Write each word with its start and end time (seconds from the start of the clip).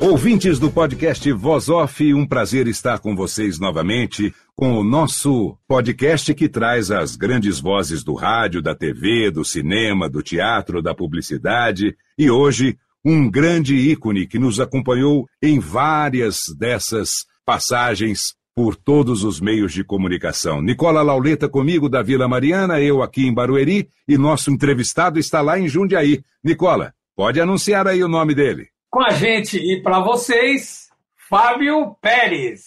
Ouvintes 0.00 0.60
do 0.60 0.70
podcast 0.70 1.30
Voz 1.32 1.68
Off, 1.68 2.14
um 2.14 2.24
prazer 2.24 2.68
estar 2.68 3.00
com 3.00 3.16
vocês 3.16 3.58
novamente 3.58 4.32
com 4.54 4.74
o 4.74 4.84
nosso 4.84 5.58
podcast 5.66 6.32
que 6.34 6.48
traz 6.48 6.92
as 6.92 7.16
grandes 7.16 7.58
vozes 7.58 8.04
do 8.04 8.14
rádio, 8.14 8.62
da 8.62 8.76
TV, 8.76 9.28
do 9.28 9.44
cinema, 9.44 10.08
do 10.08 10.22
teatro, 10.22 10.80
da 10.80 10.94
publicidade 10.94 11.96
e 12.16 12.30
hoje 12.30 12.78
um 13.04 13.28
grande 13.28 13.74
ícone 13.74 14.28
que 14.28 14.38
nos 14.38 14.60
acompanhou 14.60 15.28
em 15.42 15.58
várias 15.58 16.42
dessas 16.56 17.26
passagens 17.44 18.34
por 18.54 18.76
todos 18.76 19.24
os 19.24 19.40
meios 19.40 19.72
de 19.72 19.82
comunicação. 19.82 20.62
Nicola 20.62 21.02
Lauleta 21.02 21.48
comigo 21.48 21.88
da 21.88 22.02
Vila 22.02 22.28
Mariana, 22.28 22.80
eu 22.80 23.02
aqui 23.02 23.26
em 23.26 23.34
Barueri 23.34 23.88
e 24.06 24.16
nosso 24.16 24.48
entrevistado 24.48 25.18
está 25.18 25.40
lá 25.40 25.58
em 25.58 25.68
Jundiaí. 25.68 26.22
Nicola, 26.42 26.94
pode 27.16 27.40
anunciar 27.40 27.88
aí 27.88 28.02
o 28.02 28.08
nome 28.08 28.32
dele 28.32 28.68
com 28.98 29.04
a 29.04 29.10
gente 29.10 29.56
e 29.56 29.80
para 29.80 30.00
vocês, 30.00 30.88
Fábio 31.28 31.94
Pérez. 32.02 32.64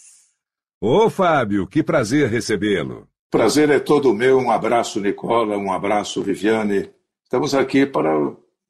Ô 0.80 1.10
Fábio, 1.10 1.68
que 1.68 1.84
prazer 1.84 2.30
recebê-lo. 2.30 3.06
Prazer 3.30 3.70
é 3.70 3.82
todo 3.82 4.14
meu. 4.14 4.38
Um 4.38 4.50
abraço, 4.50 5.02
Nicola, 5.02 5.58
um 5.58 5.74
abraço, 5.74 6.24
Viviane. 6.24 6.90
Estamos 7.26 7.54
aqui 7.54 7.86
para 7.86 8.10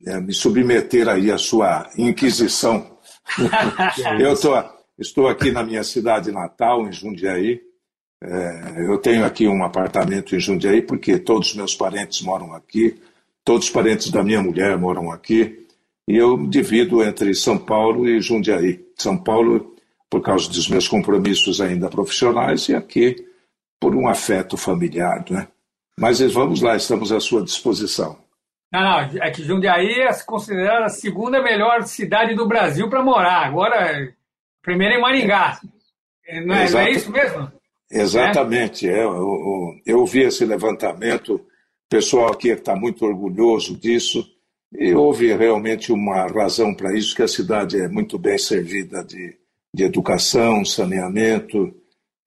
é, 0.08 0.20
me 0.20 0.34
submeter 0.34 1.08
aí 1.08 1.32
à 1.32 1.38
sua 1.38 1.88
inquisição. 1.96 2.98
eu 4.20 4.36
tô, 4.36 4.56
estou 4.98 5.28
aqui 5.28 5.52
na 5.52 5.62
minha 5.62 5.84
cidade 5.84 6.32
natal, 6.32 6.88
em 6.88 6.92
Jundiaí. 6.92 7.62
É, 8.24 8.86
eu 8.90 8.98
tenho 8.98 9.24
aqui 9.24 9.48
um 9.48 9.64
apartamento 9.64 10.36
em 10.36 10.40
Jundiaí 10.40 10.82
porque 10.82 11.20
todos 11.20 11.50
os 11.50 11.56
meus 11.56 11.76
parentes 11.76 12.24
moram 12.24 12.56
aqui, 12.56 13.00
todos 13.46 13.68
os 13.68 13.72
parentes 13.72 14.10
da 14.10 14.24
minha 14.24 14.42
mulher 14.42 14.76
moram 14.80 15.12
aqui 15.12 15.61
e 16.08 16.18
eu 16.18 16.48
divido 16.48 17.04
entre 17.04 17.34
São 17.34 17.58
Paulo 17.58 18.08
e 18.08 18.22
Jundiaí. 18.22 18.84
São 18.98 19.18
Paulo, 19.18 19.76
por 20.10 20.22
causa 20.22 20.50
dos 20.50 20.68
meus 20.68 20.88
compromissos 20.88 21.62
ainda 21.62 21.90
profissionais, 21.90 22.68
e 22.70 22.76
aqui 22.76 23.16
por 23.80 23.96
um 23.96 24.08
afeto 24.08 24.58
familiar. 24.58 25.26
Né? 25.30 25.48
Mas 26.00 26.20
vamos 26.20 26.62
lá, 26.62 26.76
estamos 26.76 27.12
à 27.12 27.20
sua 27.20 27.44
disposição. 27.44 28.18
Não, 28.72 28.82
não, 28.82 29.00
é 29.22 29.32
que 29.32 29.44
Jundiaí 29.44 30.02
é 30.02 30.14
considerada 30.26 30.86
a 30.86 30.90
segunda 30.90 31.42
melhor 31.42 31.84
cidade 31.84 32.36
do 32.36 32.48
Brasil 32.48 32.90
para 32.90 33.04
morar. 33.04 33.46
Agora, 33.46 34.14
primeiro 34.62 34.96
em 34.96 35.02
Maringá. 35.02 35.60
Não 36.46 36.56
é, 36.56 36.70
não 36.70 36.80
é 36.80 36.92
isso 36.92 37.12
mesmo? 37.12 37.52
Exatamente. 37.92 38.88
É? 38.88 39.04
Eu, 39.04 39.12
eu, 39.14 39.82
eu 39.86 40.06
vi 40.06 40.22
esse 40.22 40.46
levantamento, 40.46 41.36
o 41.36 41.46
pessoal 41.90 42.32
aqui 42.32 42.50
está 42.50 42.74
muito 42.74 43.06
orgulhoso 43.06 43.76
disso. 43.76 44.26
E 44.74 44.94
houve 44.94 45.34
realmente 45.34 45.92
uma 45.92 46.28
razão 46.28 46.74
para 46.74 46.96
isso, 46.98 47.16
que 47.16 47.22
a 47.22 47.28
cidade 47.28 47.80
é 47.80 47.88
muito 47.88 48.18
bem 48.18 48.38
servida 48.38 49.04
de, 49.04 49.36
de 49.76 49.84
educação, 49.84 50.64
saneamento, 50.64 51.74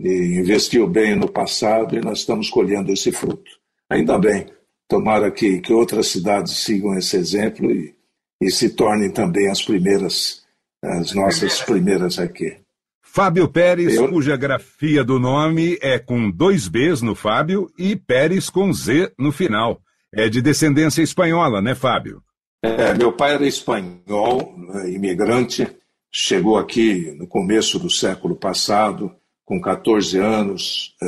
e 0.01 0.39
investiu 0.39 0.87
bem 0.87 1.17
no 1.17 1.29
passado 1.29 1.97
e 1.97 2.01
nós 2.01 2.19
estamos 2.19 2.51
colhendo 2.51 2.93
esse 2.93 3.13
fruto. 3.13 3.51
Ainda 3.91 4.19
bem, 4.19 4.47
tomara 4.89 5.31
que, 5.31 5.61
que 5.61 5.73
outras 5.73 6.09
cidades 6.09 6.59
sigam 6.59 6.97
esse 6.99 7.17
exemplo 7.17 7.71
e, 7.71 7.95
e 8.43 8.51
se 8.51 8.71
tornem 8.71 9.11
também 9.11 9.49
as 9.49 9.63
primeiras, 9.63 10.45
as 10.83 11.15
nossas 11.15 11.63
primeiras 11.63 12.19
aqui. 12.19 12.59
Fábio 13.03 13.49
Pérez, 13.49 13.95
Eu... 13.95 14.09
cuja 14.09 14.37
grafia 14.37 15.05
do 15.05 15.21
nome 15.21 15.79
é 15.81 15.99
com 16.01 16.29
dois 16.31 16.67
Bs 16.67 17.01
no 17.01 17.15
Fábio 17.15 17.71
e 17.79 17.95
Pérez 17.95 18.51
com 18.51 18.73
Z 18.73 19.13
no 19.17 19.31
final. 19.31 19.81
É 20.13 20.29
de 20.29 20.43
descendência 20.43 21.01
espanhola, 21.01 21.63
né, 21.63 21.75
Fábio? 21.75 22.23
É, 22.65 22.95
meu 22.95 23.13
pai 23.13 23.35
era 23.35 23.47
espanhol, 23.47 24.55
né, 24.57 24.91
imigrante, 24.91 25.71
chegou 26.11 26.57
aqui 26.57 27.15
no 27.19 27.27
começo 27.27 27.79
do 27.79 27.91
século 27.91 28.35
passado, 28.35 29.15
com 29.45 29.61
14 29.61 30.17
anos, 30.17 30.97
é, 31.03 31.07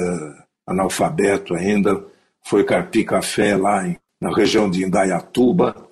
analfabeto 0.67 1.55
ainda, 1.55 2.05
foi 2.44 2.62
carpir 2.62 3.06
café 3.06 3.56
lá 3.56 3.89
em, 3.89 3.97
na 4.21 4.37
região 4.37 4.69
de 4.69 4.84
Indaiatuba, 4.84 5.89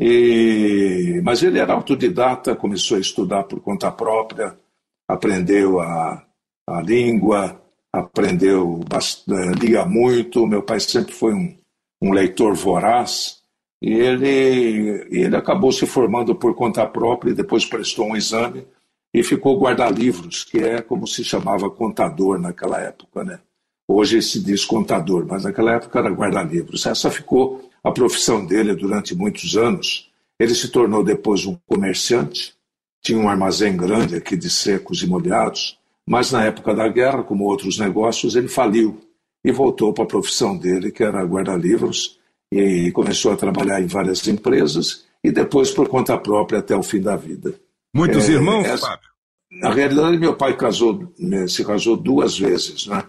e, 0.00 1.20
mas 1.22 1.42
ele 1.42 1.58
era 1.58 1.74
autodidata, 1.74 2.56
começou 2.56 2.96
a 2.96 3.00
estudar 3.00 3.44
por 3.44 3.60
conta 3.60 3.92
própria, 3.92 4.58
aprendeu 5.06 5.78
a, 5.78 6.24
a 6.66 6.80
língua, 6.80 7.60
aprendeu, 7.92 8.80
é, 8.90 9.62
lia 9.62 9.84
muito. 9.84 10.46
Meu 10.46 10.62
pai 10.62 10.80
sempre 10.80 11.12
foi 11.12 11.34
um, 11.34 11.54
um 12.00 12.12
leitor 12.12 12.54
voraz, 12.54 13.41
e 13.82 13.94
ele, 13.94 15.08
ele 15.10 15.34
acabou 15.34 15.72
se 15.72 15.84
formando 15.86 16.36
por 16.36 16.54
conta 16.54 16.86
própria 16.86 17.34
depois 17.34 17.66
prestou 17.66 18.06
um 18.06 18.16
exame 18.16 18.64
e 19.12 19.24
ficou 19.24 19.58
guarda-livros, 19.58 20.44
que 20.44 20.58
é 20.58 20.80
como 20.80 21.04
se 21.04 21.24
chamava 21.24 21.68
contador 21.68 22.38
naquela 22.38 22.80
época, 22.80 23.24
né? 23.24 23.40
Hoje 23.88 24.22
se 24.22 24.40
diz 24.40 24.64
contador, 24.64 25.26
mas 25.28 25.42
naquela 25.42 25.72
época 25.72 25.98
era 25.98 26.08
guarda-livros. 26.08 26.86
Essa 26.86 27.10
ficou 27.10 27.68
a 27.82 27.90
profissão 27.90 28.46
dele 28.46 28.74
durante 28.74 29.14
muitos 29.16 29.56
anos. 29.56 30.08
Ele 30.38 30.54
se 30.54 30.68
tornou 30.68 31.02
depois 31.02 31.44
um 31.44 31.58
comerciante, 31.66 32.54
tinha 33.02 33.18
um 33.18 33.28
armazém 33.28 33.76
grande 33.76 34.14
aqui 34.14 34.36
de 34.36 34.48
secos 34.48 35.02
e 35.02 35.06
molhados, 35.08 35.76
mas 36.06 36.30
na 36.30 36.44
época 36.44 36.72
da 36.72 36.86
guerra, 36.86 37.24
como 37.24 37.44
outros 37.44 37.78
negócios, 37.78 38.36
ele 38.36 38.48
faliu 38.48 38.98
e 39.44 39.50
voltou 39.50 39.92
para 39.92 40.04
a 40.04 40.06
profissão 40.06 40.56
dele, 40.56 40.92
que 40.92 41.02
era 41.02 41.22
guarda-livros, 41.24 42.18
e 42.52 42.92
começou 42.92 43.32
a 43.32 43.36
trabalhar 43.36 43.80
em 43.80 43.86
várias 43.86 44.28
empresas 44.28 45.06
e 45.24 45.32
depois 45.32 45.70
por 45.70 45.88
conta 45.88 46.18
própria 46.18 46.58
até 46.58 46.76
o 46.76 46.82
fim 46.82 47.00
da 47.00 47.16
vida. 47.16 47.58
Muitos 47.94 48.28
é, 48.28 48.32
irmãos, 48.32 48.66
essa, 48.66 48.86
Fábio? 48.86 49.08
Na 49.50 49.72
realidade, 49.72 50.18
meu 50.18 50.36
pai 50.36 50.56
casou, 50.56 51.10
né, 51.18 51.46
se 51.46 51.64
casou 51.64 51.96
duas 51.96 52.38
vezes. 52.38 52.86
Né? 52.86 53.02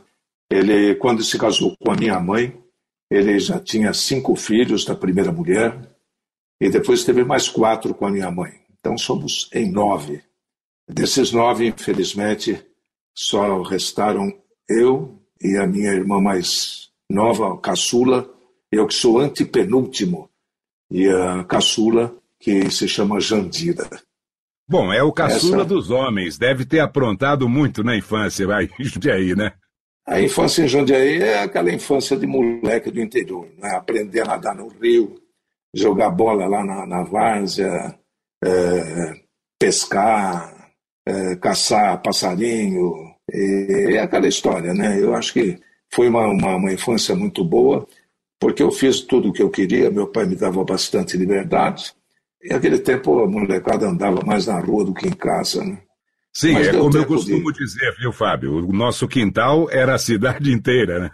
Ele, 0.50 0.96
quando 0.96 1.24
se 1.24 1.38
casou 1.38 1.76
com 1.78 1.92
a 1.92 1.96
minha 1.96 2.20
mãe, 2.20 2.58
ele 3.12 3.38
já 3.38 3.60
tinha 3.60 3.94
cinco 3.94 4.36
filhos 4.36 4.86
da 4.86 4.96
primeira 4.96 5.32
mulher 5.32 5.78
e 6.62 6.70
depois 6.70 7.04
teve 7.04 7.24
mais 7.26 7.50
quatro 7.50 7.94
com 7.94 8.08
a 8.08 8.12
minha 8.12 8.32
mãe. 8.32 8.54
Então 8.80 8.98
somos 8.98 9.50
em 9.54 9.70
nove. 9.70 10.22
Desses 10.90 11.32
nove, 11.32 11.68
infelizmente, 11.68 12.66
só 13.14 13.62
restaram 13.62 14.34
eu 14.70 15.20
e 15.42 15.58
a 15.58 15.68
minha 15.68 15.92
irmã 15.92 16.22
mais 16.22 16.90
nova, 17.10 17.58
caçula, 17.58 18.33
eu 18.76 18.88
que 18.88 18.94
sou 18.94 19.20
antepenúltimo, 19.20 20.30
e 20.90 21.08
a 21.08 21.44
caçula, 21.44 22.16
que 22.40 22.70
se 22.70 22.88
chama 22.88 23.20
Jandira. 23.20 23.90
Bom, 24.68 24.92
é 24.92 25.02
o 25.02 25.12
caçula 25.12 25.58
Essa... 25.58 25.66
dos 25.66 25.90
homens, 25.90 26.38
deve 26.38 26.66
ter 26.66 26.80
aprontado 26.80 27.48
muito 27.48 27.84
na 27.84 27.96
infância, 27.96 28.48
vai, 28.48 28.70
Jundiaí, 28.80 29.36
né? 29.36 29.54
A 30.06 30.22
infância 30.22 30.64
em 30.64 30.68
Jundiaí 30.68 31.22
é 31.22 31.40
aquela 31.40 31.72
infância 31.72 32.18
de 32.18 32.28
moleque 32.28 32.92
do 32.92 33.00
interior, 33.00 33.48
né? 33.58 33.70
aprender 33.76 34.22
a 34.22 34.26
nadar 34.26 34.56
no 34.56 34.68
rio, 34.68 35.16
jogar 35.74 36.10
bola 36.10 36.46
lá 36.46 36.64
na, 36.64 36.86
na 36.86 37.04
várzea, 37.04 37.98
é, 38.44 39.14
pescar, 39.58 40.74
é, 41.08 41.36
caçar 41.38 42.02
passarinho, 42.02 42.92
é 43.32 44.00
aquela 44.00 44.28
história, 44.28 44.74
né? 44.74 45.02
Eu 45.02 45.16
acho 45.16 45.34
que 45.34 45.58
foi 45.94 46.10
uma, 46.10 46.28
uma, 46.28 46.56
uma 46.58 46.74
infância 46.74 47.16
muito 47.16 47.44
boa 47.44 47.88
porque 48.44 48.62
eu 48.62 48.70
fiz 48.70 49.00
tudo 49.00 49.30
o 49.30 49.32
que 49.32 49.42
eu 49.42 49.50
queria, 49.50 49.90
meu 49.90 50.06
pai 50.06 50.26
me 50.26 50.36
dava 50.36 50.62
bastante 50.66 51.16
liberdade. 51.16 51.94
E 52.44 52.50
naquele 52.50 52.78
tempo 52.78 53.22
a 53.22 53.26
molecada 53.26 53.88
andava 53.88 54.20
mais 54.26 54.48
na 54.48 54.60
rua 54.60 54.84
do 54.84 54.94
que 54.94 55.08
em 55.08 55.14
casa. 55.14 55.64
Né? 55.64 55.80
Sim, 56.34 56.52
Mas 56.52 56.68
é 56.68 56.78
como 56.78 56.98
eu 56.98 57.06
costumo 57.06 57.54
de... 57.54 57.60
dizer, 57.60 57.96
viu, 57.98 58.12
Fábio? 58.12 58.68
O 58.68 58.74
nosso 58.74 59.08
quintal 59.08 59.70
era 59.72 59.96
a 59.96 59.98
cidade 59.98 60.52
inteira, 60.52 61.00
né? 61.00 61.12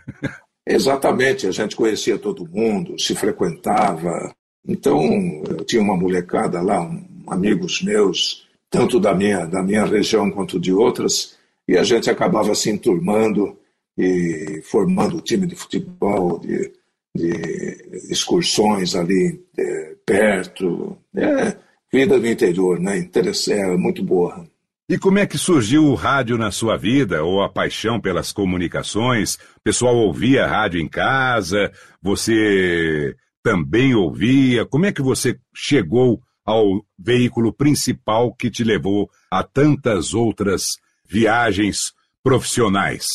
Exatamente, 0.67 1.45
a 1.45 1.51
gente 1.51 1.75
conhecia 1.75 2.17
todo 2.17 2.49
mundo, 2.49 2.99
se 2.99 3.13
frequentava. 3.13 4.33
Então, 4.67 4.99
eu 5.47 5.63
tinha 5.63 5.83
uma 5.83 5.95
molecada 5.95 6.59
lá, 6.63 6.81
um, 6.81 7.05
amigos 7.27 7.83
meus, 7.83 8.47
tanto 8.71 8.99
da 8.99 9.13
minha, 9.13 9.45
da 9.45 9.61
minha 9.61 9.85
região 9.85 10.31
quanto 10.31 10.59
de 10.59 10.73
outras, 10.73 11.37
e 11.67 11.77
a 11.77 11.83
gente 11.83 12.09
acabava 12.09 12.55
se 12.55 12.71
enturmando 12.71 13.55
e 13.95 14.63
formando 14.63 15.21
time 15.21 15.45
de 15.45 15.55
futebol, 15.55 16.39
de, 16.39 16.78
de 17.19 18.11
excursões 18.11 18.95
ali 18.95 19.39
é, 19.57 19.95
perto. 20.05 20.97
É, 21.15 21.55
vida 21.91 22.19
do 22.19 22.27
interior, 22.27 22.79
né? 22.79 23.09
É 23.49 23.77
muito 23.77 24.03
boa. 24.03 24.47
E 24.87 24.97
como 24.97 25.19
é 25.19 25.27
que 25.27 25.37
surgiu 25.37 25.85
o 25.85 25.93
rádio 25.93 26.37
na 26.37 26.49
sua 26.49 26.75
vida, 26.75 27.23
ou 27.23 27.43
a 27.43 27.49
paixão 27.49 28.01
pelas 28.01 28.31
comunicações? 28.31 29.35
O 29.35 29.61
pessoal 29.63 29.95
ouvia 29.95 30.47
rádio 30.47 30.81
em 30.81 30.87
casa? 30.87 31.71
Você 32.01 33.15
também 33.43 33.93
ouvia? 33.93 34.65
Como 34.65 34.85
é 34.85 34.91
que 34.91 35.01
você 35.01 35.37
chegou 35.53 36.19
ao 36.43 36.83
veículo 36.97 37.53
principal 37.53 38.33
que 38.33 38.49
te 38.49 38.63
levou 38.63 39.09
a 39.31 39.43
tantas 39.43 40.15
outras 40.15 40.63
viagens 41.07 41.93
profissionais? 42.23 43.05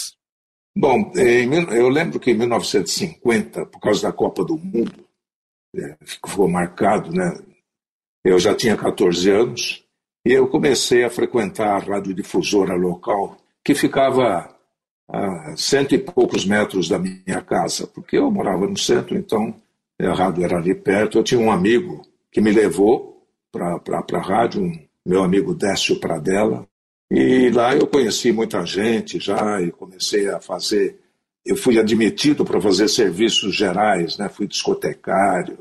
Bom, 0.77 1.13
eu 1.15 1.89
lembro 1.89 2.19
que 2.19 2.33
em 2.33 2.35
1950, 2.35 3.67
por 3.67 3.81
causa 3.81 4.03
da 4.03 4.13
Copa 4.13 4.45
do 4.45 4.57
Mundo, 4.57 5.05
é, 5.77 5.97
ficou 6.05 6.49
marcado, 6.49 7.13
né? 7.13 7.39
Eu 8.25 8.39
já 8.39 8.55
tinha 8.55 8.77
14 8.77 9.31
anos 9.31 9.85
e 10.27 10.33
eu 10.33 10.49
comecei 10.49 11.05
a 11.05 11.11
frequentar 11.11 11.77
a 11.77 11.79
radiodifusora 11.79 12.75
local, 12.75 13.37
que 13.63 13.75
ficava 13.75 14.51
a 15.09 15.55
cento 15.57 15.95
e 15.95 15.99
poucos 15.99 16.45
metros 16.45 16.89
da 16.89 16.99
minha 16.99 17.41
casa, 17.43 17.87
porque 17.87 18.17
eu 18.17 18.31
morava 18.31 18.67
no 18.67 18.77
centro, 18.77 19.17
então 19.17 19.55
a 20.01 20.13
rádio 20.13 20.45
era 20.45 20.57
ali 20.57 20.75
perto. 20.75 21.19
Eu 21.19 21.25
tinha 21.25 21.41
um 21.41 21.53
amigo 21.53 22.03
que 22.33 22.41
me 22.41 22.51
levou 22.51 23.23
para 23.53 23.79
a 24.13 24.21
rádio, 24.21 24.63
um, 24.63 24.87
meu 25.07 25.23
amigo 25.23 25.55
Décio 25.55 26.01
Pradella, 26.01 26.67
e 27.11 27.51
lá 27.51 27.75
eu 27.75 27.87
conheci 27.87 28.33
muita 28.33 28.65
gente 28.65 29.19
já 29.19 29.61
e 29.61 29.71
comecei 29.71 30.29
a 30.29 30.41
fazer. 30.41 30.99
Eu 31.45 31.57
fui 31.57 31.79
admitido 31.79 32.45
para 32.45 32.61
fazer 32.61 32.89
serviços 32.89 33.55
gerais, 33.55 34.17
né? 34.17 34.29
fui 34.29 34.47
discotecário, 34.47 35.59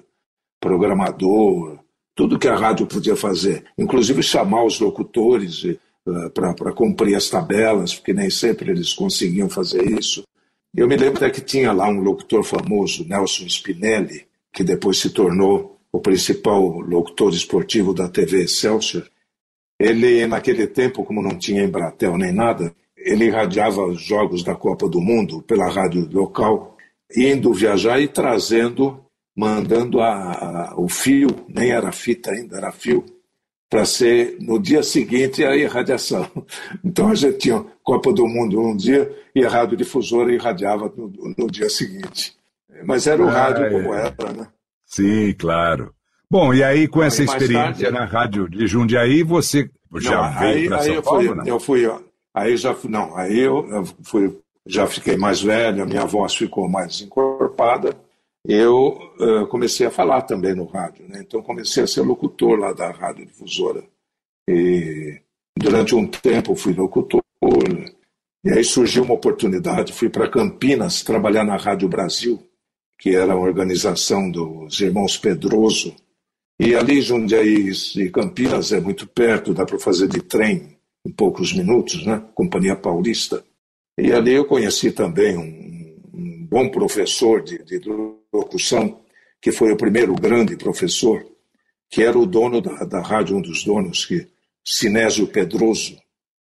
programador, 0.60 1.80
tudo 2.16 2.40
que 2.40 2.48
a 2.48 2.56
rádio 2.56 2.88
podia 2.88 3.16
fazer, 3.16 3.66
inclusive 3.78 4.24
chamar 4.24 4.63
os 4.63 4.80
locutores 4.80 5.66
eh, 5.66 6.30
para 6.34 6.72
cumprir 6.74 7.16
as 7.16 7.30
tabelas, 7.30 7.95
porque 7.95 8.13
nem 8.13 8.30
sempre 8.30 8.72
eles 8.72 8.94
conseguiam 8.94 9.50
fazer 9.50 9.84
isso. 10.00 10.24
Eu 10.75 10.88
me 10.88 10.95
lembro 10.95 11.18
até 11.18 11.30
que 11.30 11.42
tinha 11.42 11.72
lá 11.72 11.88
um 11.88 12.01
locutor 12.01 12.44
famoso, 12.44 13.07
Nelson 13.07 13.45
Spinelli, 13.48 14.25
que 14.51 14.63
depois 14.63 15.00
se 15.00 15.10
tornou 15.10 15.80
o 15.92 16.00
principal 16.00 16.62
locutor 16.80 17.31
esportivo 17.34 17.94
da 17.94 18.07
TV 18.07 18.44
Excelsior, 18.44 19.07
ele, 19.83 20.25
naquele 20.25 20.65
tempo, 20.65 21.03
como 21.03 21.21
não 21.21 21.38
tinha 21.38 21.63
Embratel 21.63 22.18
nem 22.18 22.31
nada, 22.31 22.74
ele 22.95 23.25
irradiava 23.25 23.85
os 23.85 24.01
jogos 24.01 24.41
da 24.41 24.56
Copa 24.56 24.88
do 24.88 25.01
Mundo 25.01 25.41
pela 25.41 25.69
rádio 25.69 26.09
local, 26.09 26.77
indo 27.13 27.53
viajar 27.53 28.00
e 28.00 28.07
trazendo, 28.07 29.03
mandando 29.35 30.00
a, 30.00 30.13
a, 30.13 30.74
o 30.77 30.88
fio, 30.88 31.27
nem 31.50 31.71
era 31.71 31.91
fita 31.91 32.31
ainda, 32.31 32.57
era 32.57 32.71
fio, 32.71 33.03
para 33.69 33.83
ser 33.83 34.38
no 34.39 34.57
dia 34.57 34.81
seguinte 34.81 35.44
a 35.44 35.56
irradiação. 35.56 36.30
Então 36.83 37.09
a 37.09 37.15
gente 37.15 37.39
tinha 37.39 37.65
Copa 37.83 38.13
do 38.13 38.25
Mundo 38.25 38.62
um 38.62 38.77
dia 38.77 39.12
e 39.35 39.44
a 39.44 39.50
rádio 39.50 39.75
difusora 39.75 40.33
irradiava 40.33 40.91
no, 40.95 41.12
no 41.38 41.47
dia 41.51 41.69
seguinte. 41.69 42.33
Mas 42.85 43.06
era 43.06 43.21
o 43.21 43.27
ah, 43.27 43.31
rádio 43.31 43.65
é. 43.65 43.69
como 43.69 43.94
era, 43.94 44.33
né? 44.33 44.47
Sim, 44.85 45.33
claro. 45.33 45.94
Bom, 46.33 46.51
e 46.51 46.63
aí 46.63 46.88
com 46.88 47.03
essa 47.03 47.24
experiência 47.24 47.91
tarde, 47.91 47.91
na 47.91 48.06
rádio 48.06 48.50
de 48.50 48.65
Jundiaí, 48.65 49.21
você 49.21 49.69
já 49.97 50.31
não, 50.31 50.39
veio 50.39 50.68
para 50.68 50.81
São 50.81 50.94
eu 50.95 51.03
Paulo? 51.03 51.35
Fui, 51.35 51.51
eu 51.51 51.59
fui, 51.59 52.03
aí 52.33 52.57
já 52.57 52.75
não, 52.89 53.15
aí 53.15 53.39
eu, 53.39 53.69
eu 53.69 53.85
fui, 54.01 54.39
já 54.65 54.88
fiquei 54.88 55.15
mais 55.15 55.44
velho, 55.44 55.83
a 55.83 55.85
minha 55.85 56.06
voz 56.06 56.33
ficou 56.33 56.68
mais 56.68 57.01
encorpada. 57.01 57.95
Eu 58.44 58.97
uh, 59.19 59.45
comecei 59.45 59.85
a 59.85 59.91
falar 59.91 60.24
também 60.24 60.56
no 60.56 60.65
rádio, 60.65 61.06
né? 61.07 61.21
Então 61.21 61.39
comecei 61.44 61.83
a 61.83 61.88
ser 61.88 62.01
locutor 62.01 62.57
lá 62.57 62.74
da 62.74 62.89
rádio 62.89 63.27
difusora. 63.27 63.83
E 64.50 65.21
durante 65.56 65.94
um 65.94 66.07
tempo 66.07 66.56
fui 66.56 66.74
locutor. 66.74 67.21
E 68.44 68.50
aí 68.50 68.63
surgiu 68.63 69.03
uma 69.03 69.13
oportunidade, 69.13 69.94
fui 69.94 70.09
para 70.09 70.27
Campinas 70.27 71.03
trabalhar 71.03 71.44
na 71.44 71.57
Rádio 71.57 71.88
Brasil, 71.88 72.44
que 72.97 73.15
era 73.15 73.33
a 73.33 73.39
organização 73.39 74.31
dos 74.31 74.81
irmãos 74.81 75.15
Pedroso, 75.15 75.95
e 76.65 76.75
ali, 76.75 77.01
Jundiaí 77.01 77.71
e 77.98 78.10
Campinas 78.10 78.71
é 78.71 78.80
muito 78.80 79.06
perto, 79.06 79.54
dá 79.54 79.65
para 79.65 79.77
fazer 79.77 80.07
de 80.07 80.21
trem 80.21 80.77
em 81.06 81.12
poucos 81.12 81.51
minutos, 81.51 82.06
né? 82.06 82.24
Companhia 82.33 82.74
Paulista. 82.74 83.44
E 83.98 84.13
ali 84.13 84.33
eu 84.33 84.45
conheci 84.45 84.92
também 84.92 85.38
um, 85.38 86.00
um 86.13 86.48
bom 86.48 86.69
professor 86.69 87.44
de, 87.44 87.62
de, 87.63 87.81
locução, 88.31 89.01
que 89.42 89.51
foi 89.51 89.74
o 89.74 89.77
primeiro 89.77 90.15
grande 90.15 90.56
professor, 90.56 91.25
que 91.89 92.01
era 92.01 92.18
o 92.18 92.25
dono 92.25 92.62
da, 92.62 92.86
da 92.86 93.01
rádio, 93.01 93.36
um 93.36 93.42
dos 93.42 93.66
donos, 93.66 94.06
que 94.06 94.25
Sinésio 94.66 95.27
Pedroso, 95.27 95.98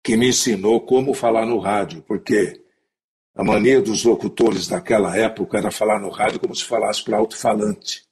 que 0.02 0.16
me 0.16 0.30
ensinou 0.30 0.80
como 0.80 1.12
falar 1.12 1.44
no 1.44 1.58
rádio, 1.58 2.02
porque 2.08 2.62
a 3.34 3.44
mania 3.44 3.82
dos 3.82 4.02
locutores 4.02 4.66
daquela 4.66 5.14
época 5.14 5.58
era 5.58 5.70
falar 5.70 6.00
no 6.00 6.08
rádio 6.08 6.40
como 6.40 6.56
se 6.56 6.64
falasse 6.64 7.04
para 7.04 7.18
alto-falante. 7.18 8.02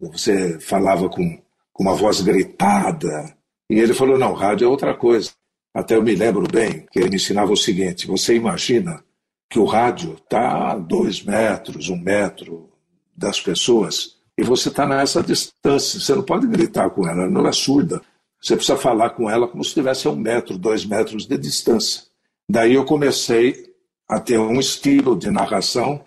Você 0.00 0.58
falava 0.58 1.08
com, 1.08 1.40
com 1.74 1.82
uma 1.82 1.94
voz 1.94 2.22
gritada. 2.22 3.36
E 3.68 3.78
ele 3.78 3.92
falou: 3.92 4.16
não, 4.16 4.32
rádio 4.32 4.64
é 4.64 4.68
outra 4.68 4.94
coisa. 4.94 5.32
Até 5.74 5.96
eu 5.96 6.02
me 6.02 6.14
lembro 6.14 6.46
bem 6.50 6.86
que 6.90 7.00
ele 7.00 7.10
me 7.10 7.16
ensinava 7.16 7.52
o 7.52 7.56
seguinte: 7.56 8.06
você 8.06 8.34
imagina 8.34 9.04
que 9.50 9.58
o 9.58 9.64
rádio 9.64 10.14
está 10.14 10.70
a 10.72 10.76
dois 10.76 11.22
metros, 11.22 11.90
um 11.90 11.98
metro 11.98 12.70
das 13.14 13.40
pessoas, 13.40 14.16
e 14.38 14.42
você 14.42 14.68
está 14.68 14.86
nessa 14.86 15.22
distância. 15.22 16.00
Você 16.00 16.14
não 16.14 16.22
pode 16.22 16.46
gritar 16.46 16.88
com 16.90 17.06
ela, 17.06 17.22
ela 17.22 17.30
não 17.30 17.46
é 17.46 17.52
surda. 17.52 18.00
Você 18.40 18.56
precisa 18.56 18.78
falar 18.78 19.10
com 19.10 19.28
ela 19.28 19.48
como 19.48 19.64
se 19.64 19.70
estivesse 19.70 20.06
a 20.06 20.10
um 20.10 20.16
metro, 20.16 20.56
dois 20.56 20.84
metros 20.84 21.26
de 21.26 21.36
distância. 21.36 22.02
Daí 22.48 22.74
eu 22.74 22.84
comecei 22.84 23.74
a 24.08 24.20
ter 24.20 24.38
um 24.38 24.60
estilo 24.60 25.16
de 25.18 25.30
narração 25.30 26.04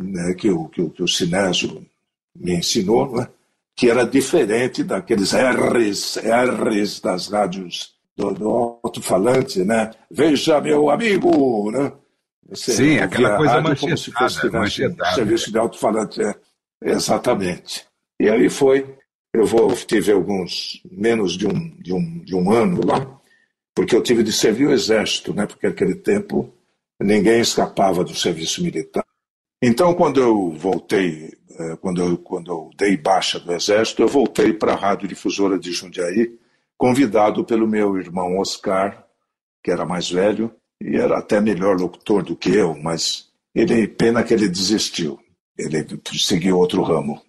né, 0.00 0.34
que, 0.34 0.48
o, 0.50 0.68
que, 0.68 0.80
o, 0.80 0.90
que 0.90 1.02
o 1.02 1.08
Sinésio 1.08 1.84
me 2.34 2.54
ensinou, 2.54 3.12
né? 3.16 3.28
Que 3.76 3.88
era 3.88 4.04
diferente 4.04 4.84
daqueles 4.84 5.32
R's, 5.32 6.18
R's 6.18 7.00
das 7.00 7.28
rádios 7.28 7.94
do, 8.16 8.32
do 8.32 8.50
alto-falante, 8.82 9.64
né? 9.64 9.90
Veja, 10.10 10.60
meu 10.60 10.90
amigo, 10.90 11.70
né? 11.70 11.92
Você 12.48 12.72
Sim, 12.72 12.98
aquela 12.98 13.36
coisa 13.36 13.62
como 13.62 13.96
se 13.96 14.10
fosse 14.10 14.46
um 14.48 14.66
serviço 15.14 15.52
de 15.52 15.58
alto-falante. 15.58 16.20
É, 16.20 16.34
exatamente. 16.82 17.86
E 18.20 18.28
aí 18.28 18.50
foi, 18.50 18.96
eu 19.32 19.46
vou, 19.46 19.72
tive 19.74 20.12
alguns, 20.12 20.82
menos 20.90 21.38
de 21.38 21.46
um, 21.46 21.70
de, 21.78 21.92
um, 21.92 22.18
de 22.18 22.34
um 22.34 22.50
ano 22.50 22.84
lá, 22.84 23.18
porque 23.74 23.94
eu 23.94 24.02
tive 24.02 24.22
de 24.22 24.32
servir 24.32 24.66
o 24.66 24.72
exército, 24.72 25.32
né? 25.32 25.46
Porque 25.46 25.68
naquele 25.68 25.94
tempo 25.94 26.52
ninguém 27.00 27.40
escapava 27.40 28.04
do 28.04 28.14
serviço 28.14 28.62
militar. 28.62 29.04
Então, 29.62 29.94
quando 29.94 30.20
eu 30.20 30.50
voltei 30.52 31.32
quando 31.80 32.02
eu, 32.02 32.18
quando 32.18 32.50
eu 32.50 32.70
dei 32.76 32.96
baixa 32.96 33.38
do 33.38 33.52
Exército, 33.52 34.02
eu 34.02 34.08
voltei 34.08 34.52
para 34.52 34.72
a 34.72 34.76
Rádio 34.76 35.08
Difusora 35.08 35.58
de 35.58 35.72
Jundiaí, 35.72 36.38
convidado 36.76 37.44
pelo 37.44 37.66
meu 37.66 37.98
irmão 37.98 38.38
Oscar, 38.38 39.04
que 39.62 39.70
era 39.70 39.84
mais 39.84 40.10
velho 40.10 40.50
e 40.80 40.96
era 40.96 41.18
até 41.18 41.40
melhor 41.40 41.78
locutor 41.78 42.22
do 42.22 42.34
que 42.34 42.50
eu, 42.50 42.74
mas 42.74 43.28
ele 43.54 43.86
pena 43.86 44.22
que 44.22 44.32
ele 44.32 44.48
desistiu, 44.48 45.18
ele 45.58 45.86
seguiu 46.18 46.58
outro 46.58 46.82
ramo. 46.82 47.20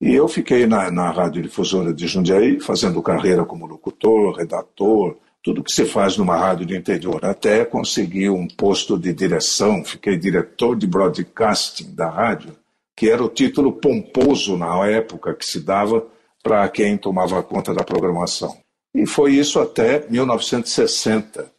E 0.00 0.14
eu 0.14 0.28
fiquei 0.28 0.66
na, 0.66 0.90
na 0.90 1.10
Rádio 1.10 1.42
Difusora 1.42 1.92
de 1.92 2.06
Jundiaí, 2.06 2.60
fazendo 2.60 3.02
carreira 3.02 3.44
como 3.44 3.66
locutor, 3.66 4.36
redator, 4.36 5.16
tudo 5.42 5.62
que 5.62 5.72
se 5.72 5.84
faz 5.84 6.16
numa 6.16 6.36
rádio 6.36 6.66
do 6.66 6.74
interior, 6.74 7.24
até 7.24 7.64
conseguir 7.64 8.30
um 8.30 8.48
posto 8.48 8.98
de 8.98 9.12
direção, 9.12 9.84
fiquei 9.84 10.18
diretor 10.18 10.76
de 10.76 10.88
broadcasting 10.88 11.94
da 11.94 12.10
rádio, 12.10 12.56
que 12.96 13.10
era 13.10 13.22
o 13.22 13.28
título 13.28 13.74
pomposo 13.74 14.56
na 14.56 14.86
época 14.86 15.34
que 15.34 15.44
se 15.44 15.60
dava 15.60 16.06
para 16.42 16.66
quem 16.68 16.96
tomava 16.96 17.42
conta 17.42 17.74
da 17.74 17.84
programação. 17.84 18.56
E 18.94 19.06
foi 19.06 19.34
isso 19.34 19.60
até 19.60 20.08
1960. 20.08 21.52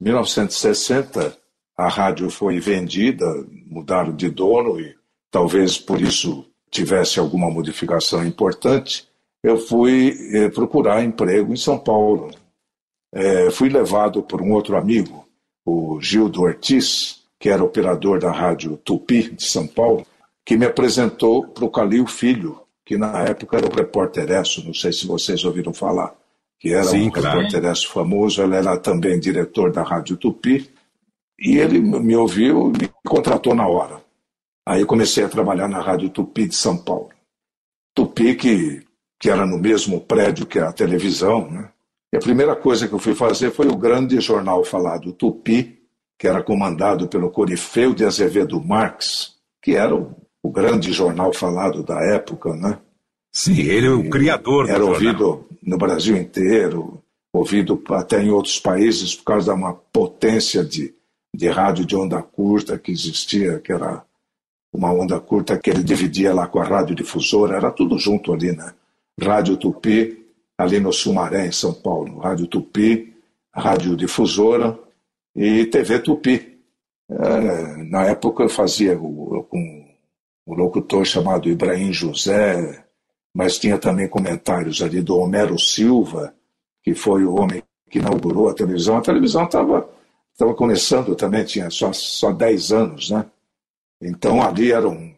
1960, 0.00 1.36
a 1.76 1.88
rádio 1.88 2.30
foi 2.30 2.60
vendida, 2.60 3.26
mudaram 3.66 4.14
de 4.14 4.30
dono 4.30 4.78
e 4.78 4.94
talvez 5.30 5.76
por 5.76 6.00
isso 6.00 6.46
tivesse 6.70 7.18
alguma 7.18 7.50
modificação 7.50 8.24
importante. 8.24 9.08
Eu 9.42 9.58
fui 9.58 10.16
eh, 10.32 10.48
procurar 10.50 11.04
emprego 11.04 11.52
em 11.52 11.56
São 11.56 11.78
Paulo. 11.78 12.30
é, 13.12 13.50
fui 13.50 13.68
levado 13.68 14.22
por 14.22 14.42
um 14.42 14.52
outro 14.52 14.76
amigo, 14.76 15.26
o 15.64 16.00
Gildo 16.00 16.42
Ortiz, 16.42 17.22
que 17.38 17.48
era 17.48 17.62
operador 17.62 18.18
da 18.18 18.32
rádio 18.32 18.76
Tupi 18.76 19.30
de 19.30 19.44
São 19.44 19.66
Paulo, 19.66 20.06
que 20.44 20.56
me 20.56 20.66
apresentou 20.66 21.48
para 21.48 21.64
o 21.64 21.70
Calil 21.70 22.06
Filho, 22.06 22.60
que 22.84 22.98
na 22.98 23.22
época 23.22 23.56
era 23.56 23.66
o 23.66 23.74
repórter 23.74 24.30
Esso, 24.30 24.64
não 24.64 24.74
sei 24.74 24.92
se 24.92 25.06
vocês 25.06 25.44
ouviram 25.44 25.72
falar, 25.72 26.14
que 26.58 26.72
era 26.72 26.84
Sim, 26.84 27.06
um 27.06 27.10
claro. 27.10 27.38
repórter 27.38 27.64
Esso 27.70 27.88
famoso, 27.88 28.42
ele 28.42 28.56
era 28.56 28.76
também 28.76 29.18
diretor 29.18 29.72
da 29.72 29.82
rádio 29.82 30.16
Tupi, 30.16 30.70
e 31.38 31.58
ele 31.58 31.80
me 31.80 32.14
ouviu 32.14 32.72
e 32.74 32.82
me 32.82 32.90
contratou 33.04 33.54
na 33.54 33.66
hora. 33.66 34.02
Aí 34.66 34.84
comecei 34.84 35.24
a 35.24 35.28
trabalhar 35.28 35.68
na 35.68 35.80
rádio 35.80 36.10
Tupi 36.10 36.46
de 36.46 36.54
São 36.54 36.76
Paulo. 36.76 37.10
Tupi, 37.94 38.34
que, 38.34 38.82
que 39.18 39.30
era 39.30 39.46
no 39.46 39.58
mesmo 39.58 40.00
prédio 40.00 40.46
que 40.46 40.58
a 40.58 40.72
televisão, 40.72 41.50
né? 41.50 41.70
E 42.12 42.16
a 42.16 42.20
primeira 42.20 42.54
coisa 42.54 42.86
que 42.86 42.94
eu 42.94 42.98
fui 42.98 43.14
fazer 43.14 43.50
foi 43.50 43.66
o 43.66 43.76
grande 43.76 44.20
jornal 44.20 44.64
falado 44.64 45.12
Tupi, 45.12 45.80
que 46.16 46.28
era 46.28 46.42
comandado 46.42 47.08
pelo 47.08 47.30
Corifeu 47.30 47.92
de 47.92 48.04
Azevedo 48.04 48.62
Marques, 48.62 49.34
que 49.60 49.74
era 49.74 49.94
o, 49.94 50.14
o 50.44 50.50
grande 50.50 50.92
jornal 50.92 51.32
falado 51.32 51.82
da 51.82 51.98
época, 52.02 52.54
né? 52.54 52.78
Sim, 53.32 53.62
ele 53.62 53.86
é 53.86 53.90
o 53.90 54.10
criador 54.10 54.68
Era 54.68 54.84
ouvido 54.84 55.46
no 55.62 55.78
Brasil 55.78 56.14
inteiro, 56.18 57.02
ouvido 57.32 57.82
até 57.88 58.22
em 58.22 58.30
outros 58.30 58.60
países 58.60 59.14
por 59.14 59.24
causa 59.24 59.54
de 59.54 59.58
uma 59.58 59.72
potência 59.72 60.62
de, 60.62 60.94
de 61.34 61.48
rádio 61.48 61.86
de 61.86 61.96
onda 61.96 62.22
curta 62.22 62.78
que 62.78 62.92
existia, 62.92 63.58
que 63.58 63.72
era 63.72 64.04
uma 64.70 64.92
onda 64.92 65.18
curta 65.18 65.56
que 65.58 65.70
ele 65.70 65.82
dividia 65.82 66.34
lá 66.34 66.46
com 66.46 66.60
a 66.60 66.64
rádio 66.64 66.94
difusora, 66.94 67.56
era 67.56 67.70
tudo 67.70 67.98
junto 67.98 68.30
ali, 68.30 68.54
né? 68.54 68.74
Rádio 69.18 69.56
Tupi, 69.56 70.26
ali 70.58 70.78
no 70.78 70.92
Sumaré, 70.92 71.46
em 71.46 71.52
São 71.52 71.72
Paulo. 71.72 72.18
Rádio 72.18 72.46
Tupi, 72.48 73.14
Rádio 73.54 73.96
Difusora 73.96 74.78
e 75.34 75.64
TV 75.64 76.00
Tupi. 76.00 76.58
É, 77.10 77.84
na 77.84 78.04
época 78.06 78.42
eu 78.42 78.48
fazia 78.48 78.98
o, 78.98 79.42
com 79.44 79.63
um 80.46 80.54
locutor 80.54 81.04
chamado 81.04 81.48
Ibrahim 81.48 81.92
José, 81.92 82.84
mas 83.34 83.58
tinha 83.58 83.78
também 83.78 84.08
comentários 84.08 84.82
ali 84.82 85.00
do 85.00 85.18
Homero 85.18 85.58
Silva, 85.58 86.34
que 86.82 86.94
foi 86.94 87.24
o 87.24 87.34
homem 87.34 87.62
que 87.90 87.98
inaugurou 87.98 88.48
a 88.48 88.54
televisão. 88.54 88.96
A 88.96 89.02
televisão 89.02 89.44
estava 89.44 89.88
estava 90.34 90.52
começando 90.54 91.14
também, 91.14 91.44
tinha 91.44 91.70
só, 91.70 91.92
só 91.92 92.32
10 92.32 92.72
anos, 92.72 93.10
né? 93.10 93.24
Então 94.02 94.42
ali 94.42 94.72
eram, 94.72 95.14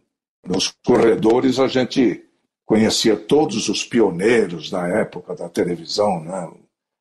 nos 0.46 0.74
corredores 0.84 1.58
a 1.58 1.66
gente 1.66 2.22
conhecia 2.64 3.16
todos 3.16 3.68
os 3.68 3.82
pioneiros 3.82 4.70
da 4.70 4.86
época 4.86 5.34
da 5.34 5.48
televisão, 5.48 6.22
né? 6.22 6.52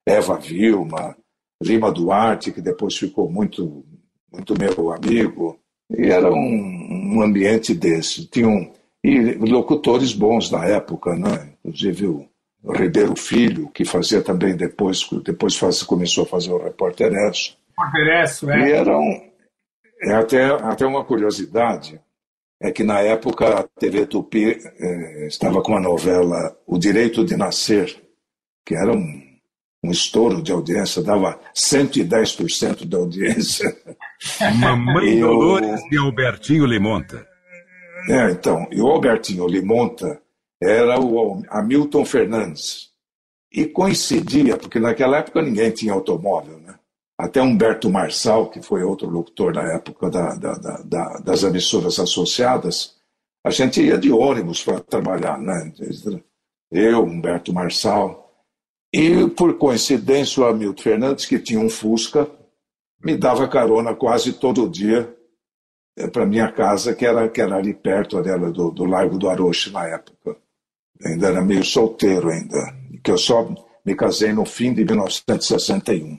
Eva 0.07 0.37
Vilma, 0.37 1.17
Lima 1.61 1.91
Duarte, 1.91 2.51
que 2.51 2.61
depois 2.61 2.95
ficou 2.95 3.29
muito, 3.29 3.83
muito 4.31 4.53
meu 4.57 4.91
amigo, 4.91 5.59
e 5.89 6.09
era 6.09 6.31
um, 6.31 7.17
um 7.17 7.21
ambiente 7.21 7.73
desse. 7.73 8.27
Tinham 8.27 8.73
e 9.03 9.33
locutores 9.35 10.13
bons 10.13 10.49
da 10.49 10.65
época, 10.65 11.15
né? 11.15 11.53
Inclusive 11.63 12.07
o 12.07 12.73
Ribeiro 12.73 13.15
Filho, 13.15 13.69
que 13.69 13.85
fazia 13.85 14.23
também 14.23 14.55
depois, 14.55 15.07
depois 15.23 15.55
faz, 15.55 15.83
começou 15.83 16.23
a 16.23 16.27
fazer 16.27 16.51
o 16.51 16.63
Repórter 16.63 17.13
Esso. 17.13 17.55
Repórter 17.77 18.07
é. 18.49 18.67
E 18.67 18.71
era 18.71 18.97
um, 18.97 19.29
é 20.01 20.15
até, 20.15 20.45
até 20.45 20.85
uma 20.85 21.05
curiosidade, 21.05 22.01
é 22.59 22.71
que 22.71 22.83
na 22.83 22.99
época 23.01 23.59
a 23.59 23.63
TV 23.79 24.07
Tupi 24.07 24.57
eh, 24.79 25.27
estava 25.27 25.61
com 25.61 25.75
a 25.75 25.81
novela 25.81 26.57
O 26.65 26.79
Direito 26.79 27.23
de 27.23 27.37
Nascer, 27.37 27.95
que 28.65 28.73
era 28.73 28.91
um, 28.91 29.21
um 29.85 29.91
estouro 29.91 30.41
de 30.41 30.51
audiência, 30.51 31.01
dava 31.01 31.39
110% 31.53 32.85
da 32.85 32.97
audiência. 32.97 33.75
Mamãe 34.59 35.19
Dolores 35.21 35.81
o... 35.81 35.93
e 35.93 35.97
Albertinho 35.97 36.65
Limonta. 36.65 37.25
É, 38.09 38.31
então, 38.31 38.67
e 38.71 38.81
o 38.81 38.87
Albertinho 38.87 39.47
Limonta 39.47 40.21
era 40.61 40.99
o 40.99 41.43
Hamilton 41.49 42.05
Fernandes. 42.05 42.89
E 43.51 43.65
coincidia, 43.65 44.57
porque 44.57 44.79
naquela 44.79 45.17
época 45.17 45.41
ninguém 45.41 45.71
tinha 45.71 45.93
automóvel, 45.93 46.59
né? 46.59 46.75
Até 47.17 47.41
Humberto 47.41 47.89
Marçal, 47.89 48.49
que 48.49 48.61
foi 48.61 48.83
outro 48.83 49.09
locutor 49.09 49.53
da 49.53 49.63
época 49.63 50.09
da, 50.09 50.35
da, 50.35 50.53
da, 50.83 51.19
das 51.19 51.43
emissoras 51.43 51.97
associadas, 51.97 52.95
a 53.45 53.49
gente 53.49 53.81
ia 53.81 53.97
de 53.97 54.11
ônibus 54.11 54.61
para 54.61 54.81
trabalhar, 54.81 55.39
né? 55.39 55.71
Eu, 56.71 57.03
Humberto 57.03 57.53
Marçal. 57.53 58.24
E, 58.97 59.29
por 59.31 59.57
coincidência, 59.57 60.41
o 60.41 60.45
Hamilton 60.45 60.81
Fernandes, 60.81 61.25
que 61.25 61.37
tinha 61.37 61.59
um 61.59 61.69
Fusca, 61.69 62.31
me 63.03 63.17
dava 63.17 63.45
carona 63.45 63.93
quase 63.93 64.31
todo 64.31 64.69
dia 64.69 65.13
é, 65.97 66.07
para 66.07 66.25
minha 66.25 66.49
casa, 66.49 66.95
que 66.95 67.05
era, 67.05 67.27
que 67.27 67.41
era 67.41 67.57
ali 67.57 67.73
perto 67.73 68.21
dela, 68.21 68.49
do, 68.49 68.71
do 68.71 68.85
Largo 68.85 69.17
do 69.17 69.29
Aroche 69.29 69.69
na 69.69 69.85
época. 69.85 70.37
Ainda 71.05 71.27
era 71.27 71.41
meio 71.41 71.65
solteiro 71.65 72.29
ainda, 72.29 72.73
que 73.03 73.11
eu 73.11 73.17
só 73.17 73.53
me 73.83 73.95
casei 73.95 74.31
no 74.31 74.45
fim 74.45 74.73
de 74.73 74.85
1961. 74.85 76.17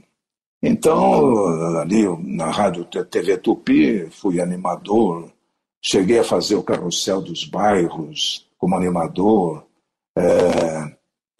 Então, 0.63 1.79
ali 1.79 2.05
na 2.27 2.51
Rádio 2.51 2.85
TV 2.85 3.39
Tupi, 3.39 4.07
fui 4.11 4.39
animador, 4.39 5.33
cheguei 5.81 6.19
a 6.19 6.25
fazer 6.25 6.57
o 6.57 6.63
Carrossel 6.63 7.23
dos 7.23 7.47
Bairros 7.47 8.47
como 8.59 8.77
animador, 8.77 9.67
é, 10.15 10.96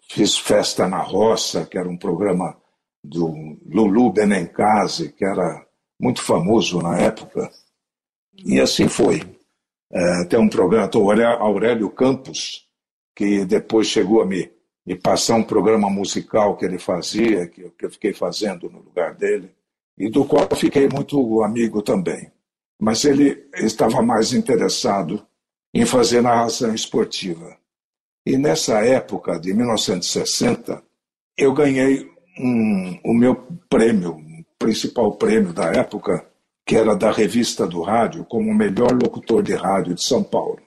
fiz 0.09 0.37
Festa 0.37 0.87
na 0.87 1.01
Roça, 1.01 1.65
que 1.65 1.77
era 1.77 1.87
um 1.87 1.97
programa 1.97 2.57
do 3.03 3.57
Lulu 3.65 4.11
Benencase, 4.11 5.11
que 5.13 5.25
era 5.25 5.65
muito 5.99 6.21
famoso 6.21 6.81
na 6.81 6.97
época. 6.97 7.49
E 8.45 8.59
assim 8.59 8.87
foi. 8.87 9.21
É, 9.91 10.25
tem 10.25 10.39
um 10.39 10.49
programa, 10.49 10.89
o 10.95 11.11
Aurélio 11.11 11.89
Campos, 11.89 12.67
que 13.15 13.45
depois 13.45 13.87
chegou 13.87 14.21
a 14.21 14.25
me, 14.25 14.51
me 14.85 14.95
passar 14.95 15.35
um 15.35 15.43
programa 15.43 15.89
musical 15.89 16.57
que 16.57 16.65
ele 16.65 16.77
fazia, 16.77 17.47
que, 17.47 17.69
que 17.71 17.85
eu 17.85 17.89
fiquei 17.89 18.13
fazendo 18.13 18.69
no 18.69 18.79
lugar 18.79 19.15
dele, 19.15 19.51
e 19.97 20.09
do 20.09 20.25
qual 20.25 20.47
eu 20.49 20.55
fiquei 20.55 20.87
muito 20.87 21.41
amigo 21.43 21.81
também. 21.81 22.31
Mas 22.79 23.05
ele 23.05 23.47
estava 23.55 24.01
mais 24.01 24.33
interessado 24.33 25.25
em 25.73 25.85
fazer 25.85 26.21
narração 26.21 26.73
esportiva. 26.75 27.57
E 28.27 28.37
nessa 28.37 28.85
época, 28.85 29.39
de 29.39 29.53
1960, 29.53 30.83
eu 31.37 31.53
ganhei 31.53 32.11
um, 32.37 32.99
o 33.05 33.13
meu 33.13 33.35
prêmio, 33.69 34.17
o 34.17 34.43
principal 34.59 35.13
prêmio 35.13 35.53
da 35.53 35.71
época, 35.71 36.27
que 36.65 36.75
era 36.75 36.93
da 36.93 37.09
revista 37.09 37.65
do 37.65 37.81
rádio, 37.81 38.25
como 38.25 38.51
o 38.51 38.53
melhor 38.53 38.91
locutor 38.91 39.41
de 39.41 39.55
rádio 39.55 39.95
de 39.95 40.03
São 40.03 40.21
Paulo. 40.21 40.59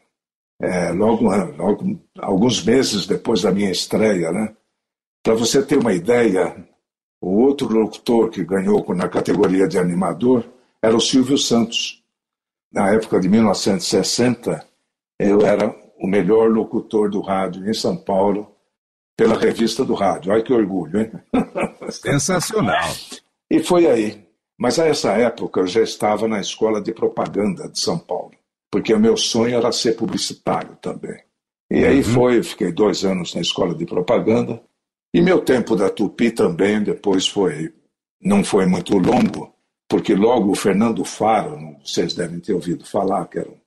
É, 0.59 0.90
logo, 0.93 1.29
logo, 1.29 2.00
alguns 2.19 2.64
meses 2.64 3.07
depois 3.07 3.43
da 3.43 3.52
minha 3.52 3.71
estreia, 3.71 4.33
né? 4.33 4.57
Para 5.23 5.35
você 5.35 5.62
ter 5.62 5.76
uma 5.76 5.93
ideia, 5.93 6.67
o 7.21 7.43
outro 7.43 7.69
locutor 7.69 8.31
que 8.31 8.43
ganhou 8.43 8.83
na 8.95 9.07
categoria 9.07 9.69
de 9.69 9.79
animador 9.79 10.50
era 10.83 10.97
o 10.97 11.00
Silvio 11.00 11.37
Santos. 11.37 12.02
Na 12.73 12.88
época 12.88 13.21
de 13.21 13.29
1960, 13.29 14.67
eu 15.19 15.43
era 15.43 15.79
o 16.00 16.07
melhor 16.07 16.50
locutor 16.50 17.11
do 17.11 17.21
rádio 17.21 17.69
em 17.69 17.75
São 17.75 17.95
Paulo 17.95 18.50
pela 19.16 19.38
revista 19.38 19.85
do 19.85 19.92
rádio. 19.92 20.33
Olha 20.33 20.42
que 20.42 20.52
orgulho, 20.52 20.99
hein? 20.99 21.12
Sensacional. 21.90 22.88
E 23.50 23.61
foi 23.61 23.87
aí. 23.87 24.26
Mas 24.59 24.78
a 24.78 24.87
essa 24.87 25.12
época 25.12 25.61
eu 25.61 25.66
já 25.66 25.83
estava 25.83 26.26
na 26.26 26.40
escola 26.40 26.80
de 26.80 26.92
propaganda 26.92 27.69
de 27.69 27.78
São 27.78 27.99
Paulo, 27.99 28.33
porque 28.71 28.95
o 28.95 28.99
meu 28.99 29.16
sonho 29.16 29.57
era 29.57 29.71
ser 29.73 29.95
publicitário 29.95 30.76
também. 30.80 31.23
E 31.71 31.85
aí 31.85 31.99
uhum. 31.99 32.02
foi, 32.02 32.42
fiquei 32.42 32.73
dois 32.73 33.04
anos 33.04 33.35
na 33.35 33.42
escola 33.42 33.75
de 33.75 33.85
propaganda. 33.85 34.62
E 35.12 35.21
meu 35.21 35.40
tempo 35.40 35.76
da 35.76 35.90
Tupi 35.90 36.30
também 36.30 36.83
depois 36.83 37.26
foi, 37.26 37.73
não 38.23 38.42
foi 38.42 38.64
muito 38.64 38.97
longo, 38.97 39.52
porque 39.88 40.14
logo 40.14 40.50
o 40.50 40.57
Fernando 40.57 41.04
Faro, 41.04 41.76
vocês 41.85 42.14
devem 42.14 42.40
ter 42.40 42.54
ouvido 42.54 42.87
falar, 42.87 43.26
que 43.26 43.38
era 43.38 43.50
um 43.50 43.60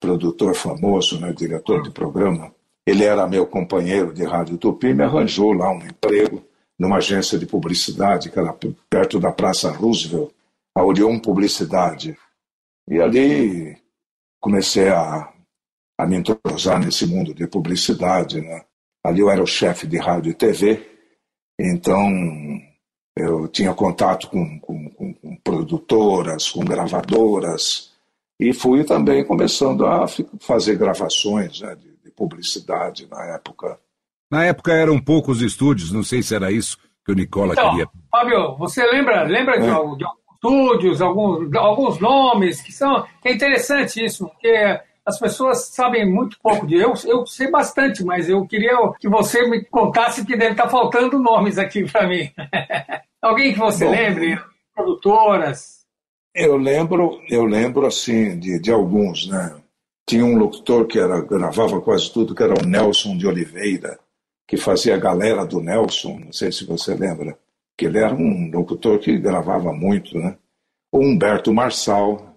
produtor 0.00 0.54
famoso, 0.54 1.20
né, 1.20 1.32
diretor 1.32 1.82
de 1.82 1.90
programa, 1.90 2.54
ele 2.86 3.04
era 3.04 3.26
meu 3.26 3.46
companheiro 3.46 4.12
de 4.12 4.24
rádio 4.24 4.58
Tupi, 4.58 4.92
me 4.92 5.04
arranjou 5.04 5.52
lá 5.52 5.70
um 5.70 5.78
emprego 5.78 6.44
numa 6.78 6.98
agência 6.98 7.38
de 7.38 7.46
publicidade, 7.46 8.30
que 8.30 8.38
era 8.38 8.54
perto 8.90 9.18
da 9.18 9.32
Praça 9.32 9.70
Roosevelt, 9.70 10.30
a 10.74 10.84
Orion 10.84 11.18
Publicidade. 11.18 12.16
E 12.88 13.00
ali 13.00 13.76
comecei 14.40 14.88
a, 14.88 15.32
a 15.98 16.06
me 16.06 16.16
entrosar 16.16 16.78
nesse 16.78 17.06
mundo 17.06 17.32
de 17.32 17.46
publicidade. 17.46 18.40
Né? 18.40 18.64
Ali 19.02 19.20
eu 19.20 19.30
era 19.30 19.42
o 19.42 19.46
chefe 19.46 19.86
de 19.86 19.96
rádio 19.96 20.30
e 20.30 20.34
TV, 20.34 20.86
então 21.58 22.10
eu 23.16 23.48
tinha 23.48 23.72
contato 23.72 24.28
com, 24.28 24.58
com, 24.58 24.90
com, 24.90 25.14
com 25.14 25.36
produtoras, 25.36 26.50
com 26.50 26.64
gravadoras, 26.64 27.93
e 28.38 28.52
fui 28.52 28.84
também 28.84 29.24
começando 29.24 29.86
a 29.86 30.06
fazer 30.40 30.76
gravações 30.76 31.60
né, 31.60 31.74
de, 31.76 31.96
de 32.02 32.10
publicidade 32.10 33.08
na 33.10 33.24
época 33.34 33.78
na 34.30 34.44
época 34.44 34.72
eram 34.72 34.98
poucos 34.98 35.40
estúdios, 35.40 35.92
não 35.92 36.02
sei 36.02 36.20
se 36.20 36.34
era 36.34 36.50
isso. 36.50 36.76
que 37.04 37.12
o 37.12 37.14
Nicola 37.14 37.52
então, 37.52 37.70
queria. 37.70 37.88
Fábio, 38.10 38.56
você 38.56 38.84
lembra, 38.84 39.22
lembra 39.22 39.56
é. 39.56 39.60
de, 39.60 39.68
alguns 39.68 39.98
estúdios, 40.34 41.00
alguns, 41.00 41.54
alguns 41.54 42.00
nomes 42.00 42.60
que 42.60 42.72
são. 42.72 43.06
Que 43.22 43.28
é 43.28 43.32
interessante 43.32 44.04
isso, 44.04 44.26
porque 44.26 44.80
as 45.06 45.18
pessoas 45.20 45.66
sabem 45.66 46.10
muito 46.10 46.38
pouco 46.42 46.66
de 46.66 46.76
eu, 46.76 46.94
eu 47.04 47.24
sei 47.26 47.50
bastante, 47.50 48.02
mas 48.04 48.28
eu 48.28 48.44
queria 48.46 48.76
que 48.98 49.08
você 49.08 49.48
me 49.48 49.64
contasse 49.66 50.24
que 50.24 50.36
deve 50.36 50.52
estar 50.52 50.68
faltando 50.68 51.18
nomes 51.18 51.56
aqui 51.56 51.84
para 51.84 52.08
mim. 52.08 52.28
Alguém 53.22 53.52
que 53.52 53.58
você 53.58 53.84
Bom, 53.84 53.92
lembre, 53.92 54.40
produtoras. 54.74 55.73
Eu 56.34 56.56
lembro, 56.56 57.20
eu 57.28 57.44
lembro 57.44 57.86
assim 57.86 58.38
de, 58.38 58.58
de 58.58 58.72
alguns, 58.72 59.28
né? 59.28 59.54
Tinha 60.06 60.24
um 60.24 60.36
locutor 60.36 60.86
que 60.86 60.98
era 60.98 61.20
gravava 61.20 61.80
quase 61.80 62.12
tudo, 62.12 62.34
que 62.34 62.42
era 62.42 62.54
o 62.54 62.66
Nelson 62.66 63.16
de 63.16 63.26
Oliveira, 63.26 63.98
que 64.46 64.56
fazia 64.56 64.94
a 64.96 64.98
galera 64.98 65.46
do 65.46 65.60
Nelson, 65.60 66.18
não 66.18 66.32
sei 66.32 66.50
se 66.50 66.66
você 66.66 66.94
lembra, 66.94 67.38
que 67.78 67.86
ele 67.86 67.98
era 67.98 68.14
um 68.14 68.50
locutor 68.50 68.98
que 68.98 69.16
gravava 69.16 69.72
muito, 69.72 70.18
né? 70.18 70.36
O 70.92 70.98
Humberto 70.98 71.52
Marçal, 71.54 72.34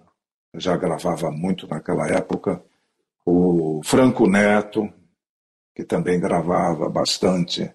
já 0.54 0.76
gravava 0.76 1.30
muito 1.30 1.66
naquela 1.68 2.06
época. 2.08 2.62
O 3.26 3.80
Franco 3.84 4.28
Neto, 4.28 4.90
que 5.74 5.84
também 5.84 6.18
gravava 6.18 6.88
bastante. 6.88 7.70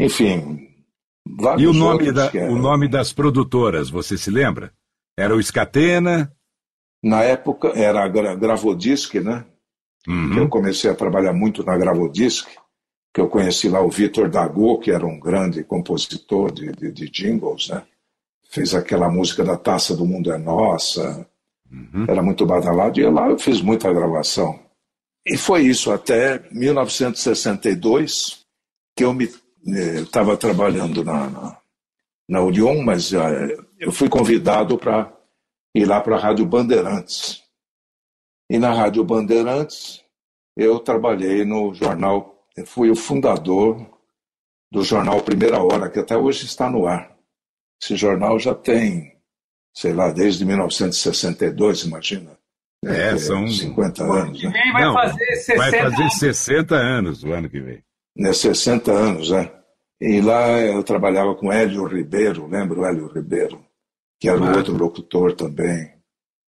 Enfim, 0.00 0.68
e 1.58 1.66
o 1.66 1.72
nome, 1.72 2.10
da, 2.10 2.30
o 2.50 2.56
nome 2.56 2.88
das 2.88 3.12
produtoras, 3.12 3.90
você 3.90 4.16
se 4.16 4.30
lembra? 4.30 4.72
Era 5.16 5.34
o 5.34 5.40
Escatena? 5.40 6.34
Na 7.02 7.22
época 7.22 7.68
era 7.68 8.04
a 8.04 8.08
Gravodisc, 8.08 9.14
né? 9.14 9.44
Uhum. 10.06 10.38
Eu 10.38 10.48
comecei 10.48 10.90
a 10.90 10.94
trabalhar 10.94 11.32
muito 11.32 11.64
na 11.64 11.76
Gravodisc, 11.76 12.48
que 13.12 13.20
eu 13.20 13.28
conheci 13.28 13.68
lá 13.68 13.80
o 13.80 13.90
Vitor 13.90 14.28
Dago, 14.28 14.78
que 14.78 14.90
era 14.90 15.06
um 15.06 15.18
grande 15.18 15.62
compositor 15.64 16.52
de, 16.52 16.72
de, 16.72 16.92
de 16.92 17.10
jingles, 17.10 17.68
né? 17.68 17.82
Fez 18.50 18.74
aquela 18.74 19.08
música 19.08 19.44
da 19.44 19.56
Taça 19.56 19.96
do 19.96 20.04
Mundo 20.04 20.30
é 20.32 20.38
Nossa, 20.38 21.26
Uhum. 21.72 22.04
Era 22.06 22.22
muito 22.22 22.44
badalado 22.44 23.00
e 23.00 23.10
lá 23.10 23.28
eu 23.28 23.38
fiz 23.38 23.62
muita 23.62 23.92
gravação. 23.92 24.60
E 25.26 25.38
foi 25.38 25.62
isso 25.62 25.90
até 25.90 26.42
1962 26.50 28.42
que 28.94 29.04
eu 29.04 29.14
me 29.14 29.30
estava 29.64 30.34
eh, 30.34 30.36
trabalhando 30.36 31.02
na, 31.02 31.30
na, 31.30 31.56
na 32.28 32.42
Orion, 32.42 32.82
mas 32.82 33.12
uh, 33.12 33.18
eu 33.82 33.92
fui 33.92 34.08
convidado 34.08 34.78
para 34.78 35.12
ir 35.74 35.84
lá 35.84 36.00
para 36.00 36.16
a 36.16 36.18
Rádio 36.18 36.46
Bandeirantes. 36.46 37.42
E 38.50 38.58
na 38.58 38.72
Rádio 38.72 39.04
Bandeirantes 39.04 40.04
eu 40.56 40.78
trabalhei 40.78 41.44
no 41.44 41.74
jornal, 41.74 42.46
fui 42.66 42.90
o 42.90 42.96
fundador 42.96 43.86
do 44.70 44.82
jornal 44.82 45.20
Primeira 45.22 45.62
Hora, 45.62 45.90
que 45.90 45.98
até 45.98 46.16
hoje 46.16 46.44
está 46.44 46.70
no 46.70 46.86
ar. 46.86 47.16
Esse 47.82 47.96
jornal 47.96 48.38
já 48.38 48.54
tem 48.54 49.12
sei 49.74 49.92
lá, 49.92 50.10
desde 50.10 50.44
1962, 50.44 51.84
imagina. 51.84 52.38
É, 52.84 53.10
é 53.10 53.16
são 53.16 53.46
50 53.48 54.04
anos. 54.04 54.42
Né? 54.42 54.52
vai 54.72 54.82
Não, 54.82 54.92
fazer 54.92 55.36
60 55.36 55.58
vai 55.58 55.70
fazer 55.70 56.10
60 56.10 56.74
anos 56.74 57.24
o 57.24 57.32
ano 57.32 57.48
que 57.48 57.60
vem. 57.60 57.82
É, 58.18 58.32
60 58.32 58.92
anos, 58.92 59.30
né? 59.30 59.50
E 60.00 60.20
lá 60.20 60.60
eu 60.60 60.82
trabalhava 60.82 61.34
com 61.34 61.52
Hélio 61.52 61.86
Ribeiro, 61.86 62.46
lembra 62.46 62.80
o 62.80 62.84
Hélio 62.84 63.06
Ribeiro? 63.06 63.64
Que 64.22 64.28
era 64.28 64.40
um 64.40 64.56
outro 64.56 64.76
locutor 64.76 65.34
também. 65.34 65.92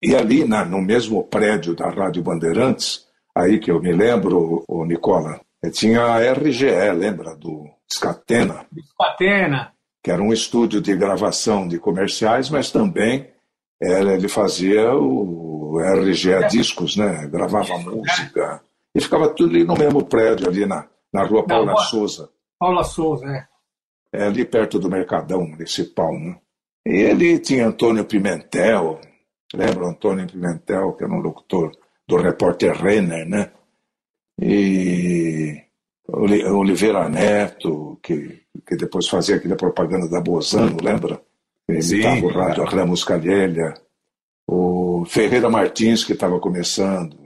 E 0.03 0.15
ali, 0.15 0.45
na, 0.45 0.65
no 0.65 0.81
mesmo 0.81 1.23
prédio 1.25 1.75
da 1.75 1.91
Rádio 1.91 2.23
Bandeirantes, 2.23 3.05
aí 3.35 3.59
que 3.59 3.71
eu 3.71 3.81
me 3.81 3.93
lembro, 3.93 4.65
o 4.69 4.85
Nicola, 4.85 5.41
tinha 5.73 6.03
a 6.03 6.33
RGE, 6.33 6.93
lembra? 6.93 7.37
Do 7.37 7.69
Scatena. 7.93 8.67
Scatena 8.93 9.75
que 10.05 10.11
era 10.11 10.23
um 10.23 10.35
estúdio 10.35 10.83
de 10.83 10.95
gravação 10.95 11.67
de 11.67 11.79
comerciais, 11.79 12.51
mas 12.51 12.71
também 12.71 13.33
ele 13.81 14.29
fazia 14.29 14.95
o 14.95 15.79
RGA 15.81 16.47
Discos, 16.47 16.95
né? 16.95 17.27
gravava 17.27 17.79
música. 17.79 18.63
E 18.95 19.01
ficava 19.01 19.31
tudo 19.31 19.55
ali 19.55 19.65
no 19.65 19.75
mesmo 19.75 20.05
prédio, 20.05 20.47
ali 20.47 20.67
na, 20.67 20.87
na 21.11 21.25
rua 21.25 21.47
Paula 21.47 21.73
Não, 21.73 21.77
Souza. 21.79 22.29
Paula 22.59 22.85
Souza, 22.85 23.27
é. 23.27 23.47
É 24.13 24.27
ali 24.27 24.45
perto 24.45 24.79
do 24.79 24.91
Mercadão 24.91 25.41
Municipal. 25.41 26.13
Né? 26.13 26.37
E 26.87 26.91
ele 26.91 27.39
tinha 27.39 27.69
Antônio 27.69 28.05
Pimentel, 28.05 29.01
lembra 29.55 29.89
Antônio 29.89 30.27
Pimentel, 30.27 30.93
que 30.93 31.05
era 31.05 31.13
um 31.13 31.21
locutor 31.21 31.73
do 32.07 32.17
repórter 32.17 32.75
Renner, 32.75 33.27
né? 33.29 33.51
E 34.41 35.63
Oliveira 36.07 37.09
Neto, 37.09 37.99
que 38.03 38.45
que 38.67 38.77
depois 38.77 39.09
fazia 39.09 39.37
aquela 39.37 39.57
propaganda 39.57 40.09
da 40.09 40.21
Bozano, 40.21 40.77
lembra? 40.83 41.21
Ele 41.69 41.81
imitava 41.81 42.27
o 42.27 42.29
rádio, 42.29 42.63
a 42.63 42.67
Ramos 42.67 43.05
Calhelha, 43.05 43.75
o 44.47 45.05
Ferreira 45.07 45.49
Martins, 45.49 46.05
que 46.05 46.13
estava 46.13 46.39
começando, 46.39 47.17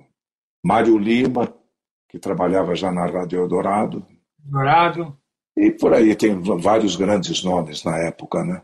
Mário 0.64 0.96
Lima, 0.96 1.52
que 2.08 2.18
trabalhava 2.18 2.74
já 2.74 2.90
na 2.90 3.06
Rádio 3.06 3.40
Eldorado. 3.40 4.06
Eldorado. 4.44 5.16
E 5.56 5.70
por 5.72 5.92
aí 5.92 6.14
tem 6.14 6.40
vários 6.40 6.94
grandes 6.96 7.42
nomes 7.42 7.82
na 7.84 7.98
época, 7.98 8.44
né? 8.44 8.62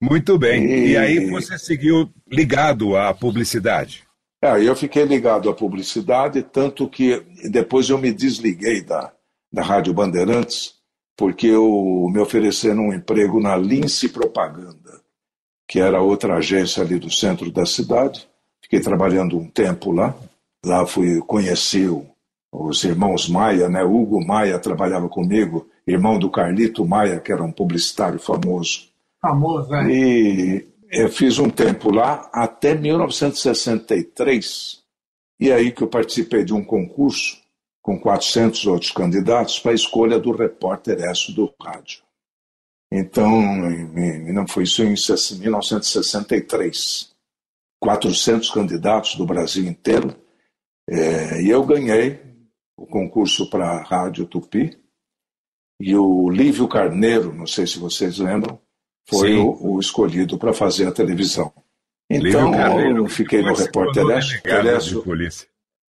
Muito 0.00 0.38
bem. 0.38 0.64
E, 0.64 0.88
e 0.92 0.96
aí 0.96 1.30
você 1.30 1.58
seguiu 1.58 2.10
ligado 2.26 2.96
à 2.96 3.12
publicidade? 3.12 4.04
É, 4.42 4.62
eu 4.62 4.74
fiquei 4.74 5.04
ligado 5.04 5.50
à 5.50 5.54
publicidade, 5.54 6.42
tanto 6.42 6.88
que 6.88 7.22
depois 7.50 7.90
eu 7.90 7.98
me 7.98 8.10
desliguei 8.10 8.82
da, 8.82 9.12
da 9.52 9.62
Rádio 9.62 9.92
Bandeirantes 9.92 10.80
porque 11.20 11.48
eu 11.48 12.08
me 12.10 12.18
ofereceram 12.18 12.88
um 12.88 12.94
emprego 12.94 13.38
na 13.38 13.54
Lince 13.54 14.08
Propaganda, 14.08 15.02
que 15.68 15.78
era 15.78 16.00
outra 16.00 16.36
agência 16.36 16.82
ali 16.82 16.98
do 16.98 17.10
centro 17.10 17.52
da 17.52 17.66
cidade. 17.66 18.26
Fiquei 18.62 18.80
trabalhando 18.80 19.36
um 19.36 19.46
tempo 19.46 19.92
lá. 19.92 20.16
Lá 20.64 20.86
fui 20.86 21.20
conhecer 21.20 21.90
os 22.50 22.84
irmãos 22.84 23.28
Maia, 23.28 23.68
né? 23.68 23.84
Hugo 23.84 24.26
Maia 24.26 24.58
trabalhava 24.58 25.10
comigo, 25.10 25.68
irmão 25.86 26.18
do 26.18 26.30
Carlito 26.30 26.86
Maia, 26.86 27.20
que 27.20 27.30
era 27.30 27.42
um 27.42 27.52
publicitário 27.52 28.18
famoso. 28.18 28.89
Famoso, 29.20 29.74
é. 29.74 29.90
E 29.90 30.68
eu 30.90 31.10
fiz 31.10 31.38
um 31.38 31.50
tempo 31.50 31.92
lá 31.92 32.30
até 32.32 32.74
1963. 32.74 34.82
E 35.38 35.52
aí 35.52 35.72
que 35.72 35.82
eu 35.82 35.88
participei 35.88 36.42
de 36.44 36.54
um 36.54 36.64
concurso 36.64 37.38
com 37.82 37.98
400 37.98 38.66
outros 38.66 38.90
candidatos 38.90 39.58
para 39.58 39.72
a 39.72 39.74
escolha 39.74 40.18
do 40.18 40.32
repórter 40.32 40.98
ESSO 41.00 41.32
do 41.32 41.54
rádio. 41.60 42.02
Então, 42.92 43.30
não 44.32 44.48
foi 44.48 44.64
isso 44.64 44.82
em 44.82 44.94
1963. 45.38 47.14
400 47.80 48.50
candidatos 48.50 49.14
do 49.14 49.24
Brasil 49.24 49.64
inteiro. 49.64 50.14
É, 50.88 51.40
e 51.40 51.48
eu 51.48 51.64
ganhei 51.64 52.20
o 52.76 52.84
concurso 52.84 53.48
para 53.48 53.70
a 53.70 53.82
Rádio 53.82 54.26
Tupi. 54.26 54.76
E 55.80 55.96
o 55.96 56.28
Lívio 56.28 56.66
Carneiro, 56.68 57.32
não 57.32 57.46
sei 57.46 57.66
se 57.66 57.78
vocês 57.78 58.18
lembram, 58.18 58.60
foi 59.10 59.36
o, 59.36 59.74
o, 59.74 59.80
escolhido 59.80 60.38
para 60.38 60.52
fazer 60.52 60.86
a 60.86 60.92
televisão. 60.92 61.52
Então, 62.08 62.52
eu 62.96 63.06
fiquei 63.08 63.42
no 63.42 63.54
repórter 63.54 64.04
ESSO. 64.08 65.04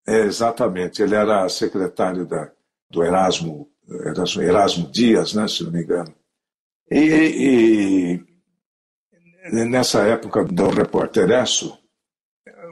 É, 0.08 0.22
exatamente, 0.22 1.02
ele 1.02 1.16
era 1.16 1.48
secretário 1.48 2.26
da, 2.26 2.52
do 2.90 3.04
Erasmo, 3.04 3.70
Erasmo, 3.88 4.42
Erasmo 4.42 4.92
Dias, 4.92 5.34
né, 5.34 5.48
se 5.48 5.64
não 5.64 5.72
me 5.72 5.84
engano. 5.84 6.14
E, 6.90 8.20
e 9.46 9.66
nessa 9.66 10.02
época 10.02 10.44
do 10.44 10.70
repórter 10.70 11.30
Esso, 11.30 11.78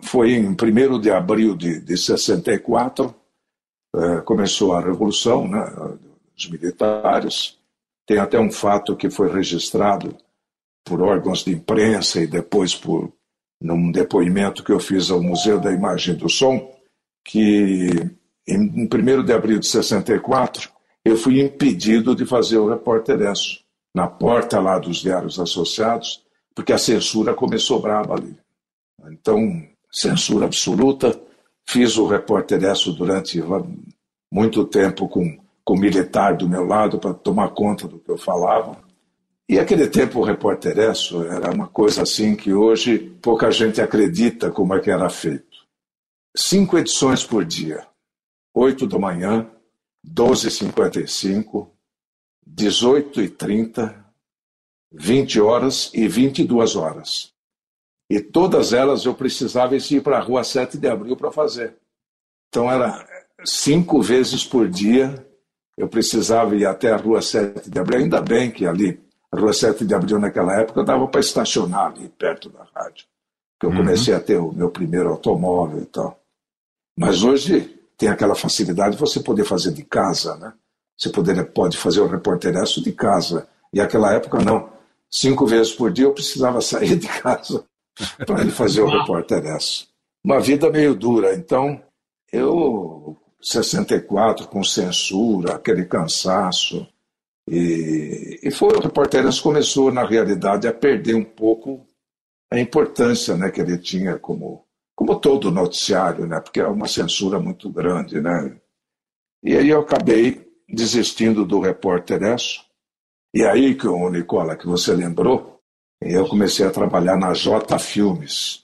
foi 0.03 0.31
em 0.31 0.49
1 0.49 0.99
de 0.99 1.11
abril 1.11 1.55
de, 1.55 1.79
de 1.79 1.97
64, 1.97 3.13
é, 3.95 4.21
começou 4.21 4.73
a 4.73 4.81
Revolução, 4.81 5.47
né, 5.47 5.65
os 6.37 6.49
militares. 6.49 7.57
Tem 8.05 8.17
até 8.17 8.39
um 8.39 8.51
fato 8.51 8.95
que 8.95 9.09
foi 9.09 9.31
registrado 9.31 10.17
por 10.89 11.03
órgãos 11.03 11.43
de 11.43 11.53
imprensa 11.53 12.19
e 12.19 12.25
depois 12.25 12.73
por 12.73 13.13
num 13.61 13.91
depoimento 13.91 14.63
que 14.63 14.71
eu 14.71 14.79
fiz 14.79 15.11
ao 15.11 15.21
Museu 15.21 15.59
da 15.59 15.71
Imagem 15.71 16.15
do 16.15 16.27
Som, 16.27 16.73
que 17.23 17.89
em 18.47 18.89
1 18.91 19.23
de 19.23 19.31
abril 19.31 19.59
de 19.59 19.67
64 19.67 20.71
eu 21.05 21.15
fui 21.15 21.39
impedido 21.39 22.15
de 22.15 22.25
fazer 22.25 22.57
o 22.57 22.67
repórter 22.67 23.21
Esso 23.21 23.59
na 23.93 24.07
porta 24.07 24.59
lá 24.59 24.79
dos 24.79 24.97
diários 24.97 25.39
associados, 25.39 26.23
porque 26.55 26.73
a 26.73 26.77
censura 26.77 27.33
começou 27.33 27.79
brava 27.79 28.15
ali. 28.15 28.35
Então, 29.11 29.39
censura 29.91 30.45
absoluta. 30.45 31.19
Fiz 31.67 31.97
o 31.97 32.07
repórter 32.07 32.63
Esso 32.63 32.93
durante 32.93 33.39
muito 34.31 34.65
tempo 34.65 35.07
com, 35.07 35.37
com 35.63 35.77
militar 35.77 36.35
do 36.35 36.49
meu 36.49 36.65
lado 36.65 36.97
para 36.97 37.13
tomar 37.13 37.49
conta 37.49 37.87
do 37.87 37.99
que 37.99 38.09
eu 38.09 38.17
falava. 38.17 38.88
E 39.49 39.57
aquele 39.57 39.87
tempo 39.89 40.19
o 40.19 40.23
repórter 40.23 40.77
Esso 40.77 41.23
era 41.23 41.51
uma 41.51 41.67
coisa 41.67 42.03
assim 42.03 42.35
que 42.35 42.53
hoje 42.53 42.99
pouca 43.19 43.49
gente 43.49 43.81
acredita 43.81 44.51
como 44.51 44.75
é 44.75 44.79
que 44.79 44.91
era 44.91 45.09
feito 45.09 45.49
cinco 46.35 46.77
edições 46.77 47.23
por 47.23 47.43
dia. 47.43 47.85
8 48.53 48.87
da 48.87 48.97
manhã, 48.97 49.49
12h55, 50.05 51.69
18h30, 52.47 54.03
20 54.91 55.41
horas 55.41 55.91
e 55.93 56.07
22 56.07 56.75
horas. 56.75 57.33
E 58.09 58.19
todas 58.19 58.73
elas 58.73 59.05
eu 59.05 59.13
precisava 59.13 59.75
ir 59.75 60.01
para 60.01 60.17
a 60.17 60.21
rua 60.21 60.43
7 60.43 60.77
de 60.77 60.87
abril 60.87 61.15
para 61.15 61.31
fazer. 61.31 61.77
Então 62.47 62.69
era 62.69 63.07
cinco 63.45 64.01
vezes 64.01 64.43
por 64.43 64.67
dia 64.67 65.25
eu 65.77 65.87
precisava 65.87 66.55
ir 66.55 66.65
até 66.65 66.91
a 66.91 66.97
rua 66.97 67.21
7 67.21 67.69
de 67.69 67.79
abril. 67.79 67.99
Ainda 67.99 68.21
bem 68.21 68.49
que 68.49 68.65
ali, 68.65 68.99
a 69.31 69.39
rua 69.39 69.53
7 69.53 69.85
de 69.85 69.93
abril 69.93 70.19
naquela 70.19 70.59
época, 70.59 70.83
dava 70.83 71.07
para 71.07 71.19
estacionar 71.19 71.87
ali 71.87 72.09
perto 72.09 72.49
da 72.49 72.65
rádio. 72.75 73.05
Que 73.59 73.65
eu 73.65 73.69
uhum. 73.69 73.77
comecei 73.77 74.13
a 74.13 74.19
ter 74.19 74.37
o 74.37 74.51
meu 74.51 74.69
primeiro 74.71 75.09
automóvel 75.09 75.81
e 75.81 75.85
tal. 75.85 76.19
Mas 76.97 77.23
hoje 77.23 77.79
tem 77.97 78.09
aquela 78.09 78.35
facilidade 78.35 78.95
de 78.95 78.99
você 78.99 79.19
poder 79.19 79.43
fazer 79.43 79.71
de 79.71 79.83
casa, 79.83 80.35
né? 80.37 80.53
Você 80.97 81.09
poder, 81.09 81.51
pode 81.51 81.77
fazer 81.77 82.01
o 82.01 82.07
reporteresso 82.07 82.81
de 82.81 82.91
casa. 82.91 83.47
E 83.71 83.77
naquela 83.77 84.13
época 84.13 84.39
não. 84.39 84.69
Cinco 85.09 85.45
vezes 85.45 85.73
por 85.73 85.91
dia 85.91 86.05
eu 86.05 86.13
precisava 86.13 86.59
sair 86.61 86.95
de 86.95 87.07
casa 87.07 87.63
para 88.25 88.41
ele 88.41 88.51
fazer 88.51 88.81
o 88.81 88.89
reporteresso. 88.89 89.87
Uma 90.23 90.39
vida 90.39 90.69
meio 90.69 90.95
dura. 90.95 91.33
Então, 91.33 91.81
eu, 92.31 93.17
64, 93.41 94.47
com 94.47 94.63
censura, 94.63 95.55
aquele 95.55 95.85
cansaço. 95.85 96.87
E, 97.49 98.39
e 98.43 98.51
foi 98.51 98.75
o 98.75 98.79
reporteresso 98.79 99.41
começou, 99.41 99.91
na 99.91 100.05
realidade, 100.05 100.67
a 100.67 100.73
perder 100.73 101.15
um 101.15 101.23
pouco 101.23 101.83
a 102.51 102.59
importância 102.59 103.35
né, 103.35 103.49
que 103.49 103.59
ele 103.59 103.77
tinha 103.79 104.19
como, 104.19 104.65
como 104.95 105.19
todo 105.19 105.51
noticiário, 105.51 106.27
né, 106.27 106.39
porque 106.39 106.59
é 106.59 106.67
uma 106.67 106.87
censura 106.87 107.39
muito 107.39 107.67
grande. 107.67 108.21
Né? 108.21 108.55
E 109.43 109.57
aí 109.57 109.69
eu 109.69 109.79
acabei 109.79 110.47
desistindo 110.67 111.43
do 111.43 111.59
reporteresso. 111.59 112.63
E 113.33 113.43
aí 113.43 113.73
que 113.73 113.87
o 113.87 114.09
Nicola, 114.09 114.55
que 114.55 114.67
você 114.67 114.93
lembrou, 114.93 115.59
eu 115.99 116.27
comecei 116.27 116.67
a 116.67 116.71
trabalhar 116.71 117.17
na 117.17 117.33
J 117.33 117.79
Filmes, 117.79 118.63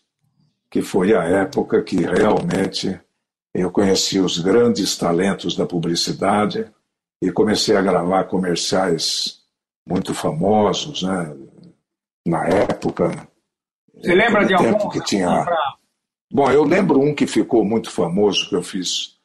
que 0.70 0.84
foi 0.84 1.16
a 1.16 1.24
época 1.24 1.82
que 1.82 1.98
realmente 1.98 3.00
eu 3.52 3.72
conheci 3.72 4.20
os 4.20 4.38
grandes 4.38 4.96
talentos 4.96 5.56
da 5.56 5.66
publicidade 5.66 6.72
e 7.22 7.32
comecei 7.32 7.76
a 7.76 7.82
gravar 7.82 8.26
comerciais 8.26 9.40
muito 9.88 10.14
famosos, 10.14 11.04
né? 11.04 11.36
Na 12.26 12.48
época. 12.48 13.28
Você 13.94 14.14
lembra 14.14 14.46
de 14.46 14.54
algum 14.54 14.90
que 14.90 15.04
tinha? 15.04 15.46
Bom, 16.32 16.52
eu 16.52 16.64
lembro 16.64 17.00
um 17.00 17.14
que 17.14 17.28
ficou 17.28 17.64
muito 17.64 17.90
famoso 17.92 18.50
que 18.50 18.56
eu 18.56 18.64
fiz 18.64 19.16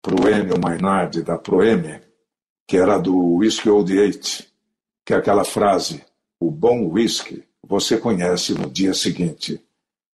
para 0.00 0.14
o 0.14 0.28
Enio 0.28 0.60
Mainardi 0.60 1.22
da 1.22 1.36
Proeme, 1.36 2.00
que 2.66 2.76
era 2.76 2.98
do 2.98 3.36
Whisky 3.36 3.68
Old 3.68 3.92
Eight, 3.92 4.48
que 5.04 5.12
é 5.12 5.16
aquela 5.16 5.44
frase: 5.44 6.04
o 6.40 6.50
bom 6.50 6.88
whisky 6.88 7.44
você 7.66 7.98
conhece 7.98 8.54
no 8.54 8.70
dia 8.70 8.94
seguinte. 8.94 9.62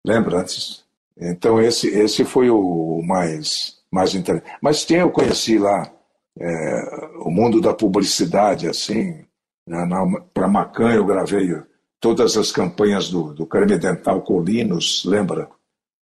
Lembra 0.07 0.41
antes? 0.41 0.85
Então 1.17 1.61
esse 1.61 1.89
esse 1.89 2.25
foi 2.25 2.49
o 2.51 3.03
mais 3.03 3.79
mais 3.91 4.15
interessante. 4.15 4.57
Mas 4.63 4.85
tem 4.85 4.99
eu 4.99 5.11
conheci 5.11 5.59
lá 5.59 5.93
é, 6.41 7.09
o 7.21 7.31
mundo 7.31 7.61
da 7.61 7.75
publicidade 7.75 8.69
assim. 8.69 9.25
Né, 9.67 9.87
Para 10.33 10.49
Macan 10.49 10.95
eu 10.95 11.05
gravei 11.05 11.63
todas 12.01 12.37
as 12.37 12.51
campanhas 12.51 13.11
do, 13.11 13.35
do 13.35 13.47
creme 13.47 13.77
dental 13.77 14.23
Colinos, 14.23 15.05
lembra? 15.05 15.49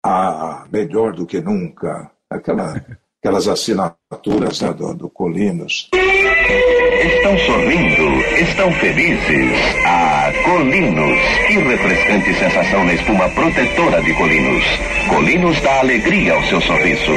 Ah, 0.04 0.66
melhor 0.72 1.14
do 1.14 1.26
que 1.26 1.40
nunca. 1.40 2.12
Aquela 2.30 2.76
aquelas 3.26 3.48
assinaturas 3.48 4.62
né, 4.62 4.72
do, 4.74 4.94
do 4.94 5.10
Colinos. 5.10 5.90
Estão 5.92 7.38
sorrindo, 7.40 8.04
estão 8.40 8.72
felizes. 8.74 9.52
Ah, 9.84 10.32
Colinos, 10.44 11.20
que 11.48 11.58
refrescante 11.58 12.34
sensação 12.36 12.84
na 12.84 12.94
espuma 12.94 13.28
protetora 13.30 14.02
de 14.04 14.14
Colinos. 14.14 14.64
Colinos 15.10 15.60
dá 15.62 15.80
alegria 15.80 16.36
ao 16.36 16.44
seu 16.44 16.62
sorriso. 16.62 17.12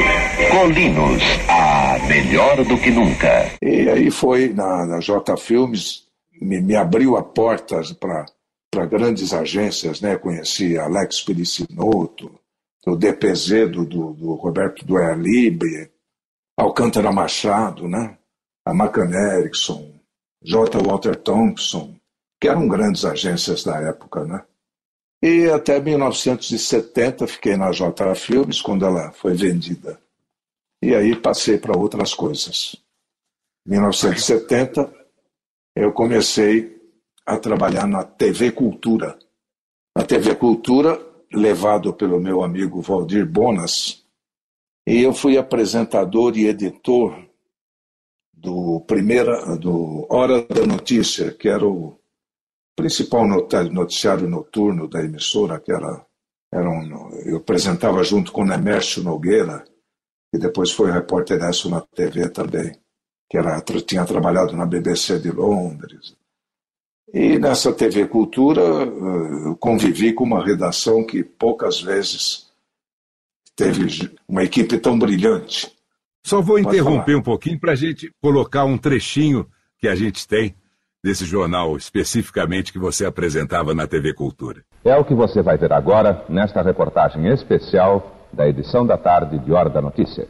Colinos, 0.49 1.23
ah, 1.47 1.68
melhor 2.07 2.63
do 2.63 2.77
que 2.77 2.91
nunca. 2.91 3.51
E 3.61 3.89
aí 3.89 4.11
foi 4.11 4.49
na, 4.49 4.85
na 4.85 4.99
J 4.99 5.35
Filmes, 5.37 6.07
me, 6.41 6.61
me 6.61 6.75
abriu 6.75 7.17
a 7.17 7.23
portas 7.23 7.91
para 7.91 8.85
grandes 8.85 9.33
agências, 9.33 10.01
né? 10.01 10.17
Conheci 10.17 10.77
Alex 10.77 11.21
Pelicinoto, 11.21 12.31
o 12.85 12.95
DPZ 12.95 13.69
do, 13.69 13.85
do, 13.85 14.13
do 14.13 14.33
Roberto 14.35 14.85
Duerlibe, 14.85 15.89
Alcântara 16.57 17.11
Machado, 17.11 17.87
né? 17.87 18.17
a 18.69 18.73
Macan 18.73 19.11
Erickson, 19.11 19.91
J. 20.43 20.77
Walter 20.79 21.15
Thompson, 21.15 21.95
que 22.39 22.47
eram 22.47 22.67
grandes 22.67 23.03
agências 23.03 23.63
da 23.63 23.77
época. 23.81 24.23
Né? 24.25 24.43
E 25.23 25.49
até 25.49 25.79
1970 25.79 27.27
fiquei 27.27 27.57
na 27.57 27.71
J. 27.71 28.15
Filmes, 28.15 28.61
quando 28.61 28.85
ela 28.85 29.11
foi 29.11 29.33
vendida. 29.33 29.99
E 30.81 30.95
aí 30.95 31.15
passei 31.15 31.57
para 31.57 31.77
outras 31.77 32.13
coisas. 32.13 32.75
Em 33.67 33.71
1970, 33.71 34.93
eu 35.75 35.91
comecei 35.91 36.79
a 37.25 37.37
trabalhar 37.37 37.85
na 37.85 38.03
TV 38.03 38.51
Cultura. 38.51 39.19
Na 39.95 40.03
TV 40.03 40.35
Cultura, 40.35 40.99
levado 41.33 41.93
pelo 41.93 42.19
meu 42.19 42.43
amigo 42.43 42.81
Valdir 42.81 43.25
Bonas, 43.29 44.05
e 44.87 45.03
eu 45.03 45.13
fui 45.13 45.37
apresentador 45.37 46.35
e 46.37 46.47
editor 46.47 47.29
do 48.33 48.81
primeira 48.87 49.55
do 49.57 50.07
Hora 50.09 50.41
da 50.45 50.65
Notícia, 50.65 51.31
que 51.31 51.49
era 51.49 51.67
o 51.67 51.99
principal 52.75 53.27
noticiário 53.27 54.27
noturno 54.27 54.87
da 54.87 55.03
emissora, 55.03 55.59
que 55.59 55.71
era, 55.71 56.05
era 56.51 56.69
um, 56.69 57.11
eu 57.25 57.37
apresentava 57.37 58.01
junto 58.03 58.31
com 58.31 58.45
Nemércio 58.45 59.03
Nogueira, 59.03 59.65
que 60.31 60.37
depois 60.37 60.71
foi 60.71 60.91
repórter 60.91 61.39
na 61.39 61.81
TV 61.81 62.29
também, 62.29 62.75
que 63.29 63.37
era, 63.37 63.61
tinha 63.61 64.05
trabalhado 64.05 64.55
na 64.55 64.65
BBC 64.65 65.19
de 65.19 65.31
Londres. 65.31 66.15
E 67.13 67.39
nessa 67.39 67.73
TV 67.73 68.07
Cultura 68.07 68.61
eu 68.61 69.55
convivi 69.55 70.13
com 70.13 70.23
uma 70.23 70.45
redação 70.45 71.03
que 71.03 71.23
poucas 71.23 71.81
vezes 71.81 72.47
teve 73.55 74.15
uma 74.27 74.43
equipe 74.43 74.77
tão 74.77 74.97
brilhante. 74.97 75.71
Só 76.23 76.41
vou 76.41 76.61
Pode 76.61 76.67
interromper 76.67 77.11
falar. 77.11 77.17
um 77.17 77.23
pouquinho 77.23 77.59
para 77.59 77.71
a 77.71 77.75
gente 77.75 78.13
colocar 78.21 78.65
um 78.65 78.77
trechinho 78.77 79.47
que 79.79 79.87
a 79.87 79.95
gente 79.95 80.27
tem 80.27 80.55
desse 81.03 81.25
jornal 81.25 81.75
especificamente 81.77 82.71
que 82.71 82.77
você 82.77 83.05
apresentava 83.05 83.73
na 83.73 83.87
TV 83.87 84.13
Cultura. 84.13 84.63
É 84.83 84.95
o 84.95 85.05
que 85.05 85.15
você 85.15 85.41
vai 85.41 85.57
ver 85.57 85.73
agora 85.73 86.25
nesta 86.29 86.61
reportagem 86.61 87.27
especial 87.33 88.18
da 88.31 88.47
edição 88.47 88.85
da 88.85 88.97
tarde 88.97 89.39
de 89.39 89.51
Hora 89.51 89.69
da 89.69 89.81
Notícia. 89.81 90.27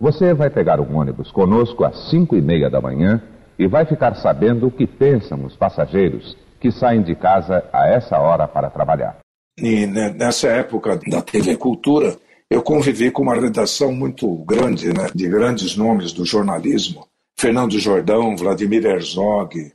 Você 0.00 0.32
vai 0.32 0.48
pegar 0.50 0.80
um 0.80 0.96
ônibus 0.96 1.30
conosco 1.30 1.84
às 1.84 2.10
5 2.10 2.36
e 2.36 2.40
meia 2.40 2.70
da 2.70 2.80
manhã 2.80 3.22
e 3.58 3.66
vai 3.66 3.84
ficar 3.84 4.14
sabendo 4.16 4.66
o 4.66 4.70
que 4.70 4.86
pensam 4.86 5.44
os 5.44 5.54
passageiros 5.54 6.36
que 6.60 6.70
saem 6.70 7.02
de 7.02 7.14
casa 7.14 7.64
a 7.72 7.88
essa 7.88 8.18
hora 8.18 8.46
para 8.46 8.70
trabalhar. 8.70 9.18
E 9.58 9.86
nessa 9.86 10.48
época 10.48 10.98
da 11.08 11.20
TV 11.20 11.56
Cultura, 11.56 12.16
eu 12.50 12.62
convivi 12.62 13.10
com 13.10 13.22
uma 13.22 13.34
redação 13.34 13.92
muito 13.92 14.26
grande, 14.44 14.88
né, 14.88 15.08
de 15.14 15.28
grandes 15.28 15.76
nomes 15.76 16.12
do 16.12 16.24
jornalismo. 16.24 17.06
Fernando 17.38 17.78
Jordão, 17.78 18.36
Vladimir 18.36 18.84
Herzog, 18.84 19.72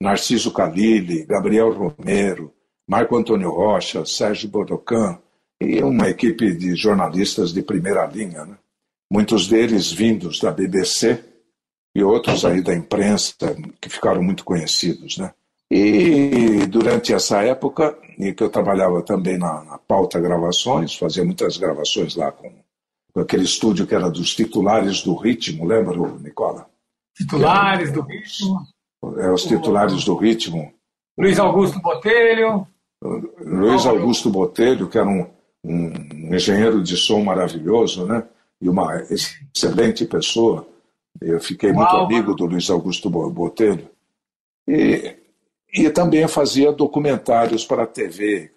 Narciso 0.00 0.52
Calili, 0.52 1.24
Gabriel 1.24 1.72
Romero, 1.72 2.52
Marco 2.88 3.16
Antônio 3.16 3.50
Rocha, 3.50 4.04
Sérgio 4.04 4.48
Bodocan, 4.48 5.18
e 5.60 5.82
uma 5.82 6.08
equipe 6.08 6.54
de 6.54 6.74
jornalistas 6.76 7.52
de 7.52 7.62
primeira 7.62 8.06
linha. 8.06 8.44
Né? 8.44 8.56
Muitos 9.10 9.48
deles 9.48 9.90
vindos 9.90 10.40
da 10.40 10.50
BBC 10.50 11.24
e 11.94 12.02
outros 12.02 12.44
aí 12.44 12.62
da 12.62 12.74
imprensa, 12.74 13.34
que 13.80 13.88
ficaram 13.88 14.22
muito 14.22 14.44
conhecidos. 14.44 15.18
Né? 15.18 15.32
E 15.70 16.66
durante 16.66 17.12
essa 17.12 17.42
época, 17.42 17.98
em 18.18 18.32
que 18.32 18.42
eu 18.42 18.50
trabalhava 18.50 19.02
também 19.02 19.36
na, 19.36 19.64
na 19.64 19.78
pauta 19.78 20.20
gravações, 20.20 20.96
fazia 20.96 21.24
muitas 21.24 21.56
gravações 21.56 22.14
lá 22.14 22.30
com, 22.30 22.50
com, 23.12 23.20
aquele 23.20 23.44
estúdio 23.44 23.86
que 23.86 23.94
era 23.94 24.10
dos 24.10 24.34
titulares 24.34 25.02
do 25.02 25.14
ritmo, 25.14 25.66
lembra, 25.66 25.96
Nicola? 26.20 26.66
Titulares 27.14 27.92
do 27.92 28.02
ritmo. 28.02 28.60
É, 29.18 29.30
os 29.30 29.44
titulares 29.44 30.04
do 30.04 30.14
ritmo. 30.14 30.72
Luiz 31.18 31.38
Augusto 31.38 31.80
Botelho. 31.80 32.66
Luiz 33.40 33.86
Augusto 33.86 34.30
Botelho, 34.30 34.88
que 34.88 34.98
era 34.98 35.08
um, 35.08 35.26
um 35.68 36.34
engenheiro 36.34 36.82
de 36.82 36.96
som 36.96 37.22
maravilhoso, 37.22 38.06
né? 38.06 38.24
E 38.60 38.68
uma 38.68 39.02
excelente 39.02 40.04
pessoa. 40.04 40.66
Eu 41.20 41.40
fiquei 41.40 41.72
muito 41.72 41.96
amigo 41.96 42.34
do 42.34 42.46
Luiz 42.46 42.70
Augusto 42.70 43.08
Botelho. 43.10 43.88
E 44.66 45.16
e 45.72 45.90
também 45.90 46.26
fazia 46.26 46.72
documentários 46.72 47.64
para 47.64 47.82
a 47.82 47.86
TV. 47.86 48.50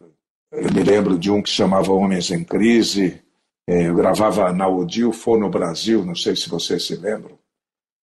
Eu 0.52 0.72
me 0.72 0.84
lembro 0.84 1.18
de 1.18 1.30
um 1.30 1.42
que 1.42 1.50
chamava 1.50 1.92
Homens 1.92 2.32
em 2.32 2.44
Crise. 2.44 3.22
É, 3.68 3.88
eu 3.88 3.96
gravava 3.96 4.52
na 4.52 4.68
Odil 4.68 5.12
Fono 5.12 5.50
Brasil, 5.50 6.06
não 6.06 6.16
sei 6.16 6.36
se 6.36 6.50
vocês 6.50 6.86
se 6.86 6.96
lembram, 6.96 7.38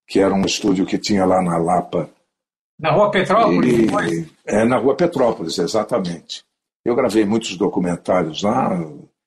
que 0.07 0.21
era 0.21 0.33
um 0.33 0.45
estúdio 0.45 0.87
que 0.87 0.99
tinha 0.99 1.25
lá 1.25 1.43
na 1.43 1.57
Lapa. 1.59 2.09
Na 2.79 2.93
Rua 2.93 3.11
Petrópolis? 3.11 3.73
E, 4.13 4.29
é, 4.47 4.65
na 4.65 4.77
Rua 4.77 4.95
Petrópolis, 4.95 5.59
exatamente. 5.59 6.45
Eu 6.89 6.95
gravei 6.95 7.23
muitos 7.27 7.55
documentários 7.55 8.43
lá, 8.43 8.71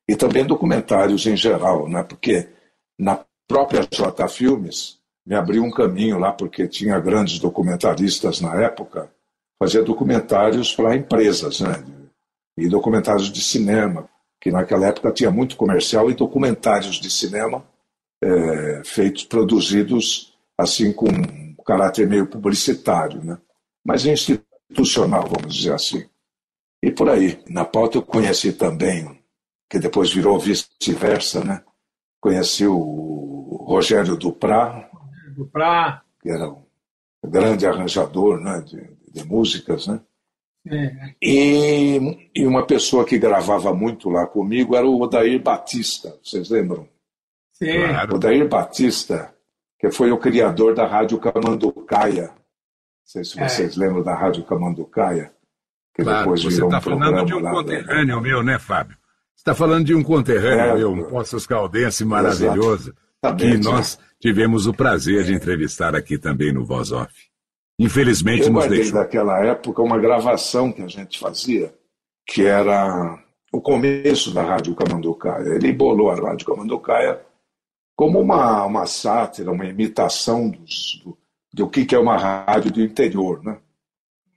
e 0.10 0.16
também 0.16 0.44
documentários 0.44 1.28
em 1.28 1.38
geral, 1.38 1.88
né? 1.88 2.02
porque 2.02 2.50
na 2.98 3.24
própria 3.48 3.88
J 3.88 4.28
Filmes 4.28 5.00
me 5.24 5.36
abriu 5.36 5.64
um 5.64 5.70
caminho 5.70 6.18
lá, 6.18 6.32
porque 6.32 6.68
tinha 6.68 7.00
grandes 7.00 7.38
documentaristas 7.38 8.42
na 8.42 8.60
época, 8.64 9.12
fazia 9.60 9.84
documentários 9.84 10.74
para 10.76 10.96
empresas, 10.96 11.62
né? 11.62 11.86
e 12.58 12.68
documentários 12.68 13.32
de 13.32 13.44
cinema, 13.44 14.10
que 14.42 14.50
naquela 14.50 14.88
época 14.88 15.12
tinha 15.12 15.30
muito 15.30 15.56
comercial 15.56 16.10
e 16.10 16.16
documentários 16.16 16.96
de 16.96 17.12
cinema 17.12 17.64
é, 18.24 18.82
feitos, 18.84 19.24
produzidos 19.24 20.36
assim 20.58 20.92
com 20.92 21.06
um 21.06 21.56
caráter 21.64 22.08
meio 22.08 22.26
publicitário, 22.26 23.24
né? 23.24 23.38
mas 23.86 24.04
institucional, 24.08 25.30
vamos 25.30 25.56
dizer 25.56 25.76
assim. 25.76 26.10
E 26.82 26.92
por 26.92 27.10
aí. 27.10 27.44
Na 27.50 27.64
pauta 27.64 27.98
eu 27.98 28.02
conheci 28.02 28.54
também, 28.54 29.20
que 29.70 29.80
depois 29.80 30.12
virou 30.12 30.40
vice-versa, 30.40 31.44
né? 31.44 31.64
Conheci 32.20 32.66
o 32.66 33.66
Rogério 33.68 34.18
Duprá, 34.18 34.90
Duprá. 35.36 36.04
que 36.22 36.30
era 36.30 36.50
um 36.50 36.64
grande 37.24 37.66
arranjador 37.66 38.40
né, 38.40 38.62
de, 38.62 38.82
de 39.12 39.24
músicas, 39.26 39.88
né? 39.88 40.02
É. 40.68 41.16
E, 41.20 42.30
e, 42.36 42.46
uma 42.46 42.68
pessoa 42.68 43.04
que 43.04 43.18
gravava 43.18 43.74
muito 43.74 44.10
lá 44.10 44.28
comigo 44.28 44.76
era 44.76 44.86
o 44.86 45.02
Odair 45.02 45.42
Batista, 45.42 46.16
vocês 46.24 46.52
lembram? 46.52 46.88
Sim. 47.54 47.80
Claro. 47.88 48.16
Odair 48.16 48.48
Batista, 48.48 49.34
que 49.80 49.90
foi 49.90 50.12
o 50.12 50.20
criador 50.20 50.76
da 50.76 50.86
Rádio 50.86 51.20
Camanducaia. 51.20 52.28
Não 52.28 52.36
sei 53.06 53.24
se 53.24 53.40
é. 53.40 53.50
vocês 53.50 53.76
é. 53.76 53.80
lembram 53.80 54.04
da 54.04 54.14
Rádio 54.14 54.44
Camanducaia. 54.44 55.34
Que 55.94 56.04
claro, 56.04 56.20
depois 56.20 56.44
você 56.44 56.64
está 56.64 56.78
um 56.78 56.82
falando 56.82 57.26
de 57.26 57.34
um 57.34 57.42
conterrâneo 57.42 58.16
lá, 58.16 58.22
meu, 58.22 58.44
né, 58.44 58.60
Fábio? 58.60 58.98
Você 59.36 59.42
está 59.42 59.56
falando 59.56 59.86
de 59.86 59.96
um 59.96 60.04
conterrâneo 60.04 60.60
é, 60.60 60.76
meu, 60.76 60.92
um 60.92 61.04
Poços 61.04 61.48
Caldense 61.48 62.06
maravilhoso, 62.06 62.94
que 63.38 63.58
nós 63.58 64.00
tivemos 64.20 64.68
o 64.68 64.74
prazer 64.74 65.24
de 65.24 65.34
entrevistar 65.34 65.96
aqui 65.96 66.18
também 66.18 66.54
no 66.54 66.66
Voz 66.66 66.92
Off. 66.92 67.12
Infelizmente 67.80 68.44
Eu 68.44 68.54
nos 68.54 68.68
deixou. 68.68 68.94
daquela 68.94 69.44
época 69.44 69.82
uma 69.82 69.98
gravação 69.98 70.72
que 70.72 70.84
a 70.84 70.88
gente 70.88 71.18
fazia, 71.18 71.74
que 72.28 72.46
era 72.46 73.18
o 73.52 73.60
começo 73.60 74.32
da 74.32 74.44
Rádio 74.44 74.76
Camanducaia. 74.76 75.56
Ele 75.56 75.74
bolou 75.74 76.12
a 76.12 76.16
Rádio 76.16 76.46
Camanducaia 76.46 77.20
como 77.96 78.20
uma, 78.20 78.66
uma 78.66 78.86
sátira, 78.86 79.52
uma 79.52 79.66
imitação 79.66 80.50
dos, 80.50 81.02
do, 81.04 81.18
do 81.54 81.70
que, 81.70 81.86
que 81.86 81.96
é 81.96 82.00
uma 82.00 82.18
rádio 82.18 82.72
do 82.72 82.82
interior, 82.82 83.44
né? 83.44 83.58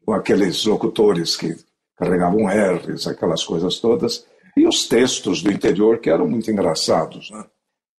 Com 0.05 0.13
aqueles 0.13 0.65
locutores 0.65 1.37
que 1.37 1.57
carregavam 1.97 2.47
R's, 2.47 3.07
aquelas 3.07 3.45
coisas 3.45 3.79
todas, 3.79 4.27
e 4.57 4.67
os 4.67 4.87
textos 4.87 5.43
do 5.43 5.51
interior 5.51 5.99
que 5.99 6.11
eram 6.11 6.29
muito 6.29 6.51
engraçados. 6.51 7.31
Né? 7.31 7.45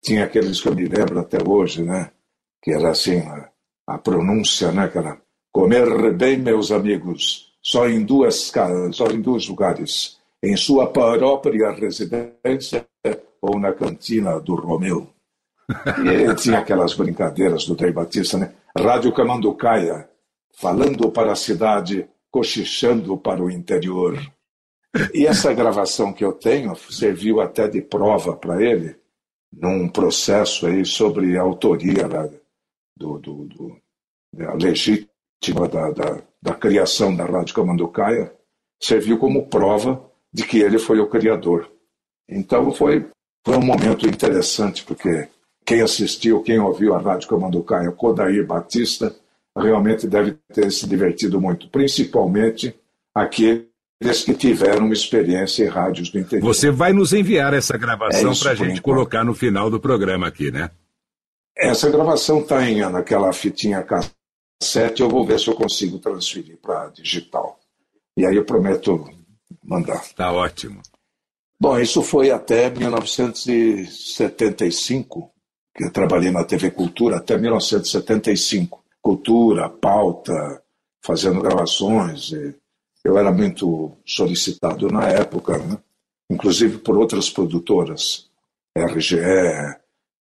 Tinha 0.03 0.25
aqueles 0.25 0.61
que 0.61 0.67
eu 0.67 0.75
me 0.75 0.85
lembro 0.85 1.19
até 1.19 1.37
hoje, 1.45 1.83
né? 1.83 2.11
que 2.61 2.71
era 2.71 2.91
assim, 2.91 3.19
a, 3.19 3.49
a 3.87 3.97
pronúncia, 3.97 4.71
né? 4.71 4.87
que 4.87 4.97
era 4.97 5.19
comer 5.51 6.13
bem, 6.13 6.37
meus 6.37 6.71
amigos, 6.71 7.53
só 7.61 7.87
em 7.87 8.03
duas 8.03 8.51
só 8.91 9.07
em 9.07 9.21
dois 9.21 9.47
lugares, 9.47 10.17
em 10.43 10.55
sua 10.55 10.87
própria 10.87 11.71
residência 11.71 12.85
ou 13.41 13.59
na 13.59 13.73
cantina 13.73 14.39
do 14.39 14.55
Romeu. 14.55 15.09
E 15.69 16.35
tinha 16.35 16.59
aquelas 16.59 16.93
brincadeiras 16.93 17.65
do 17.65 17.75
Dei 17.75 17.91
Batista, 17.91 18.37
né? 18.37 18.53
Rádio 18.77 19.11
Camanducaia, 19.13 20.07
falando 20.57 21.11
para 21.11 21.31
a 21.31 21.35
cidade, 21.35 22.07
cochichando 22.31 23.17
para 23.17 23.43
o 23.43 23.51
interior. 23.51 24.19
E 25.13 25.25
essa 25.25 25.53
gravação 25.53 26.13
que 26.13 26.23
eu 26.23 26.33
tenho 26.33 26.75
serviu 26.75 27.41
até 27.41 27.67
de 27.67 27.81
prova 27.81 28.35
para 28.35 28.61
ele 28.61 28.95
num 29.51 29.87
processo 29.87 30.67
aí 30.67 30.85
sobre 30.85 31.37
a 31.37 31.41
autoria 31.41 32.07
da, 32.07 32.29
do, 32.95 33.19
do, 33.19 33.45
do 33.45 33.77
da 34.33 34.53
legítima 34.53 35.67
da, 35.71 35.91
da, 35.91 36.21
da, 36.41 36.53
criação 36.53 37.15
da 37.15 37.25
Rádio 37.25 37.55
Camanducaia, 37.55 38.33
serviu 38.81 39.17
como 39.17 39.47
prova 39.47 40.03
de 40.33 40.45
que 40.45 40.59
ele 40.59 40.77
foi 40.77 40.99
o 40.99 41.07
criador. 41.07 41.71
Então 42.27 42.71
foi, 42.73 43.07
foi 43.45 43.55
um 43.55 43.65
momento 43.65 44.05
interessante, 44.05 44.83
porque 44.83 45.29
quem 45.65 45.81
assistiu, 45.81 46.43
quem 46.43 46.59
ouviu 46.59 46.93
a 46.93 46.99
Rádio 46.99 47.29
Camanducaia, 47.29 47.91
Kodair 47.91 48.45
Batista, 48.45 49.15
realmente 49.55 50.07
deve 50.07 50.37
ter 50.53 50.71
se 50.71 50.87
divertido 50.87 51.39
muito, 51.39 51.69
principalmente 51.69 52.75
aqueles 53.13 53.67
que 54.25 54.33
tiveram 54.33 54.85
uma 54.85 54.93
experiência 54.93 55.63
em 55.63 55.69
rádios 55.69 56.09
do 56.09 56.19
interior. 56.19 56.45
Você 56.45 56.69
vai 56.69 56.91
nos 56.91 57.13
enviar 57.13 57.53
essa 57.53 57.77
gravação 57.77 58.33
é 58.33 58.35
para 58.35 58.51
a 58.51 58.55
gente 58.55 58.81
colocar 58.81 59.23
no 59.23 59.33
final 59.33 59.69
do 59.69 59.79
programa 59.79 60.27
aqui, 60.27 60.51
né? 60.51 60.69
Essa 61.57 61.89
gravação 61.89 62.41
está 62.41 62.69
em 62.69 62.81
naquela 62.81 63.31
fitinha 63.31 63.81
cassete, 63.81 65.01
eu 65.01 65.07
vou 65.07 65.25
ver 65.25 65.39
se 65.39 65.47
eu 65.47 65.55
consigo 65.55 65.99
transferir 65.99 66.57
para 66.61 66.89
digital. 66.89 67.57
E 68.17 68.25
aí 68.25 68.35
eu 68.35 68.43
prometo 68.43 69.09
mandar. 69.63 70.01
Está 70.01 70.33
ótimo. 70.33 70.81
Bom, 71.57 71.79
isso 71.79 72.03
foi 72.03 72.31
até 72.31 72.69
1975, 72.69 75.31
que 75.73 75.85
eu 75.85 75.91
trabalhei 75.91 76.29
na 76.29 76.43
TV 76.43 76.71
Cultura 76.71 77.15
até 77.17 77.37
1975 77.37 78.83
cultura, 79.05 79.69
pauta, 79.69 80.63
fazendo 81.05 81.39
gravações. 81.39 82.31
eu 83.03 83.19
era 83.19 83.31
muito 83.31 83.95
solicitado 84.03 84.87
na 84.87 85.07
época, 85.07 85.59
né? 85.59 85.77
inclusive 86.27 86.79
por 86.79 86.97
outras 86.97 87.29
produtoras, 87.29 88.27
RGE, 88.75 89.19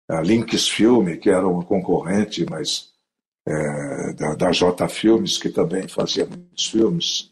a 0.09 0.21
Links 0.21 0.67
Filme, 0.67 1.17
que 1.17 1.29
era 1.29 1.47
uma 1.47 1.63
concorrente, 1.63 2.43
mas 2.49 2.89
é, 3.47 4.13
da, 4.13 4.33
da 4.33 4.51
J 4.51 4.89
Filmes, 4.89 5.37
que 5.37 5.51
também 5.51 5.87
fazia 5.87 6.25
muitos 6.25 6.65
filmes. 6.65 7.29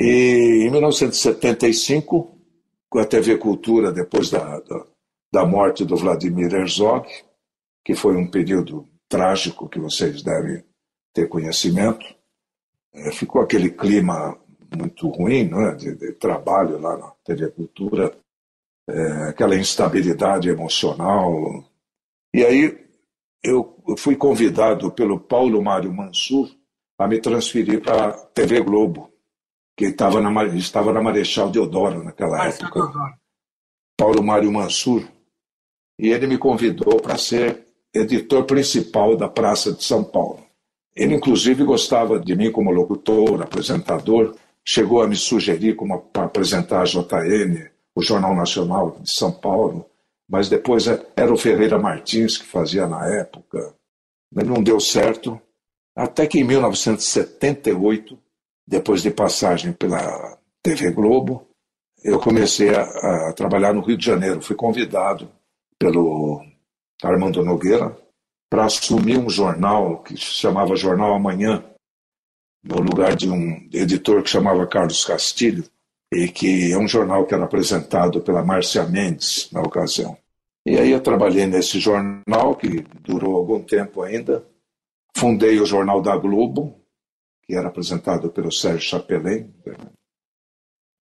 E 0.00 0.64
em 0.66 0.70
1975, 0.72 2.36
com 2.88 2.98
a 2.98 3.04
TV 3.04 3.38
Cultura, 3.38 3.92
depois 3.92 4.30
da, 4.30 4.58
da, 4.58 4.84
da 5.32 5.46
morte 5.46 5.84
do 5.84 5.96
Vladimir 5.96 6.52
Herzog, 6.52 7.06
que 7.84 7.94
foi 7.94 8.16
um 8.16 8.28
período 8.28 8.88
trágico 9.10 9.68
que 9.68 9.80
vocês 9.80 10.22
devem 10.22 10.64
ter 11.12 11.28
conhecimento. 11.28 12.06
É, 12.94 13.10
ficou 13.10 13.42
aquele 13.42 13.68
clima 13.70 14.38
muito 14.74 15.08
ruim 15.08 15.50
né, 15.50 15.74
de, 15.74 15.94
de 15.96 16.12
trabalho 16.12 16.78
lá 16.78 16.96
na 16.96 17.10
TV 17.24 17.50
Cultura, 17.50 18.16
é, 18.88 19.28
aquela 19.28 19.56
instabilidade 19.56 20.48
emocional. 20.48 21.64
E 22.32 22.44
aí 22.44 22.88
eu 23.42 23.76
fui 23.98 24.14
convidado 24.14 24.92
pelo 24.92 25.18
Paulo 25.18 25.62
Mário 25.62 25.92
Mansur 25.92 26.48
a 26.96 27.08
me 27.08 27.20
transferir 27.20 27.82
para 27.82 28.08
a 28.08 28.12
TV 28.12 28.60
Globo, 28.60 29.10
que 29.76 29.86
estava 29.86 30.20
na, 30.20 30.44
estava 30.54 30.92
na 30.92 31.02
Marechal 31.02 31.50
Deodoro 31.50 32.04
naquela 32.04 32.46
época. 32.46 32.80
Paulo 33.98 34.22
Mário 34.22 34.52
Mansur. 34.52 35.08
E 35.98 36.08
ele 36.08 36.26
me 36.26 36.38
convidou 36.38 37.00
para 37.00 37.18
ser 37.18 37.69
editor 37.94 38.44
principal 38.44 39.16
da 39.16 39.28
Praça 39.28 39.72
de 39.72 39.82
São 39.84 40.04
Paulo. 40.04 40.40
Ele, 40.94 41.14
inclusive, 41.14 41.64
gostava 41.64 42.18
de 42.18 42.34
mim 42.36 42.50
como 42.50 42.70
locutor, 42.70 43.42
apresentador, 43.42 44.34
chegou 44.64 45.02
a 45.02 45.08
me 45.08 45.16
sugerir 45.16 45.74
como 45.74 46.00
para 46.00 46.24
apresentar 46.24 46.82
a 46.82 46.84
JN, 46.84 47.70
o 47.94 48.02
Jornal 48.02 48.34
Nacional 48.34 48.96
de 49.00 49.12
São 49.12 49.32
Paulo, 49.32 49.86
mas 50.28 50.48
depois 50.48 50.86
é, 50.86 51.04
era 51.16 51.32
o 51.32 51.36
Ferreira 51.36 51.78
Martins 51.78 52.38
que 52.38 52.46
fazia 52.46 52.86
na 52.86 53.06
época. 53.06 53.74
Mas 54.32 54.46
não 54.46 54.62
deu 54.62 54.78
certo, 54.78 55.40
até 55.96 56.26
que 56.26 56.38
em 56.38 56.44
1978, 56.44 58.16
depois 58.66 59.02
de 59.02 59.10
passagem 59.10 59.72
pela 59.72 60.38
TV 60.62 60.92
Globo, 60.92 61.46
eu 62.04 62.18
comecei 62.18 62.70
a, 62.74 63.28
a 63.28 63.32
trabalhar 63.32 63.74
no 63.74 63.82
Rio 63.82 63.96
de 63.96 64.06
Janeiro. 64.06 64.40
Fui 64.40 64.54
convidado 64.54 65.28
pelo 65.78 66.42
Armando 67.02 67.44
Nogueira, 67.44 67.96
para 68.50 68.64
assumir 68.64 69.18
um 69.18 69.30
jornal 69.30 70.02
que 70.02 70.14
se 70.14 70.24
chamava 70.24 70.76
Jornal 70.76 71.14
Amanhã, 71.14 71.64
no 72.62 72.80
lugar 72.80 73.16
de 73.16 73.30
um 73.30 73.68
editor 73.72 74.22
que 74.22 74.30
chamava 74.30 74.66
Carlos 74.66 75.04
Castilho, 75.04 75.64
e 76.12 76.28
que 76.28 76.72
é 76.72 76.76
um 76.76 76.88
jornal 76.88 77.24
que 77.24 77.34
era 77.34 77.44
apresentado 77.44 78.20
pela 78.20 78.44
Márcia 78.44 78.84
Mendes 78.84 79.48
na 79.52 79.60
ocasião. 79.60 80.18
E 80.66 80.76
aí 80.76 80.90
eu 80.90 81.00
trabalhei 81.00 81.46
nesse 81.46 81.78
jornal, 81.78 82.56
que 82.56 82.82
durou 83.02 83.36
algum 83.36 83.62
tempo 83.62 84.02
ainda. 84.02 84.44
Fundei 85.16 85.58
o 85.58 85.66
Jornal 85.66 86.02
da 86.02 86.16
Globo, 86.16 86.80
que 87.42 87.54
era 87.54 87.68
apresentado 87.68 88.30
pelo 88.30 88.52
Sérgio 88.52 88.80
Chapelin. 88.90 89.52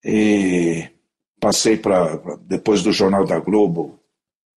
E 0.05 0.89
passei 1.41 1.77
para, 1.77 2.17
depois 2.43 2.83
do 2.83 2.93
Jornal 2.93 3.25
da 3.25 3.39
Globo, 3.41 3.98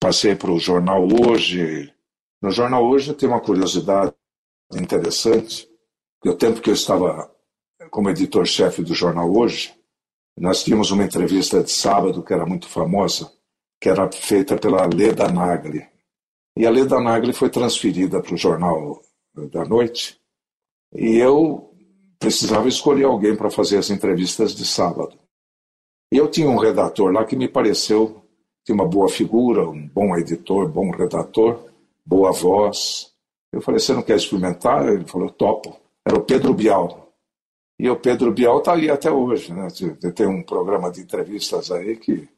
passei 0.00 0.34
para 0.34 0.50
o 0.50 0.58
Jornal 0.58 1.06
Hoje. 1.06 1.92
No 2.40 2.50
Jornal 2.50 2.82
Hoje 2.82 3.12
tem 3.12 3.28
uma 3.28 3.40
curiosidade 3.40 4.14
interessante, 4.72 5.68
o 6.24 6.34
tempo 6.34 6.60
que 6.60 6.70
eu 6.70 6.74
estava 6.74 7.30
como 7.90 8.08
editor-chefe 8.08 8.82
do 8.82 8.94
jornal 8.94 9.30
Hoje, 9.30 9.74
nós 10.38 10.62
tínhamos 10.62 10.90
uma 10.90 11.04
entrevista 11.04 11.62
de 11.62 11.70
sábado 11.70 12.22
que 12.22 12.32
era 12.32 12.46
muito 12.46 12.68
famosa, 12.68 13.30
que 13.80 13.88
era 13.88 14.10
feita 14.10 14.56
pela 14.56 14.86
Leda 14.86 15.30
Nagli. 15.30 15.86
E 16.56 16.66
a 16.66 16.70
Leda 16.70 17.00
Nagli 17.00 17.32
foi 17.32 17.50
transferida 17.50 18.22
para 18.22 18.34
o 18.34 18.38
Jornal 18.38 19.02
da 19.50 19.64
Noite 19.64 20.18
e 20.94 21.16
eu 21.16 21.74
precisava 22.18 22.68
escolher 22.68 23.04
alguém 23.04 23.36
para 23.36 23.50
fazer 23.50 23.78
as 23.78 23.90
entrevistas 23.90 24.54
de 24.54 24.64
sábado. 24.64 25.18
E 26.12 26.16
eu 26.16 26.30
tinha 26.30 26.48
um 26.48 26.58
redator 26.58 27.12
lá 27.12 27.24
que 27.24 27.36
me 27.36 27.48
pareceu 27.48 28.19
tinha 28.70 28.74
uma 28.74 28.86
boa 28.86 29.08
figura, 29.08 29.68
um 29.68 29.86
bom 29.88 30.16
editor, 30.16 30.68
bom 30.68 30.90
redator, 30.90 31.58
boa 32.06 32.30
voz. 32.30 33.12
Eu 33.52 33.60
falei, 33.60 33.80
você 33.80 33.92
não 33.92 34.02
quer 34.02 34.16
experimentar? 34.16 34.86
Ele 34.88 35.04
falou, 35.04 35.28
topo. 35.28 35.76
Era 36.06 36.16
o 36.16 36.22
Pedro 36.22 36.54
Bial. 36.54 37.12
E 37.78 37.90
o 37.90 37.96
Pedro 37.96 38.32
Bial 38.32 38.58
está 38.58 38.74
aí 38.74 38.88
até 38.88 39.10
hoje. 39.10 39.52
Né? 39.52 39.66
Tem 40.14 40.26
um 40.26 40.42
programa 40.42 40.90
de 40.90 41.00
entrevistas 41.00 41.72
aí 41.72 41.96
que, 41.96 42.28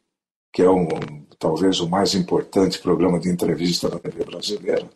que 0.52 0.62
é 0.62 0.70
um, 0.70 0.88
talvez 1.38 1.80
o 1.80 1.88
mais 1.88 2.14
importante 2.14 2.80
programa 2.80 3.20
de 3.20 3.28
entrevista 3.28 3.90
da 3.90 3.98
TV 3.98 4.24
brasileira. 4.24 4.88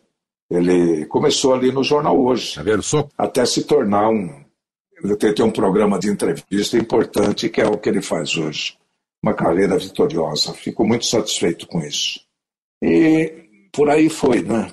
Ele 0.49 1.05
começou 1.05 1.53
ali 1.53 1.71
no 1.71 1.83
Jornal 1.83 2.19
Hoje, 2.19 2.55
tá 2.55 2.61
até 3.17 3.45
se 3.45 3.65
tornar 3.65 4.09
um. 4.09 4.43
Ele 5.03 5.15
tem 5.15 5.45
um 5.45 5.51
programa 5.51 5.99
de 5.99 6.09
entrevista 6.09 6.77
importante, 6.77 7.49
que 7.49 7.61
é 7.61 7.67
o 7.67 7.77
que 7.77 7.89
ele 7.89 8.01
faz 8.01 8.35
hoje. 8.37 8.77
Uma 9.21 9.33
carreira 9.33 9.77
vitoriosa. 9.77 10.53
Fico 10.53 10.85
muito 10.85 11.05
satisfeito 11.05 11.67
com 11.67 11.79
isso. 11.81 12.19
E 12.81 13.69
por 13.71 13.89
aí 13.89 14.09
foi, 14.09 14.41
né? 14.41 14.71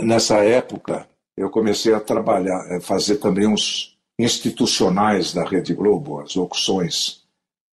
Nessa 0.00 0.38
época, 0.38 1.08
eu 1.36 1.50
comecei 1.50 1.92
a 1.92 2.00
trabalhar, 2.00 2.76
a 2.76 2.80
fazer 2.80 3.16
também 3.16 3.46
uns 3.46 3.98
institucionais 4.18 5.32
da 5.32 5.44
Rede 5.44 5.74
Globo, 5.74 6.20
as 6.20 6.34
locuções 6.34 7.24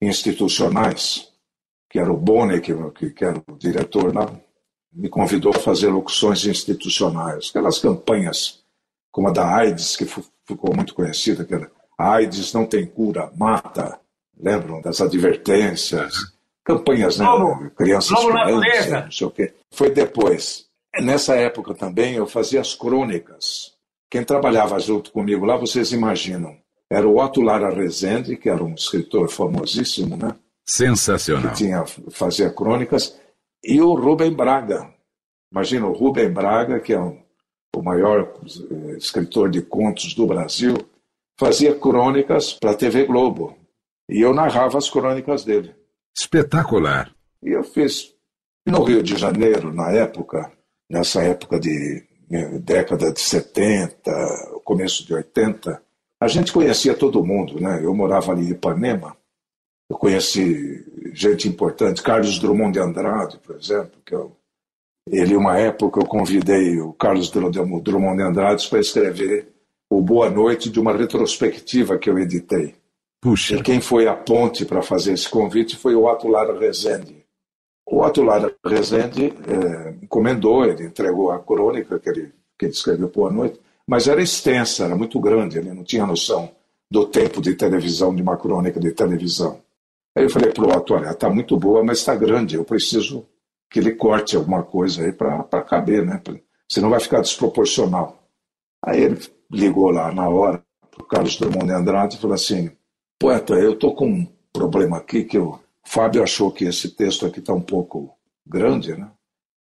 institucionais, 0.02 1.28
que 1.90 2.00
era 2.00 2.12
o 2.12 2.18
Boni, 2.18 2.62
que, 2.62 2.74
que 3.12 3.26
era 3.26 3.42
o 3.48 3.56
diretor 3.58 4.14
lá, 4.14 4.32
me 4.92 5.10
convidou 5.10 5.54
a 5.56 5.60
fazer 5.60 5.90
locuções 5.90 6.46
institucionais, 6.46 7.50
aquelas 7.50 7.80
campanhas 7.80 8.64
como 9.12 9.30
a 9.30 9.32
da 9.32 9.56
AIDS, 9.56 9.96
que 9.96 10.06
ficou 10.06 10.76
muito 10.76 10.94
conhecida, 10.94 11.44
que 11.44 11.54
era 11.54 11.72
a 11.98 12.14
AIDS 12.14 12.54
não 12.54 12.66
tem 12.66 12.86
cura, 12.86 13.32
mata, 13.36 14.00
lembram 14.40 14.82
das 14.82 15.02
advertências, 15.02 16.16
campanhas, 16.64 17.18
né? 17.18 17.26
Lobo, 17.26 17.70
crianças 17.72 18.12
Lobo 18.12 18.34
crianças, 18.34 18.92
não 18.92 19.12
sei 19.12 19.28
o 19.28 19.32
quê. 19.32 19.54
Foi 19.72 19.90
depois. 19.90 20.66
Nessa 21.02 21.36
época 21.36 21.74
também 21.74 22.16
eu 22.16 22.26
fazia 22.26 22.62
as 22.62 22.74
crônicas. 22.74 23.74
Quem 24.10 24.24
trabalhava 24.24 24.80
junto 24.80 25.12
comigo 25.12 25.46
lá, 25.46 25.58
vocês 25.58 25.92
imaginam, 25.92 26.58
era 26.90 27.08
o 27.08 27.20
Otto 27.20 27.42
Lara 27.42 27.70
Rezende, 27.70 28.38
que 28.38 28.50
era 28.50 28.64
um 28.64 28.74
escritor 28.74 29.30
famosíssimo, 29.30 30.16
né? 30.16 30.34
Sensacional. 30.66 31.52
Que 31.52 31.58
tinha, 31.58 31.86
fazia 32.12 32.50
crônicas, 32.50 33.18
e 33.64 33.82
o 33.82 33.94
Rubem 33.94 34.34
Braga. 34.34 34.90
Imagina, 35.52 35.88
o 35.88 35.94
Rubem 35.94 36.32
Braga, 36.32 36.80
que 36.80 36.94
é 36.94 37.00
um, 37.00 37.22
o 37.76 37.82
maior 37.82 38.34
eh, 38.46 38.98
escritor 38.98 39.50
de 39.50 39.62
contos 39.62 40.14
do 40.14 40.26
Brasil, 40.26 40.76
fazia 41.38 41.76
crônicas 41.76 42.54
para 42.54 42.72
a 42.72 42.76
TV 42.76 43.06
Globo. 43.06 43.57
E 44.10 44.22
eu 44.22 44.34
narrava 44.34 44.78
as 44.78 44.90
crônicas 44.90 45.44
dele. 45.44 45.76
Espetacular. 46.18 47.14
E 47.44 47.50
eu 47.50 47.64
fiz 47.64 48.14
no 48.66 48.84
Rio 48.84 49.04
de 49.04 49.16
Janeiro, 49.16 49.74
na 49.74 49.92
época, 49.92 50.52
nessa 50.90 51.22
época 51.24 51.60
de 51.60 52.04
eh, 52.32 52.60
década 52.60 53.12
de 53.12 53.20
70, 53.20 54.12
começo 54.64 55.06
de 55.06 55.14
80, 55.14 55.82
a 56.20 56.28
gente 56.28 56.52
conhecia 56.52 56.94
todo 56.94 57.24
mundo, 57.24 57.60
né? 57.60 57.80
Eu 57.84 57.94
morava 57.94 58.32
ali 58.32 58.48
em 58.48 58.52
Ipanema, 58.52 59.16
eu 59.90 59.98
conheci 59.98 60.84
gente 61.14 61.48
importante, 61.48 62.04
Carlos 62.04 62.38
Drummond 62.40 62.74
de 62.74 62.80
Andrade, 62.80 63.40
por 63.40 63.56
exemplo, 63.56 64.02
que 64.06 64.14
eu, 64.14 64.36
ele, 65.10 65.38
uma 65.38 65.58
época, 65.58 66.02
eu 66.02 66.06
convidei 66.06 66.82
o 66.82 66.92
Carlos 66.92 67.30
Drummond 67.30 68.18
de 68.18 68.24
Andrade 68.24 68.68
para 68.68 68.80
escrever 68.80 69.54
o 69.90 70.02
Boa 70.02 70.30
Noite 70.30 70.70
de 70.70 70.80
uma 70.80 70.92
retrospectiva 70.92 71.98
que 71.98 72.10
eu 72.10 72.20
editei. 72.20 72.76
Puxa. 73.28 73.58
E 73.58 73.62
quem 73.62 73.82
foi 73.82 74.08
a 74.08 74.16
ponte 74.16 74.64
para 74.64 74.82
fazer 74.82 75.12
esse 75.12 75.28
convite 75.28 75.76
foi 75.76 75.94
o 75.94 76.08
Atular 76.08 76.50
Rezende. 76.58 77.26
O 77.86 78.02
Atular 78.02 78.50
Rezende 78.66 79.34
é, 79.46 79.96
encomendou, 80.02 80.64
ele 80.64 80.86
entregou 80.86 81.30
a 81.32 81.40
crônica 81.40 82.00
que 82.00 82.10
ele, 82.10 82.32
que 82.58 82.68
ele 82.68 82.72
escreveu 82.72 83.10
Boa 83.10 83.30
Noite, 83.30 83.60
mas 83.86 84.08
era 84.08 84.22
extensa, 84.22 84.86
era 84.86 84.96
muito 84.96 85.20
grande, 85.20 85.58
ele 85.58 85.74
não 85.74 85.84
tinha 85.84 86.06
noção 86.06 86.50
do 86.90 87.06
tempo 87.06 87.42
de 87.42 87.54
televisão, 87.54 88.16
de 88.16 88.22
uma 88.22 88.38
crônica 88.38 88.80
de 88.80 88.94
televisão. 88.94 89.60
Aí 90.16 90.24
eu 90.24 90.30
falei 90.30 90.54
para 90.54 90.64
o 90.64 90.78
Otto, 90.78 90.94
olha, 90.94 91.10
está 91.10 91.30
muito 91.30 91.58
boa, 91.58 91.84
mas 91.84 91.98
está 92.00 92.16
grande, 92.16 92.56
eu 92.56 92.64
preciso 92.64 93.26
que 93.70 93.80
ele 93.80 93.92
corte 93.92 94.38
alguma 94.38 94.64
coisa 94.64 95.04
aí 95.04 95.12
para 95.12 95.44
caber, 95.64 96.06
né? 96.06 96.22
Senão 96.72 96.90
vai 96.90 97.02
ficar 97.02 97.20
desproporcional. 97.20 98.24
Aí 98.82 99.02
ele 99.02 99.20
ligou 99.52 99.92
lá 99.92 100.14
na 100.14 100.30
hora 100.30 100.64
para 100.90 101.04
o 101.04 101.06
Carlos 101.06 101.38
Drummond 101.38 101.66
de 101.66 101.74
Andrade 101.74 102.16
e 102.16 102.20
falou 102.20 102.36
assim, 102.36 102.72
poeta, 103.20 103.54
eu 103.56 103.74
estou 103.74 103.96
com 103.96 104.08
um 104.08 104.28
problema 104.54 104.98
aqui 104.98 105.24
que 105.24 105.38
o 105.38 105.60
Fábio 105.84 106.24
achou 106.24 106.52
que 106.52 106.66
esse 106.66 106.90
texto 106.90 107.26
aqui 107.26 107.40
está 107.40 107.54
um 107.54 107.62
pouco 107.62 108.14
grande, 108.46 108.96
né? 108.96 109.10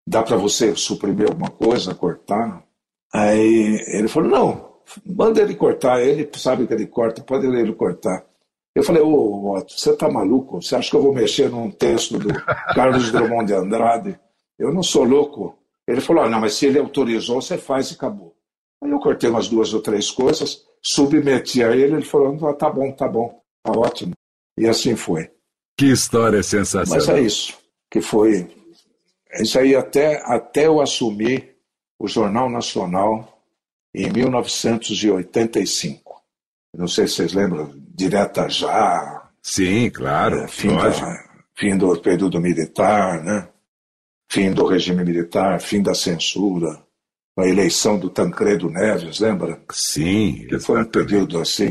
Dá 0.07 0.21
para 0.21 0.37
você 0.37 0.75
suprimir 0.75 1.27
alguma 1.27 1.49
coisa, 1.49 1.95
cortar? 1.95 2.63
Aí 3.13 3.83
ele 3.87 4.07
falou, 4.07 4.29
não, 4.29 4.75
manda 5.05 5.41
ele 5.41 5.55
cortar, 5.55 6.01
ele 6.01 6.29
sabe 6.35 6.67
que 6.67 6.73
ele 6.73 6.85
corta, 6.85 7.23
pode 7.23 7.47
ele 7.47 7.73
cortar. 7.73 8.25
Eu 8.75 8.83
falei, 8.83 9.01
ô 9.01 9.55
Otto, 9.55 9.73
você 9.79 9.95
tá 9.95 10.09
maluco? 10.09 10.61
Você 10.61 10.75
acha 10.75 10.89
que 10.89 10.95
eu 10.95 11.01
vou 11.01 11.13
mexer 11.13 11.49
num 11.49 11.71
texto 11.71 12.19
do 12.19 12.27
Carlos 12.75 13.09
Drummond 13.11 13.45
de 13.45 13.53
Andrade? 13.53 14.19
Eu 14.59 14.73
não 14.73 14.83
sou 14.83 15.03
louco. 15.03 15.57
Ele 15.87 16.01
falou, 16.01 16.23
ah, 16.23 16.29
não, 16.29 16.41
mas 16.41 16.55
se 16.55 16.65
ele 16.65 16.79
autorizou, 16.79 17.41
você 17.41 17.57
faz 17.57 17.91
e 17.91 17.93
acabou. 17.93 18.35
Aí 18.83 18.91
eu 18.91 18.99
cortei 18.99 19.29
umas 19.29 19.47
duas 19.47 19.73
ou 19.73 19.81
três 19.81 20.11
coisas, 20.11 20.63
submeti 20.81 21.63
a 21.63 21.75
ele, 21.75 21.95
ele 21.95 22.05
falou, 22.05 22.37
ah, 22.47 22.53
tá 22.53 22.69
bom, 22.69 22.91
tá 22.91 23.07
bom, 23.07 23.39
ótimo. 23.71 24.13
E 24.57 24.67
assim 24.67 24.95
foi. 24.95 25.29
Que 25.77 25.87
história 25.87 26.41
sensacional. 26.41 27.05
Mas 27.05 27.09
é 27.09 27.21
isso, 27.21 27.57
que 27.91 28.01
foi... 28.01 28.49
Isso 29.39 29.59
aí 29.59 29.75
até, 29.75 30.23
até 30.25 30.67
eu 30.67 30.79
assumir 30.79 31.57
o 31.99 32.07
Jornal 32.07 32.49
Nacional 32.49 33.43
em 33.93 34.09
1985. 34.11 36.05
Não 36.77 36.87
sei 36.87 37.07
se 37.07 37.15
vocês 37.15 37.33
lembram, 37.33 37.73
direta 37.93 38.49
já. 38.49 39.29
Sim, 39.41 39.89
claro. 39.89 40.39
É, 40.39 40.47
fim, 40.47 40.75
da, 40.75 40.91
fim 41.55 41.77
do 41.77 42.01
período 42.01 42.41
militar, 42.41 43.23
né? 43.23 43.47
Fim 44.29 44.51
do 44.51 44.65
regime 44.65 45.03
militar, 45.03 45.61
fim 45.61 45.81
da 45.81 45.93
censura, 45.93 46.83
a 47.37 47.47
eleição 47.47 47.99
do 47.99 48.09
Tancredo 48.09 48.69
Neves, 48.69 49.19
lembra? 49.19 49.61
Sim. 49.71 50.45
Que 50.49 50.59
foi 50.59 50.81
um 50.81 50.85
período 50.85 51.39
assim. 51.39 51.69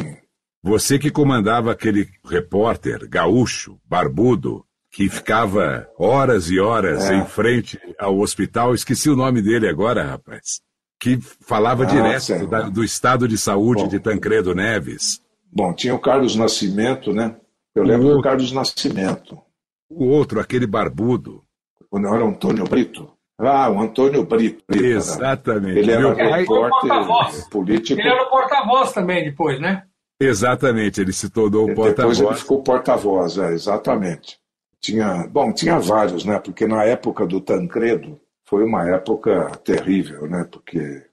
Você 0.64 0.98
que 0.98 1.10
comandava 1.10 1.70
aquele 1.70 2.08
repórter 2.24 3.08
gaúcho, 3.08 3.78
barbudo, 3.84 4.64
que 4.90 5.08
ficava 5.08 5.86
horas 5.98 6.50
e 6.50 6.58
horas 6.58 7.10
é. 7.10 7.16
em 7.16 7.24
frente 7.26 7.78
ao 7.98 8.18
hospital, 8.18 8.74
esqueci 8.74 9.10
o 9.10 9.16
nome 9.16 9.42
dele 9.42 9.68
agora, 9.68 10.02
rapaz 10.02 10.64
que 11.04 11.20
falava 11.20 11.82
ah, 11.82 11.86
direto 11.86 12.46
da, 12.46 12.62
do 12.62 12.82
estado 12.82 13.28
de 13.28 13.36
saúde 13.36 13.82
bom, 13.82 13.88
de 13.88 14.00
Tancredo 14.00 14.54
Neves. 14.54 15.20
Bom, 15.52 15.74
tinha 15.74 15.94
o 15.94 15.98
Carlos 15.98 16.34
Nascimento, 16.34 17.12
né? 17.12 17.36
Eu 17.74 17.84
lembro 17.84 18.08
o 18.08 18.16
do 18.16 18.22
Carlos 18.22 18.50
Nascimento. 18.52 19.38
O 19.90 20.06
outro, 20.06 20.40
aquele 20.40 20.66
barbudo. 20.66 21.42
Não 21.92 22.14
era 22.14 22.24
o 22.24 22.28
Antônio 22.28 22.64
Brito? 22.64 23.12
Ah, 23.38 23.70
o 23.70 23.82
Antônio 23.82 24.24
Brito. 24.24 24.64
Né? 24.70 24.78
Exatamente. 24.78 25.78
Ele 25.78 25.92
era 25.92 26.14
repórter 26.14 27.50
político. 27.50 28.00
Ele 28.00 28.08
era 28.08 28.22
o 28.22 28.30
porta-voz 28.30 28.92
também 28.92 29.24
depois, 29.24 29.60
né? 29.60 29.82
Exatamente, 30.26 31.00
ele 31.00 31.12
se 31.12 31.28
tornou 31.28 31.70
o 31.70 31.74
porta-voz. 31.74 32.18
Depois 32.18 32.20
ele 32.20 32.40
ficou 32.40 32.62
porta-voz, 32.62 33.38
é, 33.38 33.52
exatamente. 33.52 34.38
Tinha, 34.80 35.26
bom, 35.26 35.52
tinha 35.52 35.78
vários, 35.78 36.24
né? 36.24 36.38
Porque 36.38 36.66
na 36.66 36.84
época 36.84 37.26
do 37.26 37.40
Tancredo, 37.40 38.20
foi 38.46 38.64
uma 38.64 38.88
época 38.88 39.50
terrível, 39.64 40.28
né? 40.28 40.46
Porque 40.50 41.06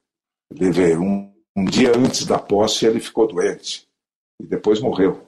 ele 0.52 0.72
veio 0.72 1.02
um, 1.02 1.34
um 1.56 1.66
dia 1.66 1.96
antes 1.98 2.26
da 2.26 2.38
posse 2.38 2.86
ele 2.86 3.00
ficou 3.00 3.28
doente 3.28 3.88
e 4.40 4.46
depois 4.46 4.80
morreu. 4.80 5.28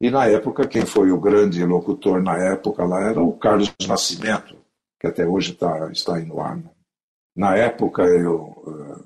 E 0.00 0.10
na 0.10 0.26
época 0.26 0.66
quem 0.66 0.84
foi 0.84 1.10
o 1.10 1.20
grande 1.20 1.64
locutor 1.64 2.22
na 2.22 2.36
época 2.36 2.84
lá 2.84 3.00
era 3.00 3.22
o 3.22 3.32
Carlos 3.32 3.72
Nascimento, 3.86 4.56
que 5.00 5.06
até 5.06 5.26
hoje 5.26 5.54
tá, 5.54 5.90
está 5.90 6.16
aí 6.16 6.24
no 6.24 6.40
ar. 6.40 6.56
Né? 6.56 6.70
Na 7.34 7.56
época 7.56 8.02
eu 8.02 8.42
uh, 8.66 9.04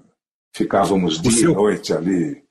ficávamos 0.55 1.21
dia 1.21 1.31
seu... 1.31 1.53
e 1.53 1.55
noite 1.55 1.93
ali 1.93 2.43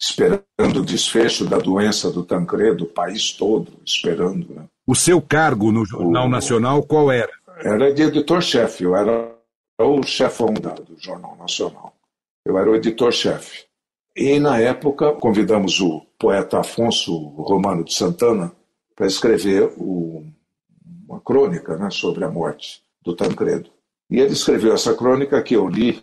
esperando 0.00 0.44
o 0.76 0.84
desfecho 0.84 1.44
da 1.44 1.58
doença 1.58 2.10
do 2.10 2.22
Tancredo, 2.22 2.84
o 2.84 2.88
país 2.88 3.32
todo 3.32 3.72
esperando. 3.84 4.54
Né? 4.54 4.64
O 4.86 4.94
seu 4.94 5.20
cargo 5.20 5.72
no 5.72 5.84
Jornal 5.84 6.26
o... 6.26 6.28
Nacional 6.28 6.82
qual 6.82 7.10
era? 7.10 7.32
Era 7.58 7.92
de 7.92 8.02
editor-chefe, 8.02 8.84
eu 8.84 8.94
era 8.94 9.34
o 9.80 10.02
chefão 10.02 10.54
do 10.54 10.96
Jornal 10.98 11.36
Nacional. 11.36 11.92
Eu 12.44 12.56
era 12.56 12.70
o 12.70 12.76
editor-chefe. 12.76 13.66
E, 14.16 14.38
na 14.38 14.58
época, 14.58 15.12
convidamos 15.12 15.80
o 15.80 16.02
poeta 16.18 16.60
Afonso 16.60 17.16
Romano 17.36 17.84
de 17.84 17.94
Santana 17.94 18.52
para 18.96 19.06
escrever 19.06 19.72
o, 19.76 20.24
uma 21.08 21.20
crônica 21.20 21.76
né, 21.76 21.88
sobre 21.90 22.24
a 22.24 22.28
morte 22.28 22.82
do 23.02 23.14
Tancredo. 23.14 23.70
E 24.10 24.18
ele 24.18 24.32
escreveu 24.32 24.72
essa 24.72 24.94
crônica 24.94 25.40
que 25.42 25.54
eu 25.54 25.68
li, 25.68 26.02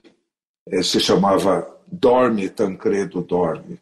eh, 0.70 0.82
se 0.82 1.00
chamava 1.00 1.68
Dorme, 1.88 2.50
Tancredo, 2.50 3.22
Dorme, 3.22 3.80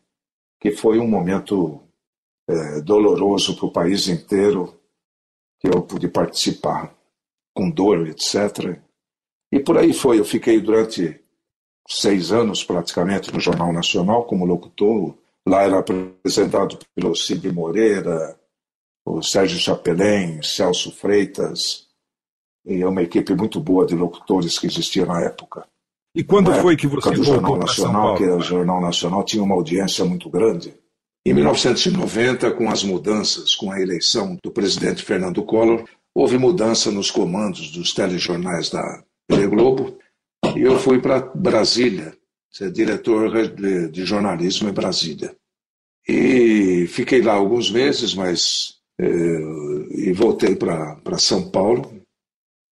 que 0.63 0.71
foi 0.71 0.97
um 0.97 1.07
momento 1.09 1.81
eh, 2.47 2.79
doloroso 2.79 3.53
para 3.57 3.65
o 3.65 3.71
país 3.71 4.07
inteiro, 4.07 4.73
que 5.59 5.67
eu 5.67 5.81
pude 5.81 6.07
participar, 6.07 6.95
com 7.53 7.69
dor, 7.69 8.07
etc. 8.07 8.79
E 9.51 9.59
por 9.59 9.77
aí 9.77 9.91
foi. 9.91 10.21
Eu 10.21 10.23
fiquei 10.23 10.61
durante 10.61 11.21
seis 11.85 12.31
anos 12.31 12.63
praticamente 12.63 13.33
no 13.33 13.41
Jornal 13.41 13.73
Nacional 13.73 14.23
como 14.23 14.45
locutor. 14.45 15.13
Lá 15.45 15.63
era 15.63 15.79
apresentado 15.79 16.79
pelo 16.95 17.13
Cid 17.13 17.51
Moreira, 17.51 18.39
o 19.05 19.21
Sérgio 19.21 19.59
Chapelin, 19.59 20.41
Celso 20.41 20.93
Freitas, 20.93 21.89
e 22.65 22.81
é 22.81 22.87
uma 22.87 23.03
equipe 23.03 23.35
muito 23.35 23.59
boa 23.59 23.85
de 23.85 23.95
locutores 23.95 24.57
que 24.57 24.67
existia 24.67 25.05
na 25.05 25.19
época. 25.19 25.67
E 26.15 26.23
quando 26.23 26.51
na 26.51 26.61
foi 26.61 26.75
que 26.75 26.85
você 26.85 27.09
voltou 27.09 27.23
Jornal 27.23 27.57
Nacional, 27.57 28.15
que 28.15 28.23
o 28.23 28.39
Jornal 28.39 28.81
Nacional 28.81 29.23
tinha 29.23 29.43
uma 29.43 29.55
audiência 29.55 30.05
muito 30.05 30.29
grande. 30.29 30.73
Em 31.25 31.33
1990, 31.33 32.51
com 32.51 32.69
as 32.69 32.83
mudanças, 32.83 33.55
com 33.55 33.71
a 33.71 33.81
eleição 33.81 34.37
do 34.43 34.51
presidente 34.51 35.03
Fernando 35.03 35.41
Collor, 35.43 35.85
houve 36.13 36.37
mudança 36.37 36.91
nos 36.91 37.09
comandos 37.09 37.71
dos 37.71 37.93
telejornais 37.93 38.69
da 38.69 39.03
Tele 39.27 39.47
Globo 39.47 39.97
e 40.55 40.61
eu 40.61 40.77
fui 40.77 40.99
para 40.99 41.21
Brasília, 41.33 42.15
ser 42.51 42.71
diretor 42.71 43.49
de, 43.55 43.89
de, 43.89 44.05
jornalismo 44.05 44.69
em 44.69 44.73
Brasília. 44.73 45.35
E 46.07 46.85
fiquei 46.87 47.21
lá 47.21 47.33
alguns 47.33 47.71
meses, 47.71 48.13
mas 48.13 48.75
eh, 48.99 49.39
e 49.89 50.11
voltei 50.11 50.55
para 50.55 51.17
São 51.17 51.49
Paulo. 51.49 52.01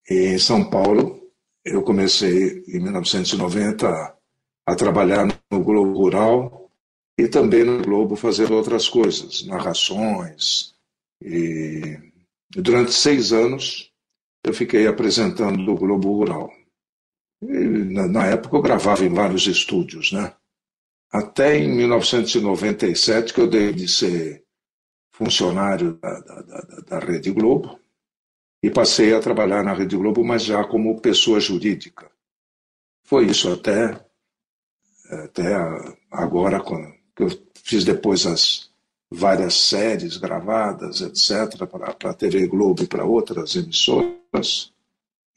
E 0.09 0.33
em 0.33 0.37
São 0.37 0.69
Paulo 0.69 1.20
eu 1.63 1.83
comecei 1.83 2.63
em 2.67 2.79
1990 2.79 4.17
a, 4.65 4.75
trabalhar 4.75 5.27
no 5.51 5.63
Globo 5.63 5.93
Rural 5.93 6.71
e 7.17 7.27
também 7.27 7.63
no 7.63 7.81
Globo 7.83 8.15
fazendo 8.15 8.55
outras 8.55 8.87
coisas, 8.89 9.45
narrações. 9.45 10.73
E 11.21 11.99
durante 12.49 12.93
seis 12.93 13.31
anos 13.31 13.91
eu 14.43 14.53
fiquei 14.53 14.87
apresentando 14.87 15.71
o 15.71 15.77
Globo 15.77 16.11
Rural. 16.13 16.51
Na, 17.41 18.07
na, 18.07 18.25
época 18.27 18.55
eu 18.55 18.61
gravava 18.61 19.03
em 19.03 19.13
vários 19.13 19.47
estúdios, 19.47 20.11
né? 20.11 20.33
Até 21.11 21.57
em 21.57 21.69
1997 21.75 23.33
que 23.33 23.41
eu 23.41 23.47
dei 23.47 23.73
de 23.73 23.87
ser 23.87 24.43
funcionário 25.11 25.93
da, 25.99 26.19
da, 26.21 26.41
da, 26.41 26.59
da 26.87 26.99
Rede 26.99 27.31
Globo 27.31 27.80
e 28.61 28.69
passei 28.69 29.13
a 29.13 29.19
trabalhar 29.19 29.63
na 29.63 29.73
Rede 29.73 29.97
Globo, 29.97 30.23
mas 30.23 30.43
já 30.43 30.63
como 30.63 31.01
pessoa 31.01 31.39
jurídica. 31.39 32.09
Foi 33.03 33.25
isso 33.25 33.51
até, 33.51 33.99
até 35.09 35.55
agora, 36.11 36.61
quando 36.61 36.93
eu 37.19 37.29
fiz 37.63 37.83
depois 37.83 38.25
as 38.25 38.69
várias 39.09 39.55
séries 39.55 40.17
gravadas, 40.17 41.01
etc., 41.01 41.65
para 41.67 42.11
a 42.11 42.13
TV 42.13 42.47
Globo 42.47 42.83
e 42.83 42.87
para 42.87 43.03
outras 43.03 43.55
emissoras, 43.55 44.71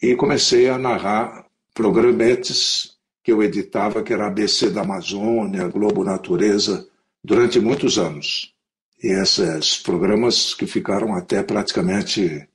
e 0.01 0.15
comecei 0.15 0.69
a 0.69 0.79
narrar 0.79 1.47
programetes 1.73 2.95
que 3.23 3.33
eu 3.33 3.43
editava, 3.43 4.03
que 4.03 4.13
era 4.13 4.27
ABC 4.27 4.71
da 4.71 4.83
Amazônia, 4.83 5.67
Globo 5.69 6.05
Natureza, 6.05 6.87
durante 7.23 7.59
muitos 7.59 7.99
anos. 7.99 8.55
E 9.03 9.09
esses 9.09 9.79
programas 9.79 10.55
que 10.55 10.67
ficaram 10.67 11.15
até 11.15 11.43
praticamente 11.43 12.47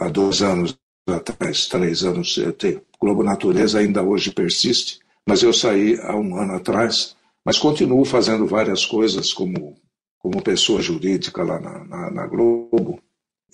há 0.00 0.08
dois 0.08 0.42
anos 0.42 0.78
atrás, 1.06 1.66
três 1.66 2.04
anos. 2.04 2.38
Tenho. 2.58 2.82
Globo 3.00 3.24
Natureza 3.24 3.80
ainda 3.80 4.02
hoje 4.02 4.30
persiste, 4.30 5.00
mas 5.26 5.42
eu 5.42 5.52
saí 5.52 5.98
há 6.00 6.14
um 6.14 6.36
ano 6.36 6.54
atrás, 6.54 7.16
mas 7.44 7.58
continuo 7.58 8.04
fazendo 8.04 8.46
várias 8.46 8.86
coisas 8.86 9.32
como, 9.32 9.76
como 10.18 10.42
pessoa 10.42 10.80
jurídica 10.80 11.42
lá 11.42 11.60
na, 11.60 11.84
na, 11.84 12.10
na 12.10 12.26
Globo. 12.26 13.02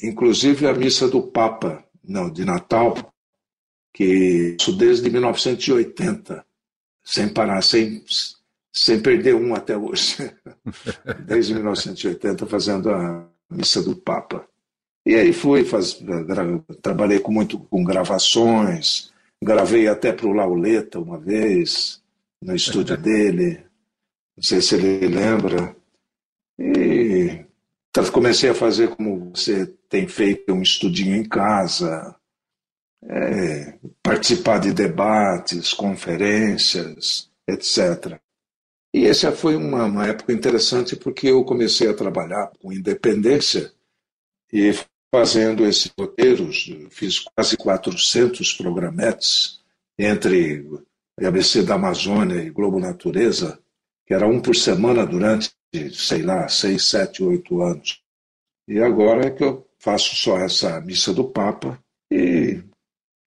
Inclusive 0.03 0.67
a 0.67 0.75
missa 0.75 1.09
do 1.09 1.23
Papa, 1.23 1.85
não, 2.05 2.31
de 2.31 2.45
Natal, 2.45 2.95
que 3.93 4.57
isso 4.61 4.73
desde 4.73 5.11
1980, 5.11 6.45
sem 7.03 7.29
parar, 7.29 7.63
sem, 7.63 8.05
sem 8.73 9.01
perder 9.01 9.35
um 9.35 9.55
até 9.55 9.77
hoje. 9.77 10.31
desde 11.27 11.55
1980, 11.55 12.47
fazendo 12.47 12.91
a 12.91 13.29
missa 13.51 13.83
do 13.83 13.97
Papa. 13.97 14.48
E 15.09 15.15
aí 15.15 15.33
fui, 15.33 15.65
faz, 15.65 15.99
trabalhei 16.83 17.19
com 17.19 17.33
muito 17.33 17.59
com 17.59 17.83
gravações, 17.83 19.11
gravei 19.43 19.89
até 19.89 20.13
para 20.13 20.27
o 20.27 20.35
Lauleta 20.35 20.99
uma 20.99 21.19
vez, 21.19 22.03
no 22.43 22.55
estúdio 22.55 22.95
dele, 22.95 23.65
não 24.37 24.43
sei 24.43 24.61
se 24.61 24.75
ele 24.75 25.09
lembra. 25.09 25.75
E 26.59 27.43
comecei 28.13 28.51
a 28.51 28.55
fazer 28.55 28.95
como 28.95 29.31
você 29.35 29.67
tem 29.89 30.07
feito, 30.07 30.53
um 30.53 30.61
estudinho 30.61 31.17
em 31.17 31.25
casa, 31.27 32.15
é, 33.03 33.79
participar 34.03 34.59
de 34.59 34.75
debates, 34.75 35.73
conferências, 35.73 37.31
etc. 37.49 38.21
E 38.93 39.07
essa 39.07 39.33
foi 39.33 39.57
uma, 39.57 39.87
uma, 39.87 40.07
época 40.07 40.35
interessante 40.35 40.97
porque 40.97 41.29
eu 41.29 41.43
comecei 41.47 41.89
a 41.89 41.95
trabalhar 41.95 42.53
com 42.61 42.75
independência 42.75 43.73
e 44.53 44.71
fazendo 45.11 45.67
esses 45.67 45.91
roteiros, 45.99 46.71
fiz 46.91 47.21
quase 47.21 47.57
400 47.57 48.53
programetes 48.55 49.61
entre 49.99 50.65
ABC 51.21 51.63
da 51.63 51.75
Amazônia 51.75 52.43
e 52.43 52.51
Globo 52.51 52.79
Natureza, 52.79 53.59
que 54.07 54.15
era 54.15 54.27
um 54.27 54.41
por 54.41 54.55
semana 54.55 55.05
durante, 55.05 55.51
sei 55.93 56.23
lá, 56.23 56.49
seis, 56.49 56.85
sete, 56.85 57.23
oito 57.23 57.63
anos. 57.63 58.01
E 58.67 58.79
agora 58.81 59.27
é 59.27 59.31
que 59.31 59.43
eu 59.43 59.67
faço 59.79 60.15
só 60.15 60.39
essa 60.39 60.81
missa 60.81 61.13
do 61.13 61.25
Papa 61.25 61.83
e 62.11 62.63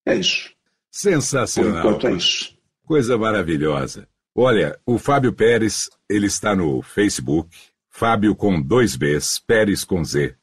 é 0.06 0.16
isso. 0.16 0.52
Sensacional. 0.90 1.82
Por 1.82 1.90
enquanto 1.90 2.08
é 2.08 2.14
isso. 2.14 2.58
Coisa 2.86 3.18
maravilhosa. 3.18 4.08
Olha, 4.36 4.80
o 4.86 4.98
Fábio 4.98 5.34
Pérez, 5.34 5.90
ele 6.10 6.28
está 6.28 6.56
no 6.56 6.82
Facebook, 6.82 7.56
Fábio 7.90 8.36
com 8.36 8.62
dois 8.62 8.96
Bs, 8.96 9.40
Pérez 9.40 9.84
com 9.84 10.04
Z. 10.04 10.36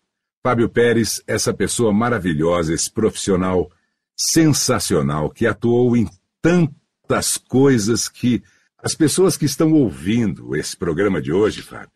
Fábio 0.43 0.69
Pérez, 0.69 1.23
essa 1.27 1.53
pessoa 1.53 1.93
maravilhosa, 1.93 2.73
esse 2.73 2.91
profissional 2.91 3.71
sensacional 4.17 5.31
que 5.31 5.47
atuou 5.47 5.97
em 5.97 6.09
tantas 6.41 7.37
coisas 7.37 8.09
que 8.09 8.43
as 8.79 8.95
pessoas 8.95 9.37
que 9.37 9.45
estão 9.45 9.73
ouvindo 9.73 10.55
esse 10.55 10.77
programa 10.77 11.21
de 11.21 11.33
hoje, 11.33 11.63
Fábio, 11.63 11.91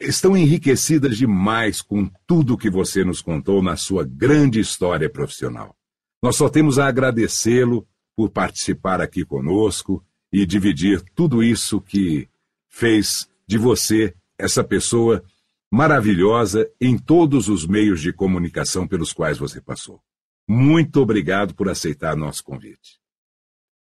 estão 0.00 0.36
enriquecidas 0.36 1.16
demais 1.16 1.80
com 1.80 2.10
tudo 2.26 2.58
que 2.58 2.68
você 2.68 3.02
nos 3.04 3.22
contou 3.22 3.62
na 3.62 3.76
sua 3.76 4.04
grande 4.04 4.60
história 4.60 5.08
profissional. 5.08 5.74
Nós 6.22 6.36
só 6.36 6.48
temos 6.48 6.78
a 6.78 6.86
agradecê-lo 6.86 7.86
por 8.14 8.30
participar 8.30 9.00
aqui 9.00 9.24
conosco 9.24 10.04
e 10.32 10.44
dividir 10.44 11.02
tudo 11.14 11.42
isso 11.42 11.80
que 11.80 12.28
fez 12.68 13.28
de 13.46 13.56
você 13.56 14.14
essa 14.38 14.62
pessoa 14.62 15.22
maravilhosa 15.70 16.70
em 16.80 16.98
todos 16.98 17.48
os 17.48 17.66
meios 17.66 18.00
de 18.00 18.12
comunicação 18.12 18.86
pelos 18.86 19.12
quais 19.12 19.38
você 19.38 19.60
passou. 19.60 20.00
Muito 20.48 21.00
obrigado 21.00 21.54
por 21.54 21.68
aceitar 21.68 22.16
nosso 22.16 22.44
convite. 22.44 23.00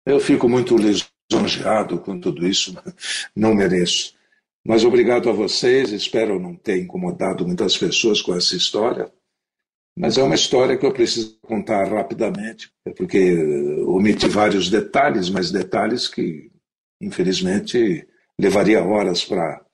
Eu 0.05 0.19
fico 0.19 0.49
muito 0.49 0.77
lisonjeado 0.77 1.99
com 2.01 2.19
tudo 2.19 2.47
isso, 2.47 2.75
não 3.37 3.55
mereço. 3.55 4.17
Mas 4.67 4.85
obrigado 4.85 5.31
a 5.31 5.33
vocês, 5.33 5.93
espero 5.93 6.39
não 6.39 6.55
ter 6.55 6.83
incomodado 6.83 7.47
muitas 7.47 7.77
pessoas 7.77 8.21
com 8.21 8.35
essa 8.35 8.57
história. 8.57 9.11
Mas 9.97 10.17
é 10.17 10.23
uma 10.23 10.35
história 10.35 10.77
que 10.77 10.87
eu 10.87 10.93
preciso 10.93 11.39
contar 11.41 11.89
rapidamente, 11.89 12.71
porque 12.97 13.35
omiti 13.85 14.29
vários 14.29 14.71
detalhes, 14.71 15.29
mas 15.29 15.51
detalhes 15.51 16.07
que, 16.07 16.53
infelizmente, 17.01 18.07
levaria 18.39 18.83
horas 18.83 19.25
para 19.25 19.65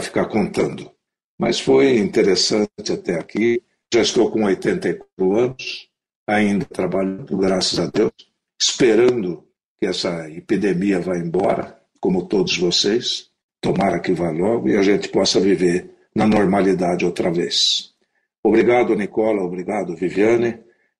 ficar 0.00 0.26
contando. 0.26 0.90
Mas 1.38 1.60
foi 1.60 1.98
interessante 1.98 2.92
até 2.92 3.18
aqui. 3.18 3.62
Já 3.92 4.02
estou 4.02 4.30
com 4.30 4.44
84 4.44 5.38
anos, 5.38 5.88
ainda 6.26 6.64
trabalhando, 6.64 7.36
graças 7.36 7.78
a 7.78 7.86
Deus, 7.86 8.12
esperando 8.60 9.46
que 9.78 9.86
essa 9.86 10.30
epidemia 10.30 11.00
vá 11.00 11.16
embora, 11.16 11.78
como 12.00 12.26
todos 12.26 12.56
vocês. 12.56 13.30
Tomara 13.60 14.00
que 14.00 14.12
vá 14.12 14.30
logo 14.30 14.68
e 14.68 14.76
a 14.76 14.82
gente 14.82 15.08
possa 15.08 15.38
viver 15.40 15.90
na 16.14 16.26
normalidade 16.26 17.04
outra 17.04 17.30
vez. 17.30 17.92
Obrigado, 18.44 18.94
Nicola, 18.96 19.42
obrigado, 19.42 19.94
Viviane, 19.94 20.58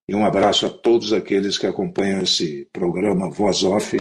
e 0.08 0.14
um 0.14 0.24
abraço 0.24 0.66
a 0.66 0.70
todos 0.70 1.12
aqueles 1.12 1.58
que 1.58 1.66
acompanham 1.66 2.22
esse 2.22 2.68
programa 2.72 3.30
Voz 3.30 3.64
Off, 3.64 3.98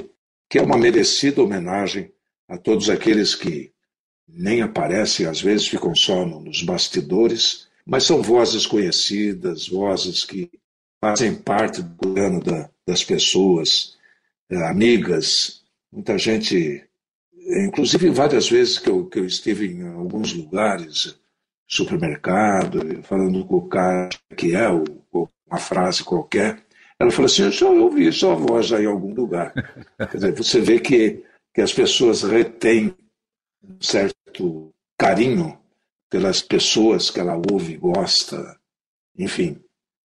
que 0.50 0.60
é 0.60 0.62
uma 0.62 0.78
merecida 0.78 1.42
homenagem 1.42 2.12
a 2.48 2.58
todos 2.58 2.90
aqueles 2.90 3.34
que 3.34 3.72
nem 4.28 4.62
aparecem, 4.62 5.26
às 5.26 5.42
vezes 5.42 5.68
ficam 5.68 5.94
só 5.94 6.26
nos 6.26 6.64
bastidores, 6.64 7.68
mas 7.86 8.04
são 8.04 8.22
vozes 8.22 8.66
conhecidas, 8.66 9.68
vozes 9.68 10.24
que 10.24 10.50
fazem 11.00 11.36
parte 11.36 11.82
do 11.82 11.96
plano 11.96 12.42
da, 12.42 12.70
das 12.86 13.04
pessoas, 13.04 13.98
é, 14.50 14.56
amigas, 14.70 15.64
muita 15.92 16.18
gente, 16.18 16.84
inclusive 17.66 18.10
várias 18.10 18.50
vezes 18.50 18.80
que 18.80 18.90
eu, 18.90 19.06
que 19.08 19.20
eu 19.20 19.26
estive 19.26 19.68
em 19.68 19.88
alguns 19.88 20.34
lugares, 20.34 21.16
supermercado, 21.68 23.02
falando 23.04 23.46
com 23.46 23.56
o 23.56 23.68
cara 23.68 24.10
que 24.38 24.56
é, 24.56 24.70
ou, 24.70 25.30
uma 25.48 25.60
frase 25.60 26.04
qualquer, 26.04 26.64
ela 26.98 27.12
falou 27.12 27.26
assim, 27.26 27.44
eu 27.44 27.52
já 27.52 27.68
ouvi 27.68 28.12
sua 28.12 28.36
voz 28.36 28.72
aí 28.72 28.84
em 28.84 28.88
algum 28.88 29.14
lugar. 29.14 29.54
Quer 29.98 30.16
dizer, 30.16 30.36
você 30.36 30.62
vê 30.62 30.80
que, 30.80 31.24
que 31.54 31.62
as 31.62 31.74
pessoas 31.74 32.24
retêm 32.24 32.96
certo 33.80 34.74
carinho 34.98 35.58
pelas 36.10 36.42
pessoas 36.42 37.10
que 37.10 37.20
ela 37.20 37.40
ouve, 37.52 37.78
gosta, 37.78 38.58
enfim. 39.18 39.58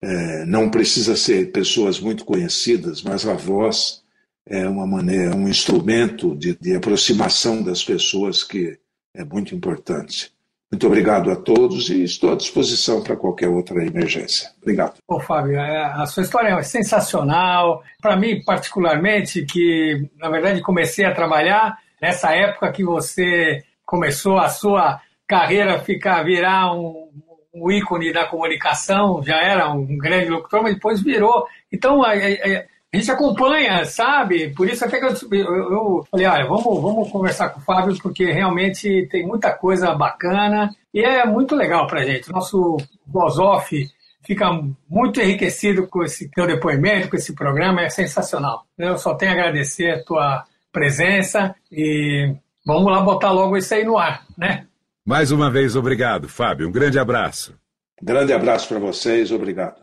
É, 0.02 0.46
não 0.46 0.70
precisa 0.70 1.16
ser 1.16 1.52
pessoas 1.52 2.00
muito 2.00 2.24
conhecidas, 2.24 3.04
mas 3.04 3.28
a 3.28 3.34
voz 3.34 4.02
é 4.48 4.68
uma 4.68 4.88
maneira, 4.88 5.36
um 5.36 5.48
instrumento 5.48 6.36
de, 6.36 6.58
de 6.58 6.76
aproximação 6.76 7.62
das 7.62 7.84
pessoas 7.84 8.44
que 8.44 8.80
é 9.14 9.24
muito 9.26 9.54
importante. 9.54 10.34
Muito 10.72 10.86
obrigado 10.86 11.32
a 11.32 11.36
todos 11.36 11.90
e 11.90 12.04
estou 12.04 12.32
à 12.32 12.36
disposição 12.36 13.02
para 13.04 13.16
qualquer 13.16 13.50
outra 13.50 13.84
emergência. 13.84 14.52
Obrigado. 14.62 14.98
Ô, 15.08 15.20
Fábio, 15.20 15.60
é, 15.60 15.84
a 15.84 16.06
sua 16.06 16.24
história 16.24 16.50
é 16.50 16.62
sensacional. 16.62 17.84
Para 18.00 18.16
mim, 18.16 18.44
particularmente, 18.44 19.44
que 19.46 20.08
na 20.18 20.30
verdade 20.30 20.62
comecei 20.62 21.06
a 21.06 21.14
trabalhar 21.14 21.78
nessa 22.02 22.32
época 22.36 22.72
que 22.72 22.84
você 22.84 23.64
começou 23.86 24.38
a 24.38 24.50
sua 24.50 25.02
carreira 25.28 25.80
ficar 25.80 26.24
virar 26.24 26.74
um, 26.74 27.10
um 27.54 27.72
ícone 27.72 28.14
da 28.14 28.26
comunicação, 28.26 29.22
já 29.24 29.38
era 29.38 29.72
um 29.72 29.98
grande 29.98 30.30
locutor, 30.30 30.64
mas 30.64 30.76
depois 30.76 31.02
virou. 31.02 31.46
Então, 31.72 32.04
a, 32.04 32.14
a, 32.14 32.66
a 32.92 32.98
gente 32.98 33.12
acompanha, 33.12 33.86
sabe? 33.86 34.50
Por 34.56 34.68
isso 34.68 34.84
até 34.84 35.00
que 35.00 35.06
eu, 35.06 35.12
eu, 35.40 35.72
eu, 35.72 36.08
falei, 36.10 36.26
olha, 36.26 36.48
vamos, 36.48 36.82
vamos 36.82 37.12
conversar 37.12 37.50
com 37.50 37.60
o 37.60 37.64
Fábio, 37.64 37.96
porque 38.02 38.32
realmente 38.32 39.08
tem 39.12 39.26
muita 39.26 39.52
coisa 39.52 39.94
bacana 39.94 40.76
e 40.94 41.04
é 41.04 41.24
muito 41.26 41.56
legal 41.56 41.86
pra 41.86 42.04
gente. 42.04 42.32
Nosso 42.32 42.78
voz 43.06 43.38
off 43.38 43.88
fica 44.24 44.48
muito 44.90 45.22
enriquecido 45.22 45.88
com 45.88 46.04
esse 46.04 46.30
teu 46.32 46.48
depoimento, 46.48 47.10
com 47.10 47.16
esse 47.16 47.34
programa, 47.34 47.82
é 47.82 47.90
sensacional. 47.90 48.66
Eu 48.78 48.98
só 48.98 49.14
tenho 49.14 49.32
a 49.32 49.36
agradecer 49.36 49.92
a 49.92 50.04
tua 50.04 50.44
presença 50.72 51.56
e 51.72 52.36
vamos 52.66 52.92
lá 52.92 53.02
botar 53.02 53.32
logo 53.32 53.58
isso 53.58 53.74
aí 53.74 53.84
no 53.84 53.98
ar, 53.98 54.26
né? 54.38 54.68
Mais 55.06 55.32
uma 55.32 55.50
vez, 55.50 55.76
obrigado, 55.76 56.30
Fábio. 56.30 56.68
Um 56.68 56.72
grande 56.72 57.00
abraço. 57.00 57.56
Grande 58.02 58.32
abraço 58.32 58.68
para 58.68 58.80
vocês, 58.80 59.32
obrigado. 59.32 59.82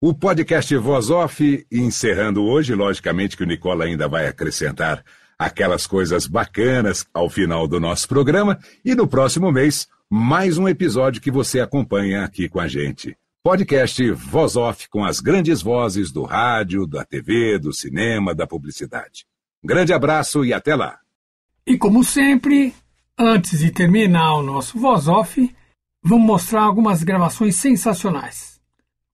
O 0.00 0.12
podcast 0.12 0.76
Voz 0.76 1.08
Off, 1.08 1.66
encerrando 1.72 2.44
hoje, 2.44 2.74
logicamente 2.74 3.36
que 3.36 3.42
o 3.42 3.46
Nicola 3.46 3.84
ainda 3.84 4.06
vai 4.06 4.26
acrescentar 4.26 5.02
aquelas 5.38 5.86
coisas 5.86 6.26
bacanas 6.26 7.06
ao 7.12 7.30
final 7.30 7.66
do 7.66 7.80
nosso 7.80 8.06
programa, 8.08 8.58
e 8.84 8.94
no 8.94 9.06
próximo 9.06 9.50
mês, 9.50 9.88
mais 10.10 10.58
um 10.58 10.68
episódio 10.68 11.22
que 11.22 11.30
você 11.30 11.60
acompanha 11.60 12.22
aqui 12.22 12.48
com 12.48 12.60
a 12.60 12.68
gente. 12.68 13.16
Podcast 13.42 14.10
Voz 14.12 14.56
Off 14.56 14.88
com 14.88 15.04
as 15.04 15.20
grandes 15.20 15.62
vozes 15.62 16.10
do 16.10 16.22
rádio, 16.22 16.86
da 16.86 17.04
TV, 17.04 17.58
do 17.58 17.72
cinema, 17.72 18.34
da 18.34 18.46
publicidade. 18.46 19.26
Grande 19.64 19.92
abraço 19.92 20.44
e 20.44 20.52
até 20.52 20.74
lá. 20.74 20.98
E 21.66 21.78
como 21.78 22.04
sempre, 22.04 22.74
Antes 23.16 23.60
de 23.60 23.70
terminar 23.70 24.34
o 24.34 24.42
nosso 24.42 24.76
Voz 24.76 25.06
Off, 25.06 25.48
vamos 26.02 26.26
mostrar 26.26 26.62
algumas 26.62 27.04
gravações 27.04 27.54
sensacionais. 27.54 28.60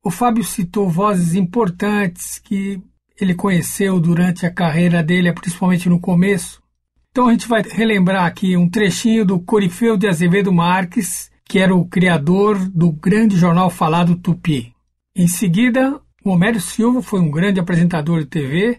O 0.03 0.11
Fábio 0.11 0.43
citou 0.43 0.89
vozes 0.89 1.35
importantes 1.35 2.39
que 2.39 2.81
ele 3.21 3.35
conheceu 3.35 4.01
durante 4.01 4.47
a 4.47 4.51
carreira 4.51 5.03
dele, 5.03 5.31
principalmente 5.35 5.87
no 5.87 6.01
começo. 6.01 6.63
Então 7.11 7.29
a 7.29 7.33
gente 7.33 7.47
vai 7.47 7.61
relembrar 7.61 8.25
aqui 8.25 8.57
um 8.57 8.71
trechinho 8.71 9.23
do 9.23 9.39
Corifeu 9.39 9.99
de 9.99 10.09
Azevedo 10.09 10.51
Marques, 10.51 11.31
que 11.45 11.59
era 11.59 11.77
o 11.77 11.85
criador 11.85 12.59
do 12.71 12.91
grande 12.91 13.37
jornal 13.37 13.69
falado 13.69 14.17
Tupi. 14.17 14.73
Em 15.15 15.29
seguida, 15.29 16.01
o 16.25 16.31
Homero 16.31 16.59
Silva 16.59 17.03
foi 17.03 17.21
um 17.21 17.31
grande 17.31 17.61
apresentador 17.61 18.21
de 18.21 18.27
TV 18.27 18.79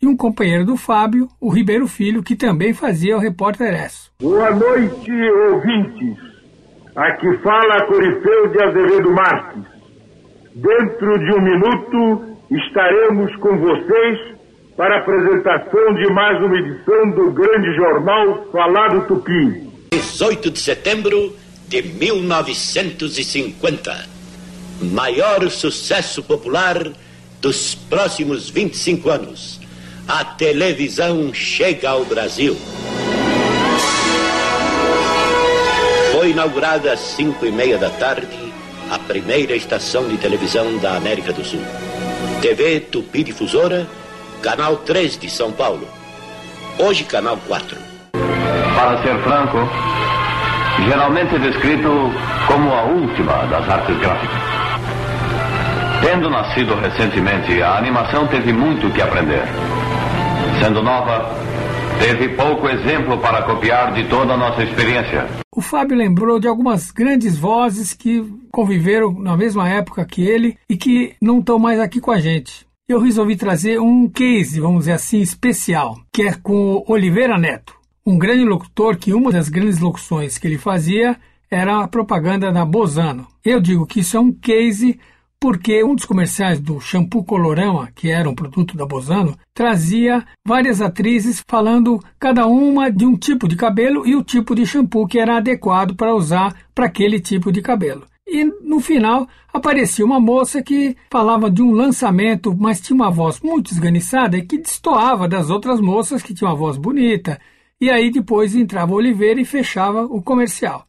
e 0.00 0.06
um 0.06 0.16
companheiro 0.16 0.64
do 0.64 0.76
Fábio, 0.76 1.28
o 1.40 1.50
Ribeiro 1.50 1.88
Filho, 1.88 2.22
que 2.22 2.36
também 2.36 2.74
fazia 2.74 3.16
o 3.16 3.20
repórter 3.20 3.74
S. 3.74 4.10
Boa 4.20 4.50
noite, 4.50 5.10
ouvintes. 5.50 6.16
Aqui 6.94 7.36
fala 7.42 7.84
Corifeu 7.86 8.48
de 8.48 8.62
Azevedo 8.62 9.10
Marques. 9.12 9.64
Dentro 10.54 11.18
de 11.18 11.34
um 11.34 11.40
minuto 11.42 12.36
estaremos 12.50 13.34
com 13.36 13.58
vocês 13.58 14.36
para 14.76 14.96
a 14.96 15.00
apresentação 15.00 15.94
de 15.94 16.12
mais 16.12 16.42
uma 16.42 16.58
edição 16.58 17.10
do 17.10 17.30
grande 17.32 17.74
jornal 17.76 18.46
Falado 18.52 19.06
Tupi. 19.06 19.66
18 19.92 20.50
de 20.50 20.58
setembro 20.58 21.34
de 21.68 21.82
1950. 21.82 24.16
Maior 24.92 25.48
sucesso 25.50 26.22
popular 26.22 26.76
dos 27.40 27.74
próximos 27.74 28.50
25 28.50 29.08
anos 29.08 29.55
a 30.08 30.24
televisão 30.24 31.34
chega 31.34 31.90
ao 31.90 32.04
Brasil. 32.04 32.56
Foi 36.12 36.30
inaugurada 36.30 36.92
às 36.92 37.00
cinco 37.00 37.44
e 37.44 37.50
meia 37.50 37.76
da 37.76 37.90
tarde 37.90 38.52
a 38.90 38.98
primeira 39.00 39.56
estação 39.56 40.06
de 40.06 40.16
televisão 40.16 40.78
da 40.78 40.96
América 40.96 41.32
do 41.32 41.44
Sul. 41.44 41.62
TV 42.40 42.80
Tupi 42.80 43.24
Difusora, 43.24 43.86
Canal 44.40 44.76
3 44.76 45.18
de 45.18 45.28
São 45.28 45.50
Paulo. 45.50 45.88
Hoje, 46.78 47.02
Canal 47.02 47.36
4. 47.48 47.76
Para 48.76 49.02
ser 49.02 49.18
franco, 49.24 49.58
geralmente 50.88 51.34
é 51.34 51.38
descrito 51.38 51.90
como 52.46 52.72
a 52.72 52.84
última 52.84 53.44
das 53.46 53.68
artes 53.68 53.98
gráficas. 53.98 54.40
Tendo 56.00 56.30
nascido 56.30 56.76
recentemente, 56.76 57.60
a 57.60 57.78
animação 57.78 58.28
teve 58.28 58.52
muito 58.52 58.88
que 58.90 59.02
aprender. 59.02 59.42
Sendo 60.60 60.82
nova, 60.82 61.34
teve 61.98 62.28
pouco 62.30 62.68
exemplo 62.68 63.18
para 63.18 63.42
copiar 63.42 63.92
de 63.94 64.08
toda 64.08 64.34
a 64.34 64.36
nossa 64.36 64.62
experiência. 64.62 65.26
O 65.54 65.60
Fábio 65.60 65.96
lembrou 65.96 66.38
de 66.38 66.48
algumas 66.48 66.90
grandes 66.90 67.38
vozes 67.38 67.92
que 67.92 68.24
conviveram 68.50 69.12
na 69.12 69.36
mesma 69.36 69.68
época 69.68 70.04
que 70.04 70.22
ele 70.22 70.56
e 70.68 70.76
que 70.76 71.14
não 71.20 71.40
estão 71.40 71.58
mais 71.58 71.80
aqui 71.80 72.00
com 72.00 72.10
a 72.10 72.18
gente. 72.18 72.66
Eu 72.88 73.00
resolvi 73.00 73.36
trazer 73.36 73.80
um 73.80 74.08
case, 74.08 74.60
vamos 74.60 74.80
dizer 74.80 74.92
assim, 74.92 75.20
especial, 75.20 75.98
que 76.12 76.22
é 76.22 76.32
com 76.34 76.84
Oliveira 76.86 77.36
Neto, 77.36 77.74
um 78.06 78.16
grande 78.16 78.44
locutor 78.44 78.96
que 78.96 79.12
uma 79.12 79.32
das 79.32 79.48
grandes 79.48 79.80
locuções 79.80 80.38
que 80.38 80.46
ele 80.46 80.58
fazia 80.58 81.16
era 81.50 81.80
a 81.82 81.88
propaganda 81.88 82.52
da 82.52 82.64
Bozano. 82.64 83.26
Eu 83.44 83.60
digo 83.60 83.86
que 83.86 84.00
isso 84.00 84.16
é 84.16 84.20
um 84.20 84.32
case 84.32 84.98
porque 85.46 85.84
um 85.84 85.94
dos 85.94 86.04
comerciais 86.04 86.58
do 86.58 86.80
shampoo 86.80 87.22
Colorama, 87.22 87.88
que 87.94 88.10
era 88.10 88.28
um 88.28 88.34
produto 88.34 88.76
da 88.76 88.84
Bozano, 88.84 89.38
trazia 89.54 90.24
várias 90.44 90.82
atrizes 90.82 91.40
falando 91.48 92.02
cada 92.18 92.48
uma 92.48 92.90
de 92.90 93.06
um 93.06 93.16
tipo 93.16 93.46
de 93.46 93.54
cabelo 93.54 94.04
e 94.04 94.16
o 94.16 94.24
tipo 94.24 94.56
de 94.56 94.66
shampoo 94.66 95.06
que 95.06 95.20
era 95.20 95.36
adequado 95.36 95.94
para 95.94 96.12
usar 96.12 96.52
para 96.74 96.86
aquele 96.86 97.20
tipo 97.20 97.52
de 97.52 97.62
cabelo. 97.62 98.08
E 98.26 98.42
no 98.44 98.80
final 98.80 99.28
aparecia 99.54 100.04
uma 100.04 100.18
moça 100.18 100.60
que 100.60 100.96
falava 101.12 101.48
de 101.48 101.62
um 101.62 101.70
lançamento, 101.70 102.52
mas 102.58 102.80
tinha 102.80 102.96
uma 102.96 103.08
voz 103.08 103.38
muito 103.40 103.70
esganiçada 103.70 104.36
e 104.36 104.42
que 104.42 104.58
destoava 104.58 105.28
das 105.28 105.48
outras 105.48 105.80
moças 105.80 106.24
que 106.24 106.34
tinham 106.34 106.50
uma 106.50 106.58
voz 106.58 106.76
bonita. 106.76 107.40
E 107.80 107.88
aí 107.88 108.10
depois 108.10 108.56
entrava 108.56 108.94
Oliveira 108.94 109.40
e 109.40 109.44
fechava 109.44 110.06
o 110.06 110.20
comercial. 110.20 110.88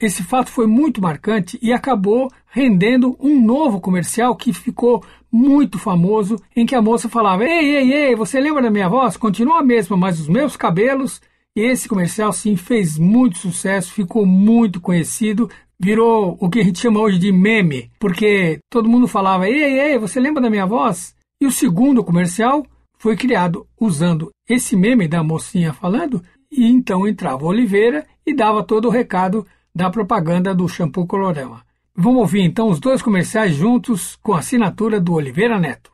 Esse 0.00 0.22
fato 0.22 0.48
foi 0.48 0.68
muito 0.68 1.02
marcante 1.02 1.58
e 1.60 1.72
acabou 1.72 2.30
rendendo 2.46 3.16
um 3.18 3.44
novo 3.44 3.80
comercial 3.80 4.36
que 4.36 4.52
ficou 4.52 5.02
muito 5.30 5.76
famoso, 5.76 6.36
em 6.54 6.64
que 6.64 6.76
a 6.76 6.80
moça 6.80 7.08
falava: 7.08 7.44
Ei, 7.44 7.76
ei, 7.76 7.92
ei, 7.92 8.14
você 8.14 8.38
lembra 8.38 8.62
da 8.62 8.70
minha 8.70 8.88
voz? 8.88 9.16
Continua 9.16 9.58
a 9.58 9.64
mesma, 9.64 9.96
mas 9.96 10.20
os 10.20 10.28
meus 10.28 10.56
cabelos. 10.56 11.20
Esse 11.56 11.88
comercial, 11.88 12.32
sim, 12.32 12.54
fez 12.54 12.96
muito 12.96 13.38
sucesso, 13.38 13.92
ficou 13.92 14.24
muito 14.24 14.80
conhecido, 14.80 15.50
virou 15.80 16.36
o 16.40 16.48
que 16.48 16.60
a 16.60 16.64
gente 16.64 16.78
chama 16.78 17.00
hoje 17.00 17.18
de 17.18 17.32
meme, 17.32 17.90
porque 17.98 18.60
todo 18.70 18.88
mundo 18.88 19.08
falava: 19.08 19.48
Ei, 19.48 19.64
ei, 19.64 19.80
ei, 19.80 19.98
você 19.98 20.20
lembra 20.20 20.40
da 20.40 20.50
minha 20.50 20.66
voz? 20.66 21.12
E 21.42 21.46
o 21.46 21.50
segundo 21.50 22.04
comercial 22.04 22.64
foi 22.98 23.16
criado 23.16 23.66
usando 23.80 24.30
esse 24.48 24.76
meme 24.76 25.08
da 25.08 25.24
mocinha 25.24 25.72
falando, 25.72 26.22
e 26.52 26.66
então 26.70 27.04
entrava 27.04 27.44
Oliveira 27.44 28.06
e 28.24 28.32
dava 28.32 28.62
todo 28.62 28.86
o 28.86 28.90
recado 28.92 29.44
da 29.78 29.90
propaganda 29.90 30.52
do 30.52 30.66
shampoo 30.68 31.06
Colorama. 31.06 31.60
Vamos 31.96 32.22
ouvir 32.22 32.42
então 32.42 32.66
os 32.66 32.80
dois 32.80 33.00
comerciais 33.00 33.54
juntos 33.54 34.16
com 34.16 34.34
a 34.34 34.40
assinatura 34.40 35.00
do 35.00 35.14
Oliveira 35.14 35.56
Neto. 35.56 35.92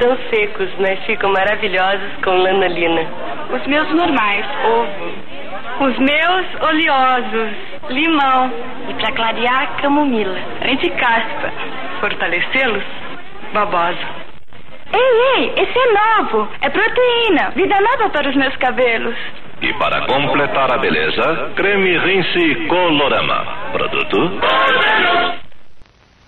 São 0.00 0.18
secos, 0.28 0.68
mas 0.80 0.98
ficam 1.06 1.30
maravilhosos 1.32 2.10
com 2.24 2.30
lanolina. 2.30 3.02
Os 3.54 3.64
meus 3.68 3.88
normais, 3.94 4.44
ovo. 4.66 5.86
Os 5.86 5.96
meus 6.00 6.46
oleosos, 6.68 7.50
limão. 7.90 8.50
E 8.90 8.94
para 8.94 9.12
clarear, 9.14 9.76
camomila. 9.80 10.40
Anticaspa. 10.62 11.52
Fortalecê-los, 12.00 12.84
babosa. 13.52 14.06
Ei, 14.92 15.36
ei, 15.36 15.54
esse 15.62 15.78
é 15.78 15.92
novo. 15.92 16.48
É 16.60 16.68
proteína. 16.70 17.50
Vida 17.54 17.80
nova 17.80 18.10
para 18.10 18.28
os 18.28 18.36
meus 18.36 18.56
cabelos. 18.56 19.16
E 19.64 19.72
para 19.78 20.06
completar 20.06 20.70
a 20.74 20.76
beleza, 20.76 21.52
creme 21.56 21.96
rinse 21.96 22.66
Colorama. 22.68 23.72
Produto. 23.72 24.38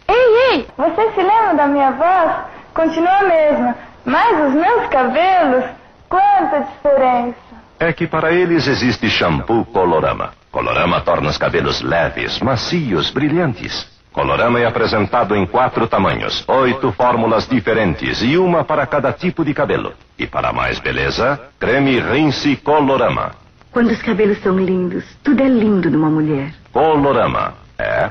Ei, 0.09 0.55
ei, 0.55 0.67
você 0.75 1.11
se 1.13 1.21
lembra 1.21 1.53
da 1.55 1.67
minha 1.67 1.91
voz? 1.91 2.33
Continua 2.73 3.19
a 3.19 3.23
mesma. 3.25 3.75
Mas 4.07 4.49
os 4.49 4.55
meus 4.55 4.87
cabelos, 4.87 5.65
quanta 6.09 6.61
diferença. 6.61 7.37
É 7.79 7.93
que 7.93 8.07
para 8.07 8.33
eles 8.33 8.67
existe 8.67 9.11
shampoo 9.11 9.67
Colorama. 9.67 10.33
Colorama 10.51 11.03
torna 11.03 11.29
os 11.29 11.37
cabelos 11.37 11.83
leves, 11.83 12.41
macios, 12.41 13.11
brilhantes. 13.11 13.96
Colorama 14.17 14.59
é 14.59 14.65
apresentado 14.65 15.37
em 15.37 15.45
quatro 15.45 15.87
tamanhos, 15.87 16.43
oito 16.49 16.91
fórmulas 16.91 17.47
diferentes 17.47 18.23
e 18.23 18.39
uma 18.39 18.65
para 18.65 18.87
cada 18.87 19.13
tipo 19.13 19.45
de 19.45 19.53
cabelo. 19.53 19.93
E 20.19 20.27
para 20.27 20.55
mais 20.55 20.79
beleza, 20.79 21.39
creme 21.61 22.01
Rinse 22.01 22.57
Colorama. 22.57 23.33
Quando 23.71 23.91
os 23.91 24.01
cabelos 24.01 24.43
são 24.43 24.59
lindos, 24.59 25.05
tudo 25.23 25.43
é 25.43 25.49
lindo 25.49 25.91
numa 25.91 26.09
mulher. 26.09 26.55
Colorama. 26.73 27.53
É. 27.79 28.11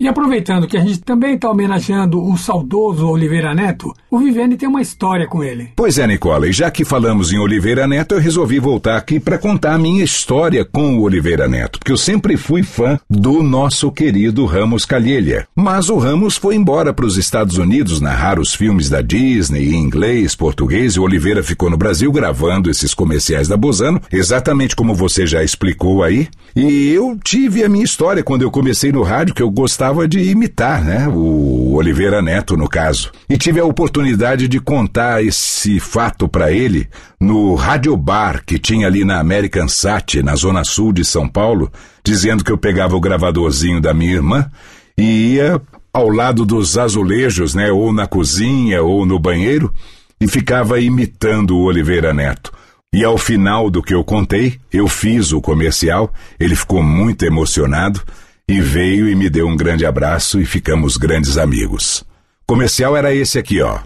E 0.00 0.06
aproveitando 0.06 0.68
que 0.68 0.76
a 0.76 0.80
gente 0.80 1.00
também 1.00 1.34
está 1.34 1.50
homenageando 1.50 2.24
o 2.24 2.38
saudoso 2.38 3.08
Oliveira 3.08 3.52
Neto, 3.52 3.92
o 4.08 4.20
Vivene 4.20 4.56
tem 4.56 4.68
uma 4.68 4.80
história 4.80 5.26
com 5.26 5.42
ele. 5.42 5.70
Pois 5.74 5.98
é, 5.98 6.06
Nicola, 6.06 6.46
e 6.46 6.52
já 6.52 6.70
que 6.70 6.84
falamos 6.84 7.32
em 7.32 7.38
Oliveira 7.40 7.84
Neto, 7.88 8.14
eu 8.14 8.20
resolvi 8.20 8.60
voltar 8.60 8.96
aqui 8.96 9.18
para 9.18 9.36
contar 9.36 9.74
a 9.74 9.78
minha 9.78 10.04
história 10.04 10.64
com 10.64 10.96
o 10.96 11.02
Oliveira 11.02 11.48
Neto, 11.48 11.80
porque 11.80 11.90
eu 11.90 11.96
sempre 11.96 12.36
fui 12.36 12.62
fã 12.62 12.96
do 13.10 13.42
nosso 13.42 13.90
querido 13.90 14.46
Ramos 14.46 14.84
Calheilia. 14.84 15.48
Mas 15.52 15.88
o 15.88 15.98
Ramos 15.98 16.36
foi 16.36 16.54
embora 16.54 16.94
para 16.94 17.04
os 17.04 17.16
Estados 17.16 17.58
Unidos 17.58 18.00
narrar 18.00 18.38
os 18.38 18.54
filmes 18.54 18.88
da 18.88 19.02
Disney 19.02 19.74
em 19.74 19.80
inglês, 19.82 20.36
português, 20.36 20.94
e 20.94 21.00
o 21.00 21.02
Oliveira 21.02 21.42
ficou 21.42 21.68
no 21.68 21.76
Brasil 21.76 22.12
gravando 22.12 22.70
esses 22.70 22.94
comerciais 22.94 23.48
da 23.48 23.56
Bozano, 23.56 24.00
exatamente 24.12 24.76
como 24.76 24.94
você 24.94 25.26
já 25.26 25.42
explicou 25.42 26.04
aí. 26.04 26.28
E 26.54 26.88
eu 26.90 27.18
tive 27.24 27.64
a 27.64 27.68
minha 27.68 27.84
história 27.84 28.22
quando 28.22 28.42
eu 28.42 28.50
comecei 28.50 28.92
no 28.92 29.02
rádio, 29.02 29.34
que 29.34 29.42
eu 29.42 29.50
gostava 29.50 29.87
gostava 29.88 30.06
de 30.06 30.20
imitar, 30.20 30.84
né? 30.84 31.08
O 31.08 31.74
Oliveira 31.74 32.20
Neto, 32.20 32.56
no 32.56 32.68
caso. 32.68 33.10
E 33.28 33.38
tive 33.38 33.60
a 33.60 33.64
oportunidade 33.64 34.46
de 34.46 34.60
contar 34.60 35.24
esse 35.24 35.80
fato 35.80 36.28
para 36.28 36.52
ele 36.52 36.86
no 37.18 37.54
Rádio 37.54 37.96
Bar 37.96 38.42
que 38.44 38.58
tinha 38.58 38.86
ali 38.86 39.04
na 39.04 39.18
American 39.18 39.66
Sat, 39.66 40.22
na 40.22 40.34
zona 40.36 40.62
sul 40.62 40.92
de 40.92 41.04
São 41.04 41.26
Paulo, 41.26 41.72
dizendo 42.04 42.44
que 42.44 42.52
eu 42.52 42.58
pegava 42.58 42.96
o 42.96 43.00
gravadorzinho 43.00 43.80
da 43.80 43.94
minha 43.94 44.12
irmã 44.12 44.50
e 44.96 45.34
ia 45.34 45.60
ao 45.92 46.10
lado 46.10 46.44
dos 46.44 46.76
azulejos, 46.76 47.54
né? 47.54 47.70
Ou 47.72 47.92
na 47.92 48.06
cozinha 48.06 48.82
ou 48.82 49.06
no 49.06 49.18
banheiro 49.18 49.72
e 50.20 50.28
ficava 50.28 50.78
imitando 50.80 51.56
o 51.56 51.64
Oliveira 51.64 52.12
Neto. 52.12 52.52
E 52.92 53.04
ao 53.04 53.16
final 53.16 53.70
do 53.70 53.82
que 53.82 53.94
eu 53.94 54.04
contei, 54.04 54.58
eu 54.72 54.86
fiz 54.88 55.32
o 55.32 55.40
comercial, 55.40 56.12
ele 56.38 56.56
ficou 56.56 56.82
muito 56.82 57.24
emocionado 57.24 58.02
e 58.48 58.60
veio 58.60 59.06
e 59.08 59.14
me 59.14 59.28
deu 59.28 59.46
um 59.46 59.56
grande 59.56 59.84
abraço 59.84 60.40
e 60.40 60.46
ficamos 60.46 60.96
grandes 60.96 61.36
amigos. 61.36 62.02
Comercial 62.46 62.96
era 62.96 63.14
esse 63.14 63.38
aqui, 63.38 63.60
ó. 63.60 63.78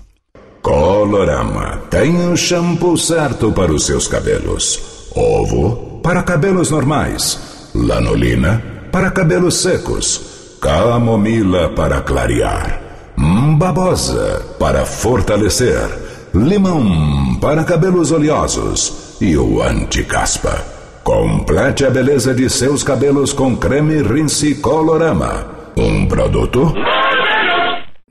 Colorama 0.63 1.83
tem 1.91 2.31
o 2.31 2.37
shampoo 2.37 2.97
certo 2.97 3.51
para 3.51 3.73
os 3.73 3.85
seus 3.85 4.07
cabelos. 4.07 5.11
Ovo 5.17 6.01
para 6.01 6.23
cabelos 6.23 6.71
normais. 6.71 7.69
Lanolina 7.75 8.63
para 8.93 9.11
cabelos 9.11 9.61
secos. 9.61 10.59
Camomila 10.61 11.71
para 11.71 12.01
clarear. 12.01 12.81
Babosa 13.59 14.41
para 14.61 14.87
fortalecer. 14.87 15.89
Limão 16.33 17.37
para 17.41 17.65
cabelos 17.65 18.13
oleosos. 18.13 19.17
E 19.21 19.37
o 19.37 19.61
anticaspa 19.61 20.72
Complete 21.05 21.85
a 21.85 21.91
beleza 21.91 22.33
de 22.33 22.49
seus 22.49 22.85
cabelos 22.85 23.33
com 23.33 23.57
creme 23.57 24.03
Rinse 24.03 24.55
Colorama. 24.55 25.45
Um 25.77 26.07
produto. 26.07 26.73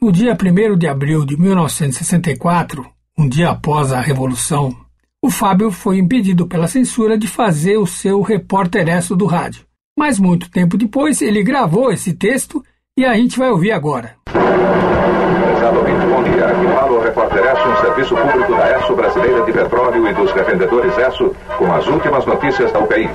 No 0.01 0.11
dia 0.11 0.33
1 0.35 0.77
de 0.77 0.87
abril 0.87 1.25
de 1.25 1.37
1964, 1.37 2.85
um 3.17 3.29
dia 3.29 3.51
após 3.51 3.93
a 3.93 4.01
Revolução, 4.01 4.75
o 5.21 5.29
Fábio 5.29 5.71
foi 5.71 5.99
impedido 5.99 6.45
pela 6.45 6.67
censura 6.67 7.17
de 7.17 7.27
fazer 7.27 7.77
o 7.77 7.87
seu 7.87 8.21
repórteresso 8.21 9.15
do 9.15 9.25
rádio. 9.25 9.65
Mas 9.97 10.19
muito 10.19 10.51
tempo 10.51 10.77
depois, 10.77 11.21
ele 11.21 11.43
gravou 11.43 11.93
esse 11.93 12.13
texto 12.13 12.61
e 12.97 13.05
a 13.05 13.13
gente 13.13 13.39
vai 13.39 13.49
ouvir 13.51 13.71
agora. 13.71 14.17
Prezado 14.31 15.79
ouvinte, 15.79 16.05
bom 16.05 16.23
dia. 16.23 16.45
Aqui 16.45 16.65
fala 16.67 16.91
o 16.91 17.01
Repórter 17.01 17.45
ESSO, 17.45 17.67
um 17.67 17.75
serviço 17.77 18.15
público 18.15 18.55
da 18.55 18.77
ESSO 18.77 18.95
Brasileira 18.95 19.41
de 19.41 19.51
Petróleo 19.51 20.07
e 20.07 20.13
dos 20.13 20.31
revendedores 20.31 20.97
ESSO, 20.97 21.35
com 21.57 21.73
as 21.73 21.85
últimas 21.87 22.25
notícias 22.25 22.71
da 22.71 22.79
UPI. 22.79 23.09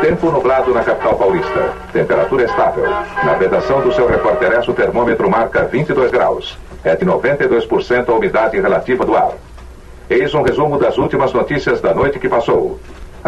Tempo 0.00 0.30
nublado 0.30 0.72
na 0.72 0.82
capital 0.82 1.16
paulista. 1.16 1.70
Temperatura 1.92 2.44
estável. 2.44 2.88
Na 3.24 3.34
redação 3.34 3.80
do 3.82 3.92
seu 3.92 4.06
Repórter 4.06 4.52
ESSO, 4.52 4.70
o 4.70 4.74
termômetro 4.74 5.28
marca 5.30 5.64
22 5.64 6.10
graus. 6.10 6.58
É 6.82 6.96
de 6.96 7.04
92% 7.04 8.08
a 8.08 8.12
umidade 8.12 8.58
relativa 8.58 9.04
do 9.04 9.16
ar. 9.16 9.32
Eis 10.08 10.32
um 10.34 10.42
resumo 10.42 10.78
das 10.78 10.96
últimas 10.96 11.32
notícias 11.32 11.80
da 11.80 11.92
noite 11.92 12.18
que 12.18 12.28
passou. 12.28 12.78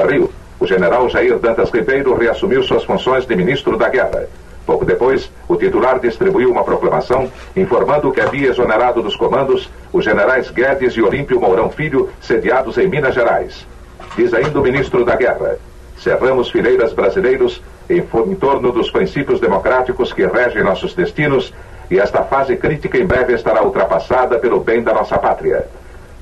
Rio. 0.09 0.31
O 0.61 0.67
general 0.67 1.09
Jair 1.09 1.39
Dantas 1.39 1.71
Ribeiro 1.71 2.17
reassumiu 2.17 2.63
suas 2.63 2.85
funções 2.85 3.27
de 3.27 3.37
ministro 3.37 3.77
da 3.77 3.89
Guerra. 3.89 4.27
Pouco 4.69 4.85
depois, 4.85 5.33
o 5.49 5.57
titular 5.57 5.99
distribuiu 5.99 6.51
uma 6.51 6.63
proclamação 6.63 7.33
informando 7.57 8.13
que 8.13 8.21
havia 8.21 8.51
exonerado 8.51 9.03
dos 9.03 9.17
comandos 9.17 9.67
os 9.91 10.05
generais 10.05 10.51
Guedes 10.51 10.93
e 10.93 11.01
Olímpio 11.01 11.41
Mourão 11.41 11.71
Filho, 11.71 12.11
sediados 12.21 12.77
em 12.77 12.87
Minas 12.87 13.15
Gerais. 13.15 13.67
Diz 14.15 14.35
ainda 14.35 14.61
o 14.61 14.63
ministro 14.63 15.07
da 15.07 15.17
Guerra: 15.17 15.57
cerramos 15.97 16.51
fileiras 16.51 16.93
brasileiros 16.93 17.63
em, 17.89 18.01
em 18.01 18.35
torno 18.35 18.71
dos 18.71 18.91
princípios 18.91 19.41
democráticos 19.41 20.13
que 20.13 20.27
regem 20.27 20.63
nossos 20.63 20.93
destinos 20.93 21.51
e 21.91 21.99
esta 21.99 22.23
fase 22.25 22.55
crítica 22.55 22.99
em 22.99 23.07
breve 23.07 23.33
estará 23.33 23.65
ultrapassada 23.65 24.39
pelo 24.39 24.61
bem 24.61 24.83
da 24.83 24.93
nossa 24.93 25.17
pátria. 25.17 25.67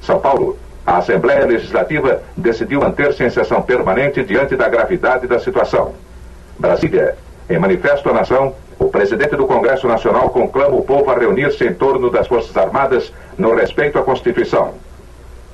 São 0.01 0.21
Paulo. 0.21 0.57
A 0.87 0.99
Assembleia 0.99 1.45
Legislativa 1.45 2.23
decidiu 2.37 2.79
manter-se 2.79 3.25
em 3.25 3.29
sessão 3.29 3.61
permanente 3.61 4.23
diante 4.23 4.55
da 4.55 4.69
gravidade 4.69 5.27
da 5.27 5.41
situação. 5.41 5.95
Brasília. 6.57 7.26
Em 7.49 7.59
manifesto 7.59 8.09
à 8.11 8.13
nação, 8.13 8.55
o 8.79 8.89
presidente 8.89 9.37
do 9.37 9.47
Congresso 9.47 9.87
Nacional 9.87 10.31
conclama 10.31 10.75
o 10.75 10.83
povo 10.83 11.11
a 11.11 11.19
reunir-se 11.19 11.65
em 11.65 11.73
torno 11.73 12.11
das 12.11 12.27
Forças 12.27 12.57
Armadas 12.57 13.13
no 13.39 13.55
respeito 13.55 13.99
à 13.99 14.03
Constituição. 14.03 14.75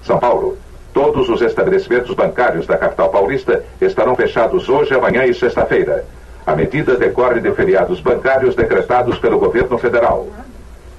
São 0.03 0.19
Paulo. 0.19 0.57
Todos 0.95 1.29
os 1.29 1.41
estabelecimentos 1.41 2.15
bancários 2.15 2.67
da 2.67 2.77
capital 2.77 3.11
paulista 3.11 3.65
estarão 3.81 4.15
fechados 4.15 4.69
hoje, 4.69 4.95
amanhã 4.95 5.25
e 5.25 5.35
sexta-feira. 5.35 6.05
A 6.47 6.57
medida 6.57 6.97
decorre 6.97 7.41
de 7.41 7.53
feriados 7.53 8.01
bancários 8.01 8.55
decretados 8.55 9.19
pelo 9.19 9.39
governo 9.39 9.79
federal. 9.79 10.27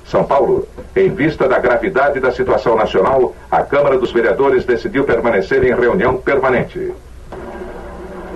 São 0.05 0.23
Paulo. 0.23 0.67
Em 0.95 1.09
vista 1.09 1.47
da 1.47 1.59
gravidade 1.59 2.19
da 2.19 2.31
situação 2.31 2.75
nacional, 2.75 3.35
a 3.49 3.63
Câmara 3.63 3.97
dos 3.97 4.11
Vereadores 4.11 4.63
decidiu 4.63 5.03
permanecer 5.03 5.63
em 5.63 5.73
reunião 5.73 6.17
permanente. 6.17 6.93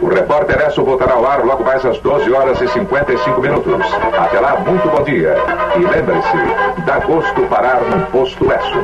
O 0.01 0.07
repórter 0.07 0.61
Esso 0.67 0.83
voltará 0.83 1.13
ao 1.13 1.25
ar 1.25 1.43
logo 1.43 1.63
mais 1.63 1.83
às 1.85 1.99
12 1.99 2.31
horas 2.31 2.61
e 2.61 2.67
55 2.67 3.41
minutos. 3.41 3.73
Até 4.17 4.39
lá, 4.39 4.59
muito 4.59 4.87
bom 4.89 5.03
dia. 5.03 5.35
E 5.75 5.79
lembre-se, 5.79 6.83
dá 6.85 6.99
gosto 6.99 7.47
parar 7.47 7.81
num 7.81 8.05
posto 8.11 8.45
Esso. 8.51 8.77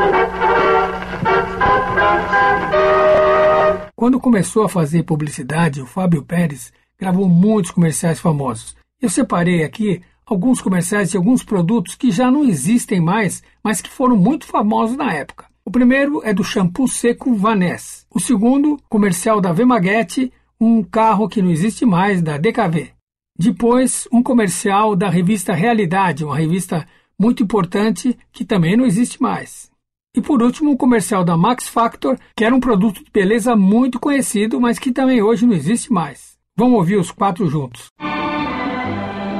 Quando 3.95 4.19
começou 4.19 4.63
a 4.65 4.69
fazer 4.69 5.03
publicidade, 5.03 5.81
o 5.81 5.85
Fábio 5.85 6.23
Pérez 6.23 6.73
gravou 6.99 7.29
muitos 7.29 7.71
comerciais 7.71 8.19
famosos. 8.19 8.75
Eu 9.01 9.09
separei 9.09 9.63
aqui 9.63 10.01
alguns 10.25 10.61
comerciais 10.61 11.11
de 11.11 11.17
alguns 11.17 11.43
produtos 11.43 11.95
que 11.95 12.11
já 12.11 12.31
não 12.31 12.43
existem 12.43 12.99
mais, 12.99 13.43
mas 13.63 13.81
que 13.81 13.89
foram 13.89 14.15
muito 14.15 14.47
famosos 14.47 14.97
na 14.97 15.13
época. 15.13 15.45
O 15.65 15.71
primeiro 15.71 16.21
é 16.25 16.33
do 16.33 16.43
shampoo 16.43 16.87
seco 16.87 17.33
Vaness. 17.35 18.05
O 18.13 18.19
segundo, 18.19 18.77
comercial 18.89 19.39
da 19.39 19.53
Vemaguete, 19.53 20.31
um 20.59 20.83
carro 20.83 21.27
que 21.27 21.41
não 21.41 21.51
existe 21.51 21.85
mais, 21.85 22.21
da 22.21 22.37
DKV. 22.37 22.91
Depois, 23.37 24.07
um 24.11 24.21
comercial 24.21 24.95
da 24.95 25.09
revista 25.09 25.53
Realidade, 25.53 26.23
uma 26.23 26.37
revista 26.37 26.87
muito 27.19 27.43
importante 27.43 28.17
que 28.31 28.45
também 28.45 28.77
não 28.77 28.85
existe 28.85 29.21
mais. 29.21 29.71
E 30.15 30.21
por 30.21 30.43
último, 30.43 30.71
um 30.71 30.77
comercial 30.77 31.23
da 31.23 31.35
Max 31.35 31.67
Factor, 31.67 32.17
que 32.37 32.45
era 32.45 32.53
um 32.53 32.59
produto 32.59 33.03
de 33.03 33.11
beleza 33.11 33.55
muito 33.55 33.99
conhecido, 33.99 34.61
mas 34.61 34.77
que 34.77 34.91
também 34.91 35.23
hoje 35.23 35.45
não 35.45 35.53
existe 35.53 35.91
mais. 35.91 36.37
Vamos 36.55 36.77
ouvir 36.77 36.97
os 36.97 37.09
quatro 37.09 37.49
juntos. 37.49 37.87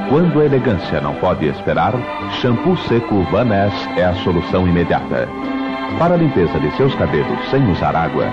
Quando 0.10 0.40
a 0.40 0.46
elegância 0.46 1.00
não 1.00 1.16
pode 1.16 1.46
esperar, 1.46 1.94
shampoo 2.42 2.76
seco 2.78 3.24
Van 3.32 3.46
Ness 3.46 3.74
é 3.96 4.04
a 4.04 4.16
solução 4.24 4.68
imediata. 4.68 5.30
Para 6.00 6.16
a 6.16 6.18
limpeza 6.18 6.60
de 6.60 6.76
seus 6.76 6.94
cabelos 6.96 7.38
sem 7.50 7.72
usar 7.72 7.96
água, 7.96 8.28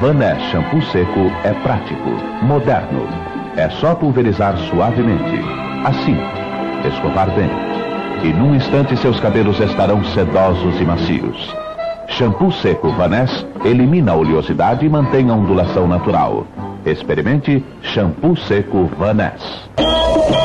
Vané 0.00 0.38
Shampoo 0.50 0.82
Seco 0.82 1.30
é 1.44 1.52
prático, 1.62 2.10
moderno. 2.42 3.06
É 3.56 3.68
só 3.70 3.94
pulverizar 3.94 4.56
suavemente. 4.58 5.40
Assim, 5.84 6.16
escovar 6.86 7.30
bem. 7.30 7.50
E 8.22 8.32
num 8.32 8.54
instante 8.54 8.96
seus 8.96 9.20
cabelos 9.20 9.60
estarão 9.60 10.02
sedosos 10.04 10.80
e 10.80 10.84
macios. 10.84 11.54
Shampoo 12.08 12.52
Seco 12.52 12.90
Vaness 12.90 13.46
elimina 13.64 14.12
a 14.12 14.16
oleosidade 14.16 14.84
e 14.84 14.88
mantém 14.88 15.30
a 15.30 15.34
ondulação 15.34 15.86
natural. 15.86 16.46
Experimente 16.84 17.64
Shampoo 17.82 18.36
Seco 18.36 18.90
Vaness. 18.98 19.70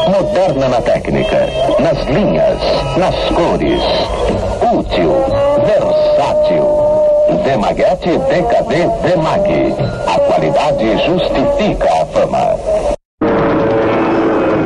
Moderna 0.09 0.69
na 0.69 0.81
técnica, 0.81 1.47
nas 1.79 2.05
linhas, 2.07 2.59
nas 2.97 3.15
cores. 3.31 4.48
Útil, 4.71 5.11
versátil. 5.65 7.43
Demaguete 7.43 8.09
DKD 8.09 8.87
Demag. 9.01 9.75
A 10.05 10.19
qualidade 10.19 11.07
justifica 11.07 11.89
a 12.01 12.05
fama. 12.05 12.55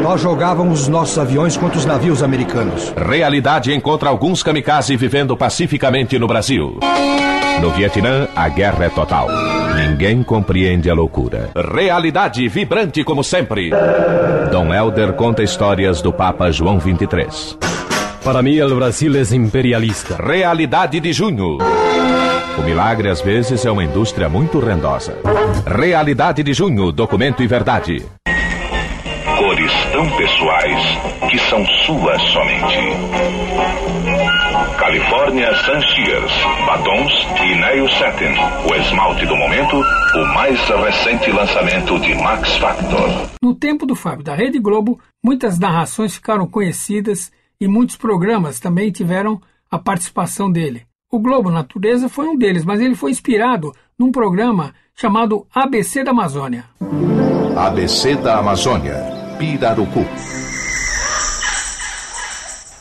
Nós 0.01 0.20
jogávamos 0.20 0.82
os 0.82 0.88
nossos 0.89 1.18
aviões 1.18 1.56
contra 1.56 1.78
os 1.78 1.86
navios 1.86 2.22
americanos. 2.22 2.93
Realidade 2.97 3.74
encontra 3.74 4.10
alguns 4.10 4.43
kamikaze 4.43 4.97
vivendo 4.97 5.38
pacificamente 5.38 6.20
no 6.20 6.28
Brasil. 6.28 6.80
No 7.62 7.72
Vietnã, 7.72 8.28
a 8.36 8.49
guerra 8.49 8.86
é 8.86 8.89
total. 8.89 9.28
Ninguém 9.78 10.22
compreende 10.22 10.89
a 10.89 10.93
loucura. 10.93 11.51
Realidade 11.56 12.45
vibrante 12.49 13.06
como 13.06 13.24
sempre. 13.24 13.72
Dom 14.51 14.74
Helder 14.74 15.14
conta 15.14 15.41
histórias 15.41 16.01
do 16.01 16.12
Papa 16.12 16.51
João 16.51 16.78
23. 16.78 17.58
Para 18.24 18.42
mim, 18.42 18.60
o 18.62 18.76
Brasil 18.76 19.14
é 19.16 19.36
imperialista. 19.36 20.16
Realidade 20.16 21.00
de 21.00 21.12
junho. 21.12 21.58
O 22.58 22.62
milagre 22.62 23.10
às 23.10 23.22
vezes 23.22 23.66
é 23.66 23.72
uma 23.72 23.84
indústria 23.84 24.30
muito 24.30 24.60
rendosa. 24.60 25.18
Realidade 25.66 26.42
de 26.42 26.54
junho, 26.54 26.92
documento 26.92 27.44
e 27.44 27.48
verdade 27.48 28.06
cores 29.44 29.72
tão 29.92 30.10
pessoais 30.16 30.80
que 31.30 31.38
são 31.50 31.66
suas 31.86 32.22
somente. 32.32 32.78
California 34.78 35.54
Shears, 35.54 36.32
batons 36.66 37.12
e 37.44 37.56
Nail 37.56 37.90
Satin, 37.90 38.34
o 38.70 38.76
esmalte 38.76 39.26
do 39.26 39.36
momento, 39.36 39.76
o 39.76 40.34
mais 40.34 40.58
recente 40.60 41.30
lançamento 41.30 42.00
de 42.00 42.16
Max 42.16 42.56
Factor. 42.56 43.30
No 43.42 43.54
tempo 43.54 43.86
do 43.86 43.96
Fábio 43.96 44.24
da 44.24 44.34
Rede 44.34 44.60
Globo, 44.60 44.98
muitas 45.22 45.60
narrações 45.60 46.14
ficaram 46.14 46.48
conhecidas 46.48 47.30
e 47.64 47.68
muitos 47.68 47.95
programas 47.95 48.59
também 48.59 48.91
tiveram 48.91 49.41
a 49.72 49.80
participação 49.80 50.51
dele. 50.51 50.84
O 51.09 51.18
Globo 51.18 51.49
Natureza 51.49 52.09
foi 52.09 52.28
um 52.28 52.38
deles, 52.38 52.66
mas 52.66 52.82
ele 52.82 52.93
foi 52.93 53.11
inspirado 53.11 53.74
num 53.97 54.11
programa 54.11 54.74
chamado 54.93 55.47
ABC 55.55 56.03
da 56.03 56.11
Amazônia. 56.11 56.66
ABC 57.55 58.16
da 58.16 58.39
Amazônia 58.39 58.95
Pirarucu. 59.39 60.05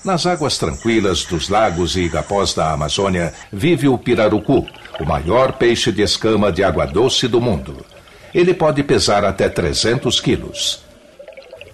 Nas 0.05 0.27
águas 0.27 0.59
tranquilas 0.59 1.25
dos 1.27 1.49
lagos 1.49 1.95
e 1.95 2.01
igapós 2.01 2.53
da 2.53 2.73
Amazônia 2.73 3.33
vive 3.53 3.87
o 3.87 3.97
pirarucu, 3.97 4.67
o 4.99 5.05
maior 5.05 5.53
peixe 5.53 5.93
de 5.93 6.03
escama 6.03 6.51
de 6.51 6.65
água 6.65 6.87
doce 6.87 7.29
do 7.29 7.41
mundo. 7.41 7.87
Ele 8.35 8.53
pode 8.53 8.83
pesar 8.83 9.25
até 9.25 9.49
300 9.49 10.19
quilos. 10.19 10.83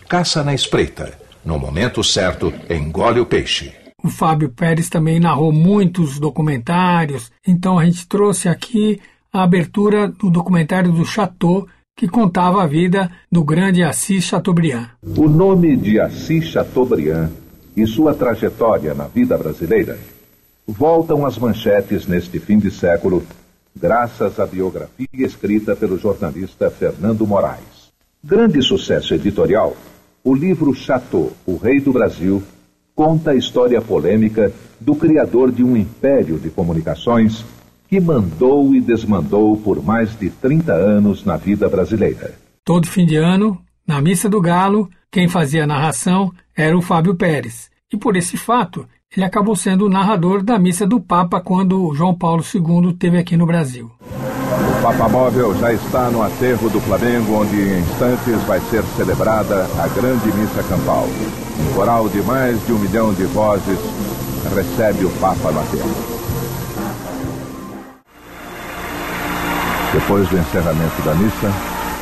Caça 0.07 0.45
na 0.45 0.53
espreita. 0.53 1.28
No 1.49 1.59
momento 1.59 2.05
certo, 2.05 2.53
engole 2.69 3.21
o 3.21 3.25
peixe. 3.25 3.73
O 4.05 4.11
Fábio 4.11 4.51
Pérez 4.51 4.91
também 4.91 5.19
narrou 5.19 5.51
muitos 5.51 6.21
documentários, 6.21 7.33
então 7.47 7.79
a 7.79 7.87
gente 7.87 8.07
trouxe 8.07 8.51
aqui 8.51 9.01
a 9.33 9.45
abertura 9.45 10.09
do 10.09 10.29
documentário 10.29 10.93
do 10.93 11.07
Chateau, 11.07 11.67
que 11.97 12.07
contava 12.07 12.63
a 12.63 12.67
vida 12.67 13.11
do 13.33 13.43
grande 13.43 13.83
Assis 13.83 14.25
Chateaubriand. 14.25 14.91
O 15.03 15.27
nome 15.27 15.75
de 15.75 15.99
Assis 15.99 16.45
Chateaubriand 16.49 17.31
e 17.75 17.87
sua 17.87 18.13
trajetória 18.13 18.93
na 18.93 19.07
vida 19.07 19.39
brasileira 19.39 19.99
voltam 20.67 21.25
às 21.25 21.39
manchetes 21.39 22.07
neste 22.07 22.39
fim 22.39 22.59
de 22.59 22.71
século, 22.71 23.27
graças 23.75 24.39
à 24.39 24.45
biografia 24.45 25.09
escrita 25.15 25.75
pelo 25.75 25.97
jornalista 25.97 26.71
Fernando 26.71 27.27
Moraes. 27.27 27.89
Grande 28.23 28.61
sucesso 28.61 29.15
editorial, 29.15 29.75
o 30.29 30.35
livro 30.35 30.75
Chateau, 30.75 31.33
O 31.47 31.57
Rei 31.57 31.81
do 31.81 31.91
Brasil, 31.91 32.43
conta 32.95 33.31
a 33.31 33.35
história 33.35 33.81
polêmica 33.81 34.53
do 34.79 34.95
criador 34.95 35.51
de 35.51 35.65
um 35.65 35.75
império 35.75 36.39
de 36.39 36.51
comunicações 36.51 37.47
que 37.89 37.99
mandou 37.99 38.75
e 38.75 38.81
desmandou 38.83 39.57
por 39.57 39.83
mais 39.83 40.15
de 40.19 40.29
30 40.29 40.71
anos 40.75 41.25
na 41.25 41.39
vida 41.39 41.67
brasileira. 41.67 42.35
Todo 42.63 42.87
fim 42.87 43.07
de 43.07 43.17
ano, 43.17 43.59
na 43.87 44.03
Missa 44.03 44.29
do 44.29 44.39
Galo, 44.39 44.91
quem 45.11 45.29
fazia 45.29 45.65
a 45.65 45.67
narração 45.67 46.31
era 46.55 46.77
o 46.77 46.83
Fábio 46.83 47.15
Pérez. 47.15 47.71
E 47.91 47.97
por 47.97 48.15
esse 48.15 48.37
fato, 48.37 48.87
ele 49.17 49.25
acabou 49.25 49.57
sendo 49.57 49.87
o 49.87 49.89
narrador 49.89 50.43
da 50.43 50.59
Missa 50.59 50.87
do 50.87 51.01
Papa 51.01 51.41
quando 51.41 51.95
João 51.95 52.15
Paulo 52.15 52.45
II 52.45 52.91
esteve 52.91 53.17
aqui 53.17 53.35
no 53.35 53.47
Brasil. 53.47 53.91
Papa 54.83 55.09
Móvel 55.09 55.55
já 55.59 55.73
está 55.73 56.09
no 56.09 56.23
aterro 56.23 56.71
do 56.71 56.81
Flamengo, 56.81 57.41
onde 57.41 57.57
em 57.57 57.81
instantes 57.81 58.41
vai 58.47 58.61
ser 58.71 58.85
celebrada 58.97 59.69
a 59.77 59.89
grande 59.89 60.33
missa 60.33 60.63
campal. 60.63 61.09
Um 61.59 61.75
coral 61.75 62.09
de 62.09 62.23
mais 62.23 62.65
de 62.65 62.73
um 62.73 62.79
milhão 62.79 63.13
de 63.13 63.25
vozes 63.25 63.79
recebe 64.55 65.05
o 65.05 65.11
Papa 65.19 65.51
no 65.51 65.61
aterro. 65.61 66.19
Depois 69.93 70.29
do 70.29 70.39
encerramento 70.39 71.03
da 71.03 71.15
missa, 71.15 71.53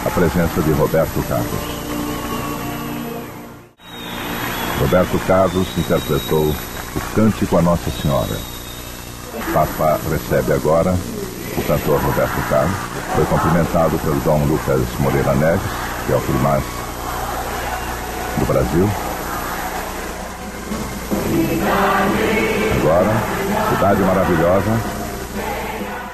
a 0.04 0.10
presença 0.10 0.60
de 0.60 0.72
Roberto 0.72 1.22
Carlos. 1.26 1.76
Roberto 4.80 5.18
Carlos 5.26 5.66
interpretou 5.78 6.44
o 6.44 7.14
Cântico 7.14 7.56
a 7.56 7.62
Nossa 7.62 7.90
Senhora. 7.90 8.36
O 9.34 9.52
Papa 9.52 9.98
recebe 10.10 10.52
agora 10.52 10.94
o 11.56 11.62
cantor 11.62 12.00
Roberto 12.00 12.48
Carlos. 12.48 12.76
Foi 13.14 13.24
cumprimentado 13.26 13.98
pelo 13.98 14.20
Dom 14.20 14.44
Lucas 14.46 14.82
Moreira 15.00 15.34
Neves, 15.34 15.70
que 16.06 16.12
é 16.12 16.16
o 16.16 16.20
primaz 16.20 16.64
do 18.38 18.46
Brasil. 18.46 18.88
Agora, 22.80 23.12
Cidade 23.70 24.00
Maravilhosa, 24.02 24.96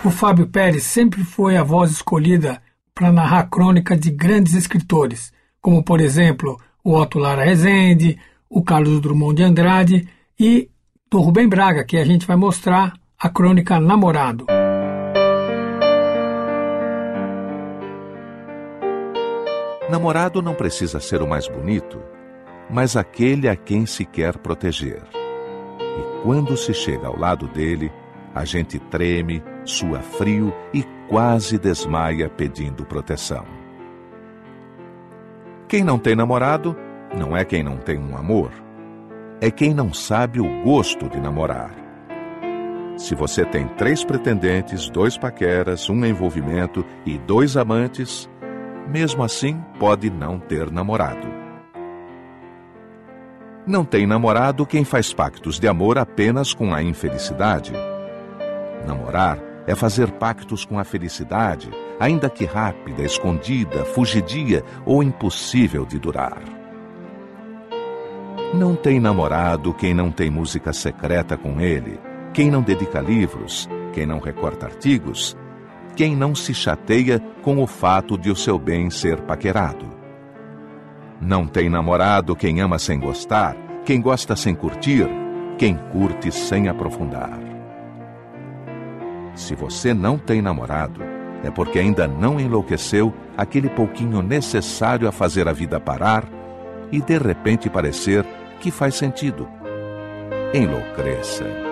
o 0.05 0.11
Fábio 0.11 0.49
Pérez 0.49 0.83
sempre 0.83 1.23
foi 1.23 1.57
a 1.57 1.63
voz 1.63 1.93
escolhida 1.93 2.61
para 2.95 3.13
narrar 3.13 3.45
crônica 3.45 3.97
de 3.97 4.11
grandes 4.11 4.55
escritores, 4.55 5.33
como, 5.61 5.83
por 5.83 6.01
exemplo, 6.01 6.59
o 6.83 6.95
Otto 6.95 7.19
Lara 7.19 7.45
Rezende, 7.45 8.19
o 8.51 8.65
Carlos 8.65 9.01
Drummond 9.01 9.37
de 9.37 9.43
Andrade 9.45 10.09
e 10.39 10.69
do 11.11 11.21
Rubem 11.21 11.49
Braga, 11.49 11.85
que 11.85 11.97
a 11.97 12.05
gente 12.05 12.27
vai 12.27 12.37
mostrar 12.37 12.95
a 13.19 13.29
crônica 13.29 13.79
Namorado. 13.79 14.47
Namorado 19.93 20.41
não 20.41 20.55
precisa 20.55 20.99
ser 21.01 21.21
o 21.21 21.29
mais 21.29 21.47
bonito, 21.47 22.01
mas 22.71 22.97
aquele 22.97 23.47
a 23.47 23.55
quem 23.55 23.85
se 23.85 24.07
quer 24.07 24.39
proteger. 24.39 25.03
E 25.13 26.23
quando 26.23 26.57
se 26.57 26.73
chega 26.73 27.09
ao 27.09 27.19
lado 27.19 27.47
dele, 27.47 27.93
a 28.35 28.43
gente 28.43 28.79
treme, 28.79 29.45
sua 29.67 30.01
frio 30.01 30.51
e 30.73 30.83
quase 31.11 31.59
desmaia 31.59 32.31
pedindo 32.31 32.87
proteção. 32.87 33.45
Quem 35.69 35.85
não 35.85 35.99
tem 35.99 36.17
namorado 36.17 36.75
não 37.15 37.37
é 37.37 37.45
quem 37.45 37.63
não 37.63 37.77
tem 37.77 37.99
um 37.99 38.17
amor, 38.17 38.51
é 39.43 39.51
quem 39.51 39.75
não 39.75 39.93
sabe 39.93 40.41
o 40.41 40.63
gosto 40.65 41.07
de 41.07 41.21
namorar. 41.21 41.75
Se 42.97 43.15
você 43.15 43.45
tem 43.45 43.69
três 43.69 44.03
pretendentes, 44.03 44.89
dois 44.89 45.19
paqueras, 45.19 45.91
um 45.91 46.03
envolvimento 46.03 46.83
e 47.05 47.19
dois 47.19 47.59
amantes, 47.59 48.32
mesmo 48.89 49.23
assim 49.23 49.63
pode 49.79 50.11
não 50.11 50.39
ter 50.39 50.71
namorado. 50.71 51.27
Não 53.67 53.85
tem 53.85 54.07
namorado 54.07 54.67
quem 54.67 54.85
faz 54.85 55.13
pactos 55.13 55.59
de 55.61 55.69
amor 55.69 55.99
apenas 55.99 56.53
com 56.53 56.75
a 56.75 56.83
infelicidade 56.83 57.73
Namorar 58.87 59.39
é 59.67 59.75
fazer 59.75 60.11
pactos 60.13 60.65
com 60.65 60.79
a 60.79 60.85
felicidade, 60.85 61.71
ainda 62.01 62.29
que 62.29 62.45
rápida, 62.45 63.03
escondida, 63.03 63.85
fugidia 63.85 64.65
ou 64.85 65.03
impossível 65.03 65.87
de 65.87 65.99
durar. 65.99 66.43
Não 68.53 68.75
tem 68.75 69.01
namorado 69.01 69.73
quem 69.73 69.95
não 69.95 70.11
tem 70.11 70.31
música 70.31 70.73
secreta 70.73 71.37
com 71.37 71.61
ele, 71.61 71.99
quem 72.35 72.51
não 72.51 72.61
dedica 72.61 73.01
livros, 73.01 73.69
quem 73.93 74.05
não 74.05 74.19
recorta 74.19 74.67
artigos, 74.67 75.37
quem 75.97 76.17
não 76.17 76.35
se 76.35 76.55
chateia 76.55 77.21
com 77.43 77.63
o 77.63 77.67
fato 77.67 78.17
de 78.17 78.31
o 78.31 78.37
seu 78.37 78.59
bem 78.59 78.91
ser 78.91 79.21
paquerado. 79.23 79.87
Não 81.21 81.47
tem 81.47 81.69
namorado 81.69 82.35
quem 82.35 82.61
ama 82.61 82.79
sem 82.79 82.99
gostar, 82.99 83.57
quem 83.85 84.01
gosta 84.01 84.35
sem 84.35 84.55
curtir, 84.55 85.07
quem 85.59 85.77
curte 85.77 86.33
sem 86.33 86.69
aprofundar. 86.69 87.39
Se 89.35 89.55
você 89.55 89.95
não 89.95 90.19
tem 90.19 90.43
namorado, 90.43 91.01
é 91.43 91.51
porque 91.51 91.79
ainda 91.79 92.07
não 92.07 92.39
enlouqueceu 92.39 93.13
aquele 93.37 93.69
pouquinho 93.69 94.23
necessário 94.23 95.09
a 95.09 95.13
fazer 95.13 95.49
a 95.49 95.53
vida 95.53 95.81
parar 95.81 96.25
e 96.91 97.01
de 97.01 97.19
repente 97.19 97.71
parecer 97.71 98.25
que 98.61 98.71
faz 98.71 98.95
sentido. 98.95 99.49
Enlouqueça. 100.55 101.72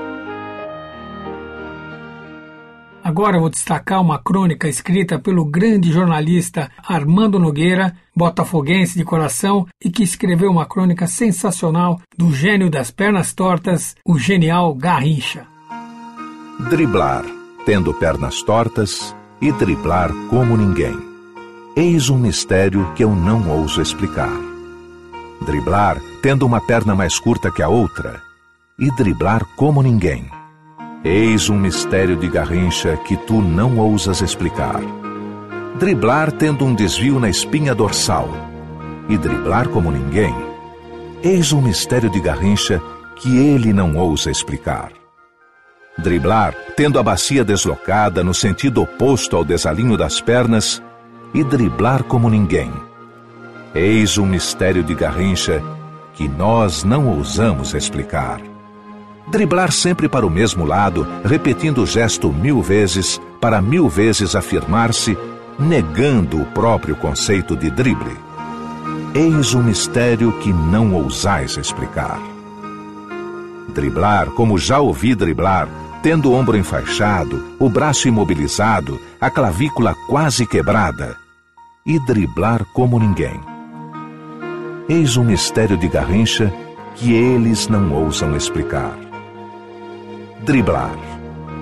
Agora 3.10 3.40
vou 3.40 3.50
destacar 3.50 4.00
uma 4.00 4.20
crônica 4.20 4.68
escrita 4.68 5.18
pelo 5.18 5.44
grande 5.44 5.90
jornalista 5.90 6.70
Armando 6.86 7.40
Nogueira, 7.40 7.92
botafoguense 8.14 8.96
de 8.96 9.04
coração, 9.04 9.66
e 9.84 9.90
que 9.90 10.04
escreveu 10.04 10.48
uma 10.48 10.64
crônica 10.64 11.08
sensacional 11.08 12.00
do 12.16 12.32
gênio 12.32 12.70
das 12.70 12.92
pernas 12.92 13.32
tortas, 13.32 13.96
o 14.06 14.16
genial 14.16 14.72
Garrincha. 14.76 15.44
Driblar, 16.70 17.24
tendo 17.66 17.92
pernas 17.92 18.42
tortas, 18.42 19.12
e 19.42 19.50
driblar 19.50 20.12
como 20.28 20.56
ninguém. 20.56 20.96
Eis 21.74 22.10
um 22.10 22.16
mistério 22.16 22.92
que 22.94 23.02
eu 23.02 23.12
não 23.12 23.50
ouso 23.50 23.82
explicar. 23.82 24.30
Driblar, 25.44 26.00
tendo 26.22 26.46
uma 26.46 26.60
perna 26.60 26.94
mais 26.94 27.18
curta 27.18 27.50
que 27.50 27.60
a 27.60 27.68
outra, 27.68 28.22
e 28.78 28.88
driblar 28.94 29.44
como 29.56 29.82
ninguém. 29.82 30.30
Eis 31.02 31.48
um 31.48 31.56
mistério 31.56 32.14
de 32.14 32.28
Garrincha 32.28 32.94
que 33.06 33.16
tu 33.16 33.40
não 33.40 33.78
ousas 33.78 34.20
explicar. 34.20 34.82
Driblar 35.78 36.30
tendo 36.30 36.62
um 36.66 36.74
desvio 36.74 37.18
na 37.18 37.30
espinha 37.30 37.74
dorsal, 37.74 38.28
e 39.08 39.16
driblar 39.16 39.66
como 39.70 39.90
ninguém. 39.90 40.34
Eis 41.22 41.54
um 41.54 41.62
mistério 41.62 42.10
de 42.10 42.20
Garrincha 42.20 42.82
que 43.16 43.38
ele 43.38 43.72
não 43.72 43.96
ousa 43.96 44.30
explicar. 44.30 44.92
Driblar, 45.96 46.54
tendo 46.76 46.98
a 46.98 47.02
bacia 47.02 47.42
deslocada 47.42 48.22
no 48.22 48.34
sentido 48.34 48.82
oposto 48.82 49.36
ao 49.36 49.44
desalinho 49.44 49.96
das 49.96 50.20
pernas, 50.20 50.82
e 51.32 51.42
driblar 51.42 52.04
como 52.04 52.28
ninguém. 52.28 52.70
Eis 53.74 54.18
um 54.18 54.26
mistério 54.26 54.82
de 54.82 54.94
Garrincha 54.94 55.62
que 56.12 56.28
nós 56.28 56.84
não 56.84 57.08
ousamos 57.08 57.72
explicar. 57.72 58.49
Driblar 59.30 59.70
sempre 59.70 60.08
para 60.08 60.26
o 60.26 60.30
mesmo 60.30 60.64
lado, 60.64 61.06
repetindo 61.24 61.82
o 61.82 61.86
gesto 61.86 62.32
mil 62.32 62.60
vezes, 62.60 63.20
para 63.40 63.62
mil 63.62 63.88
vezes 63.88 64.34
afirmar-se, 64.34 65.16
negando 65.56 66.42
o 66.42 66.46
próprio 66.46 66.96
conceito 66.96 67.56
de 67.56 67.70
drible. 67.70 68.16
Eis 69.14 69.54
um 69.54 69.62
mistério 69.62 70.32
que 70.40 70.52
não 70.52 70.94
ousais 70.94 71.56
explicar. 71.56 72.20
Driblar, 73.68 74.30
como 74.30 74.58
já 74.58 74.80
ouvi 74.80 75.14
driblar, 75.14 75.68
tendo 76.02 76.30
o 76.30 76.34
ombro 76.34 76.56
enfaixado, 76.56 77.54
o 77.58 77.68
braço 77.68 78.08
imobilizado, 78.08 79.00
a 79.20 79.30
clavícula 79.30 79.94
quase 80.08 80.44
quebrada, 80.44 81.16
e 81.86 82.04
driblar 82.04 82.64
como 82.72 82.98
ninguém. 82.98 83.40
Eis 84.88 85.16
um 85.16 85.22
mistério 85.22 85.76
de 85.76 85.86
Garrincha 85.86 86.52
que 86.96 87.12
eles 87.12 87.68
não 87.68 87.92
ousam 87.92 88.36
explicar. 88.36 89.09
Driblar, 90.42 90.96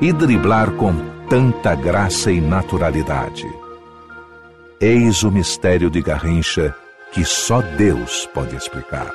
e 0.01 0.13
driblar 0.13 0.71
com 0.77 0.93
tanta 1.29 1.75
graça 1.75 2.31
e 2.31 2.41
naturalidade. 2.41 3.45
Eis 4.81 5.25
o 5.25 5.33
mistério 5.33 5.91
de 5.91 6.01
Garrincha 6.01 6.73
que 7.11 7.25
só 7.25 7.61
Deus 7.61 8.29
pode 8.33 8.55
explicar. 8.55 9.13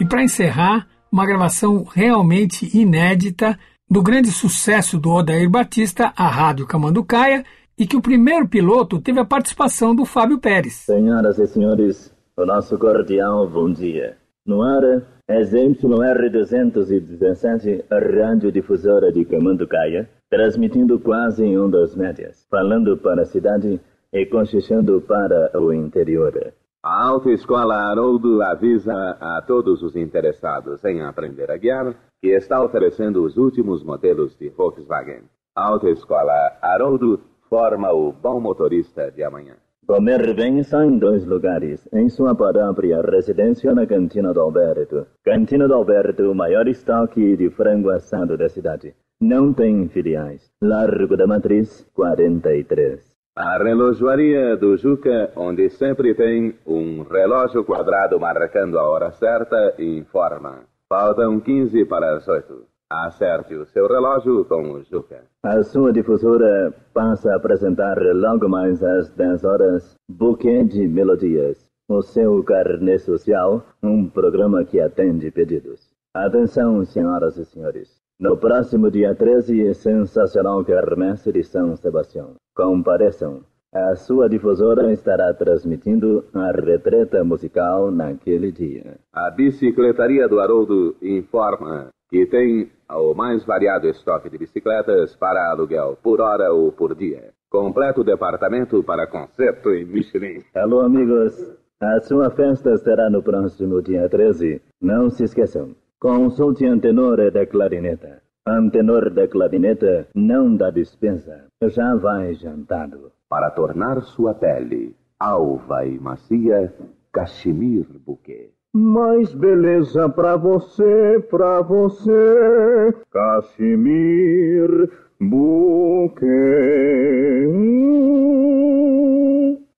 E 0.00 0.04
para 0.06 0.22
encerrar, 0.22 0.86
uma 1.12 1.26
gravação 1.26 1.84
realmente 1.84 2.74
inédita 2.74 3.58
do 3.88 4.02
grande 4.02 4.30
sucesso 4.30 4.98
do 4.98 5.10
Odair 5.10 5.50
Batista, 5.50 6.10
a 6.16 6.26
Rádio 6.26 6.66
Camanducaia, 6.66 7.44
e 7.78 7.86
que 7.86 7.96
o 7.96 8.02
primeiro 8.02 8.48
piloto 8.48 8.98
teve 8.98 9.20
a 9.20 9.26
participação 9.26 9.94
do 9.94 10.06
Fábio 10.06 10.38
Pérez. 10.38 10.72
Senhoras 10.72 11.38
e 11.38 11.46
senhores, 11.46 12.10
o 12.34 12.46
nosso 12.46 12.78
cordial 12.78 13.46
bom 13.46 13.70
dia. 13.70 14.16
No 14.46 14.62
ar, 14.62 15.02
ZYR 15.26 16.28
217, 16.30 17.84
a 17.90 17.98
radiodifusora 17.98 19.10
de 19.10 19.24
Camanducaia, 19.24 20.06
transmitindo 20.28 21.00
quase 21.00 21.42
em 21.42 21.56
ondas 21.58 21.96
médias, 21.96 22.46
falando 22.50 22.98
para 22.98 23.22
a 23.22 23.24
cidade 23.24 23.80
e 24.12 24.26
cochichando 24.26 25.00
para 25.00 25.50
o 25.58 25.72
interior. 25.72 26.52
A 26.82 27.06
Autoescola 27.06 27.74
Haroldo 27.74 28.42
avisa 28.42 29.16
a 29.18 29.40
todos 29.40 29.82
os 29.82 29.96
interessados 29.96 30.84
em 30.84 31.00
aprender 31.00 31.50
a 31.50 31.56
guiar 31.56 31.94
que 32.20 32.28
está 32.28 32.62
oferecendo 32.62 33.24
os 33.24 33.38
últimos 33.38 33.82
modelos 33.82 34.36
de 34.36 34.50
Volkswagen. 34.50 35.22
A 35.56 35.68
Autoescola 35.68 36.58
Haroldo 36.60 37.18
forma 37.48 37.90
o 37.90 38.12
bom 38.12 38.38
motorista 38.40 39.10
de 39.10 39.24
amanhã. 39.24 39.54
Comer 39.86 40.34
só 40.64 40.82
em 40.82 40.98
dois 40.98 41.26
lugares. 41.26 41.86
Em 41.92 42.08
sua 42.08 42.34
própria 42.34 43.02
residência 43.02 43.74
na 43.74 43.86
Cantina 43.86 44.32
do 44.32 44.40
Alberto. 44.40 45.06
Cantina 45.22 45.68
do 45.68 45.74
Alberto, 45.74 46.22
o 46.30 46.34
maior 46.34 46.66
estoque 46.66 47.36
de 47.36 47.50
frango 47.50 47.90
assado 47.90 48.36
da 48.36 48.48
cidade. 48.48 48.94
Não 49.20 49.52
tem 49.52 49.86
filiais. 49.88 50.50
Largo 50.62 51.16
da 51.16 51.26
Matriz, 51.26 51.86
43. 51.94 53.14
A 53.36 53.58
relojoaria 53.58 54.56
do 54.56 54.74
Juca, 54.76 55.30
onde 55.36 55.68
sempre 55.68 56.14
tem 56.14 56.54
um 56.66 57.02
relógio 57.02 57.62
quadrado 57.64 58.18
marcando 58.18 58.78
a 58.78 58.88
hora 58.88 59.12
certa, 59.12 59.74
informa. 59.78 60.60
Faltam 60.88 61.40
15 61.40 61.84
para 61.84 62.16
as 62.16 62.26
8. 62.26 62.73
Acerte 62.90 63.54
o 63.54 63.64
seu 63.66 63.88
relógio 63.88 64.44
com 64.44 64.72
o 64.72 64.82
Juca. 64.84 65.24
A 65.42 65.62
sua 65.62 65.92
difusora 65.92 66.72
passa 66.92 67.32
a 67.32 67.36
apresentar 67.36 67.96
logo 67.98 68.48
mais 68.48 68.82
às 68.82 69.08
10 69.10 69.44
horas 69.44 69.94
Buquê 70.08 70.62
de 70.64 70.86
Melodias. 70.86 71.64
O 71.88 72.02
seu 72.02 72.42
carnê 72.44 72.98
social, 72.98 73.62
um 73.82 74.08
programa 74.08 74.64
que 74.64 74.80
atende 74.80 75.30
pedidos. 75.30 75.90
Atenção, 76.14 76.84
senhoras 76.84 77.36
e 77.36 77.44
senhores. 77.44 78.00
No 78.20 78.36
próximo 78.36 78.90
dia 78.90 79.14
13, 79.14 79.74
sensacional 79.74 80.64
quermesse 80.64 81.32
de 81.32 81.42
São 81.42 81.74
Sebastião. 81.76 82.34
Compareçam. 82.54 83.42
A 83.74 83.96
sua 83.96 84.28
difusora 84.28 84.92
estará 84.92 85.34
transmitindo 85.34 86.24
a 86.32 86.52
retreta 86.52 87.24
musical 87.24 87.90
naquele 87.90 88.52
dia. 88.52 88.98
A 89.12 89.30
Bicicletaria 89.30 90.28
do 90.28 90.38
Haroldo 90.38 90.94
informa 91.02 91.88
que 92.14 92.26
tem 92.26 92.70
o 92.88 93.12
mais 93.12 93.44
variado 93.44 93.88
estoque 93.88 94.30
de 94.30 94.38
bicicletas 94.38 95.16
para 95.16 95.50
aluguel 95.50 95.98
por 96.00 96.20
hora 96.20 96.52
ou 96.52 96.70
por 96.70 96.94
dia. 96.94 97.32
Completo 97.50 98.04
departamento 98.04 98.84
para 98.84 99.08
concerto 99.08 99.70
em 99.70 99.84
Michelin. 99.84 100.44
Alô, 100.54 100.82
amigos. 100.82 101.34
A 101.80 102.00
sua 102.02 102.30
festa 102.30 102.76
será 102.76 103.10
no 103.10 103.20
próximo 103.20 103.82
dia 103.82 104.08
13. 104.08 104.62
Não 104.80 105.10
se 105.10 105.24
esqueçam. 105.24 105.74
Consulte 105.98 106.64
Antenor 106.64 107.32
da 107.32 107.44
clarineta. 107.44 108.22
Antenor 108.46 109.10
da 109.10 109.26
clarineta 109.26 110.06
não 110.14 110.54
dá 110.54 110.70
dispensa. 110.70 111.46
Já 111.64 111.96
vai 111.96 112.34
jantado. 112.34 113.10
Para 113.28 113.50
tornar 113.50 114.00
sua 114.02 114.34
pele 114.34 114.94
alva 115.18 115.84
e 115.84 115.98
macia, 115.98 116.72
Cachemir 117.12 117.86
Bouquet. 118.06 118.53
Mais 118.76 119.32
beleza 119.32 120.08
pra 120.08 120.36
você, 120.36 121.24
pra 121.30 121.62
você, 121.62 122.92
Cachemir 123.12 124.90
Bouquet. 125.20 126.26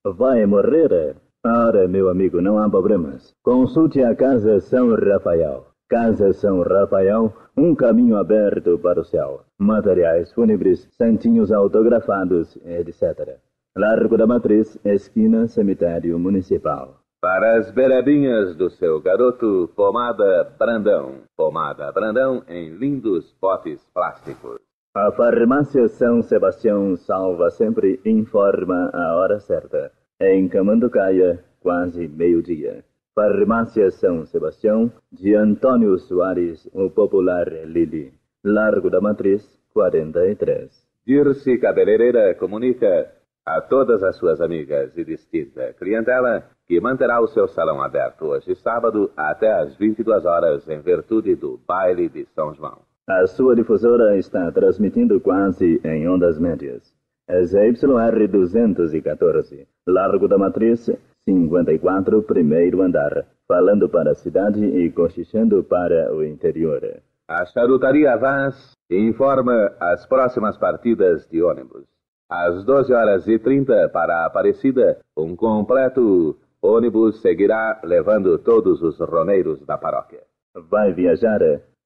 Vai 0.03 0.47
morrer? 0.47 1.15
Ora, 1.45 1.87
meu 1.87 2.09
amigo, 2.09 2.41
não 2.41 2.57
há 2.57 2.67
problemas. 2.67 3.35
Consulte 3.43 4.01
a 4.01 4.15
Casa 4.15 4.59
São 4.61 4.95
Rafael. 4.95 5.67
Casa 5.87 6.33
São 6.33 6.63
Rafael, 6.63 7.31
um 7.55 7.75
caminho 7.75 8.17
aberto 8.17 8.79
para 8.79 9.01
o 9.01 9.05
céu. 9.05 9.41
Materiais 9.59 10.33
fúnebres, 10.33 10.89
santinhos 10.97 11.51
autografados, 11.51 12.57
etc. 12.65 13.37
Largo 13.77 14.17
da 14.17 14.25
Matriz, 14.25 14.75
esquina 14.83 15.47
Cemitério 15.47 16.17
Municipal. 16.17 17.06
Para 17.19 17.57
as 17.57 17.71
beiradinhas 17.71 18.55
do 18.55 18.69
seu 18.69 19.01
garoto, 19.01 19.71
pomada 19.75 20.53
Brandão. 20.57 21.23
Pomada 21.35 21.91
Brandão 21.91 22.43
em 22.47 22.69
lindos 22.69 23.33
potes 23.41 23.83
plásticos. 23.91 24.59
A 24.95 25.11
farmácia 25.11 25.87
São 25.87 26.21
Sebastião 26.21 26.95
salva 26.95 27.49
sempre 27.49 27.99
informa 28.05 28.91
a 28.93 29.15
hora 29.15 29.39
certa. 29.39 29.91
Em 30.21 30.47
Camanducaia, 30.47 31.43
quase 31.59 32.07
meio-dia. 32.07 32.83
Farmácia 33.15 33.89
São 33.89 34.23
Sebastião, 34.23 34.91
de 35.11 35.33
Antônio 35.33 35.97
Soares, 35.97 36.69
o 36.71 36.87
popular 36.91 37.47
Lili. 37.65 38.13
Largo 38.45 38.91
da 38.91 39.01
Matriz, 39.01 39.43
43. 39.73 40.69
Dirce 41.03 41.57
Cabeleireira 41.57 42.35
comunica 42.35 43.11
a 43.43 43.59
todas 43.59 44.03
as 44.03 44.15
suas 44.17 44.39
amigas 44.39 44.95
e 44.95 45.03
distinta 45.03 45.73
clientela 45.73 46.43
que 46.67 46.81
manterá 46.81 47.21
o 47.21 47.27
seu 47.27 47.47
salão 47.47 47.81
aberto 47.81 48.25
hoje 48.25 48.53
sábado 48.55 49.09
até 49.15 49.51
às 49.61 49.75
22 49.77 50.25
horas 50.25 50.67
em 50.67 50.81
virtude 50.81 51.35
do 51.35 51.59
baile 51.65 52.09
de 52.09 52.25
São 52.35 52.53
João. 52.53 52.79
A 53.07 53.25
sua 53.25 53.55
difusora 53.55 54.17
está 54.17 54.51
transmitindo 54.51 55.19
quase 55.21 55.79
em 55.83 56.09
ondas 56.09 56.37
médias. 56.37 56.93
ZYR 57.29 58.27
214, 58.29 59.67
Largo 59.87 60.27
da 60.27 60.37
Matriz, 60.37 60.89
54, 61.23 62.21
primeiro 62.23 62.81
andar, 62.81 63.25
falando 63.47 63.87
para 63.87 64.11
a 64.11 64.15
cidade 64.15 64.63
e 64.63 64.91
cochichando 64.91 65.63
para 65.63 66.13
o 66.13 66.23
interior. 66.23 66.81
A 67.29 67.45
charutaria 67.45 68.15
Vaz 68.17 68.71
informa 68.89 69.73
as 69.79 70.05
próximas 70.05 70.57
partidas 70.57 71.27
de 71.29 71.41
ônibus. 71.41 71.83
Às 72.29 72.63
12 72.65 72.93
horas 72.93 73.27
e 73.27 73.39
30 73.39 73.89
para 73.89 74.23
a 74.23 74.25
Aparecida, 74.25 74.99
um 75.15 75.35
completo 75.35 76.37
ônibus 76.67 77.21
seguirá 77.21 77.79
levando 77.83 78.37
todos 78.39 78.81
os 78.81 78.99
romeiros 78.99 79.65
da 79.65 79.77
paróquia. 79.77 80.21
Vai 80.69 80.93
viajar 80.93 81.39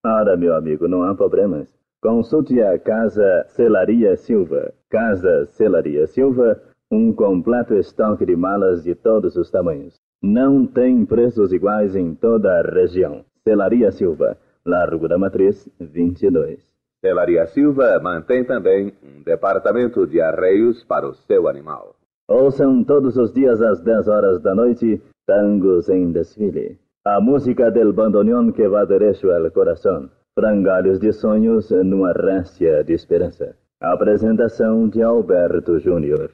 Ora, 0.03 0.35
meu 0.35 0.55
amigo, 0.55 0.87
não 0.87 1.03
há 1.03 1.13
problemas. 1.13 1.71
Consulte 2.01 2.59
a 2.61 2.79
Casa 2.79 3.45
Celaria 3.49 4.15
Silva. 4.17 4.73
Casa 4.89 5.45
Celaria 5.45 6.07
Silva, 6.07 6.59
um 6.91 7.13
completo 7.13 7.75
estoque 7.75 8.25
de 8.25 8.35
malas 8.35 8.83
de 8.83 8.95
todos 8.95 9.35
os 9.35 9.51
tamanhos. 9.51 9.93
Não 10.21 10.65
tem 10.65 11.05
preços 11.05 11.53
iguais 11.53 11.95
em 11.95 12.15
toda 12.15 12.59
a 12.59 12.61
região. 12.63 13.23
Celaria 13.43 13.91
Silva, 13.91 14.37
Largo 14.65 15.07
da 15.07 15.17
Matriz, 15.17 15.69
22. 15.79 16.59
Celaria 16.99 17.45
Silva 17.47 17.99
mantém 17.99 18.43
também 18.43 18.93
um 19.03 19.23
departamento 19.23 20.05
de 20.07 20.19
arreios 20.19 20.83
para 20.83 21.07
o 21.07 21.13
seu 21.13 21.47
animal. 21.47 21.95
Ouçam 22.27 22.83
todos 22.83 23.17
os 23.17 23.33
dias 23.33 23.61
às 23.61 23.81
10 23.81 24.07
horas 24.07 24.41
da 24.41 24.55
noite, 24.55 25.01
tangos 25.27 25.89
em 25.89 26.11
desfile. 26.11 26.79
A 27.05 27.19
música 27.19 27.71
del 27.71 27.93
bandoneón 27.93 28.53
que 28.53 28.67
va 28.67 28.85
derecho 28.85 29.31
al 29.31 29.51
coração. 29.51 30.09
Frangalhos 30.33 30.99
de 30.99 31.11
sonhos 31.11 31.71
numa 31.71 32.13
réstia 32.13 32.83
de 32.83 32.93
esperança. 32.93 33.55
Apresentação 33.81 34.87
de 34.87 35.01
Alberto 35.01 35.79
Júnior. 35.79 36.31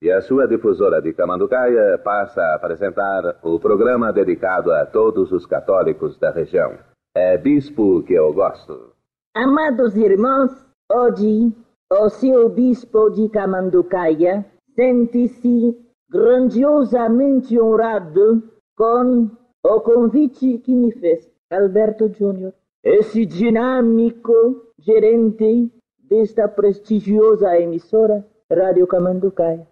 E 0.00 0.10
a 0.10 0.20
sua 0.20 0.46
difusora 0.46 1.02
de 1.02 1.12
Camanducaia 1.12 1.98
passa 1.98 2.40
a 2.40 2.54
apresentar 2.54 3.38
o 3.42 3.60
programa 3.60 4.12
dedicado 4.12 4.72
a 4.72 4.86
todos 4.86 5.30
os 5.30 5.44
católicos 5.44 6.18
da 6.18 6.30
região. 6.30 6.78
É 7.14 7.36
Bispo 7.36 8.02
que 8.02 8.14
eu 8.14 8.32
gosto. 8.32 8.92
Amados 9.36 9.96
irmãos, 9.96 10.50
hoje 10.90 11.52
o 11.92 12.08
seu 12.08 12.48
Bispo 12.48 13.10
de 13.10 13.28
Camanducaia 13.28 14.44
sente-se 14.78 15.76
grandiosamente 16.08 17.60
honrado 17.60 18.44
com 18.76 19.28
o 19.64 19.80
convite 19.80 20.58
que 20.58 20.72
me 20.72 20.92
fez 20.92 21.28
Alberto 21.50 22.08
Júnior, 22.08 22.54
esse 22.84 23.26
dinâmico 23.26 24.72
gerente 24.78 25.72
desta 25.98 26.46
prestigiosa 26.46 27.58
emissora 27.58 28.24
Rádio 28.48 28.86
Camanducaia. 28.86 29.66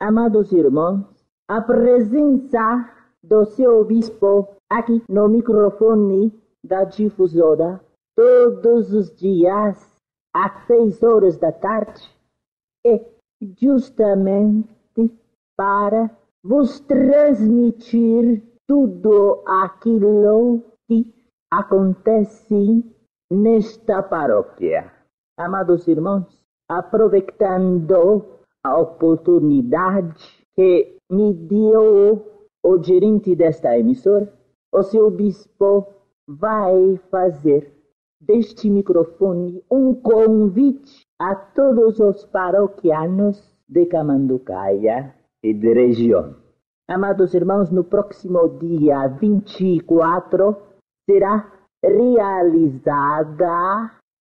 Amados 0.00 0.50
irmãos, 0.50 1.06
a 1.48 1.60
presença 1.62 2.90
do 3.22 3.44
seu 3.44 3.84
bispo 3.84 4.48
aqui 4.68 5.00
no 5.08 5.28
microfone 5.28 6.34
da 6.64 6.82
difusora 6.82 7.80
todos 8.16 8.92
os 8.92 9.14
dias 9.14 9.78
às 10.34 10.66
seis 10.66 11.00
horas 11.04 11.36
da 11.38 11.52
tarde 11.52 12.02
é 12.84 13.19
justamente 13.40 15.12
para 15.56 16.10
vos 16.42 16.80
transmitir 16.80 18.42
tudo 18.66 19.42
aquilo 19.46 20.62
que 20.86 21.06
acontece 21.50 22.84
nesta 23.30 24.02
paróquia. 24.02 24.92
Amados 25.38 25.88
irmãos, 25.88 26.26
aproveitando 26.68 28.24
a 28.62 28.78
oportunidade 28.78 30.44
que 30.54 30.96
me 31.10 31.32
deu 31.32 32.24
o 32.62 32.82
gerente 32.82 33.34
desta 33.34 33.78
emissora, 33.78 34.32
o 34.72 34.82
seu 34.82 35.10
bispo 35.10 35.86
vai 36.28 36.96
fazer 37.10 37.74
deste 38.20 38.68
microfone 38.68 39.64
um 39.70 39.94
convite 39.94 41.06
a 41.20 41.34
todos 41.34 42.00
os 42.00 42.24
paroquianos 42.24 43.54
de 43.68 43.84
Camanducaia 43.84 45.14
e 45.42 45.52
de 45.52 45.74
região. 45.74 46.34
Amados 46.88 47.34
irmãos, 47.34 47.70
no 47.70 47.84
próximo 47.84 48.48
dia 48.58 49.06
24 49.06 50.56
será 51.08 51.46
realizada 51.84 53.46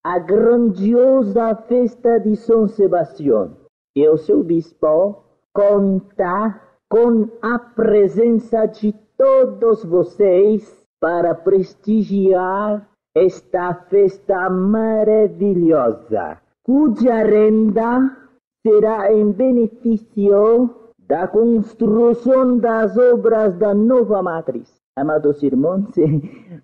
a 0.03 0.19
grandiosa 0.19 1.55
festa 1.55 2.19
de 2.19 2.35
São 2.35 2.67
Sebastião. 2.67 3.55
E 3.95 4.05
o 4.07 4.17
seu 4.17 4.43
bispo 4.43 5.23
conta 5.53 6.61
com 6.89 7.29
a 7.41 7.57
presença 7.59 8.65
de 8.65 8.93
todos 9.17 9.85
vocês 9.85 10.85
para 10.99 11.33
prestigiar 11.33 12.85
esta 13.15 13.73
festa 13.73 14.49
maravilhosa, 14.49 16.37
cuja 16.69 17.23
renda 17.23 18.15
será 18.61 19.11
em 19.11 19.31
benefício 19.31 20.69
da 20.99 21.27
construção 21.27 22.59
das 22.59 22.95
obras 22.95 23.57
da 23.57 23.73
nova 23.73 24.21
matriz. 24.21 24.79
Amados 24.95 25.41
irmãos, 25.41 25.87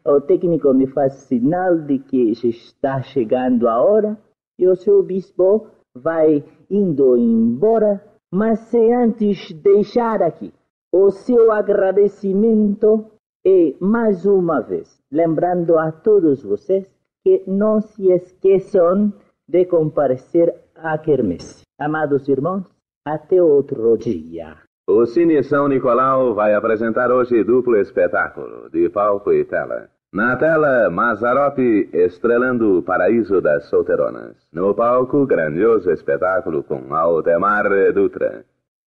o 0.05 0.21
técnico 0.21 0.71
me 0.75 0.85
faz 0.85 1.13
sinal 1.13 1.79
de 1.79 1.97
que 1.97 2.33
está 2.33 3.01
chegando 3.01 3.67
a 3.67 3.81
hora 3.81 4.15
e 4.59 4.67
o 4.67 4.75
seu 4.75 5.01
bispo 5.01 5.65
vai 5.97 6.43
indo 6.69 7.17
embora, 7.17 7.99
mas 8.31 8.59
se 8.59 8.93
antes 8.93 9.53
deixar 9.53 10.21
aqui 10.21 10.53
o 10.93 11.09
seu 11.09 11.51
agradecimento 11.51 13.07
e 13.43 13.75
mais 13.79 14.23
uma 14.23 14.61
vez 14.61 15.01
lembrando 15.11 15.79
a 15.79 15.91
todos 15.91 16.43
vocês 16.43 16.87
que 17.23 17.43
não 17.47 17.81
se 17.81 18.11
esqueçam 18.11 19.11
de 19.47 19.65
comparecer 19.65 20.53
à 20.75 20.97
quermesse. 20.97 21.63
Amados 21.79 22.27
irmãos, 22.27 22.65
até 23.05 23.41
outro 23.41 23.97
dia. 23.97 24.57
O 24.87 25.05
Cine 25.05 25.43
São 25.43 25.67
Nicolau 25.67 26.33
vai 26.33 26.53
apresentar 26.53 27.11
hoje 27.11 27.43
duplo 27.43 27.75
espetáculo, 27.77 28.69
de 28.69 28.89
palco 28.89 29.33
e 29.33 29.43
tela. 29.45 29.89
Na 30.13 30.37
tela, 30.37 30.89
Mazarope 30.89 31.89
estrelando 31.91 32.77
o 32.77 32.83
Paraíso 32.83 33.41
das 33.41 33.65
Solteronas. 33.65 34.47
No 34.53 34.73
palco, 34.73 35.25
grandioso 35.25 35.91
espetáculo 35.91 36.63
com 36.63 36.93
Aldemar 36.93 37.65
Dutra. 37.93 38.45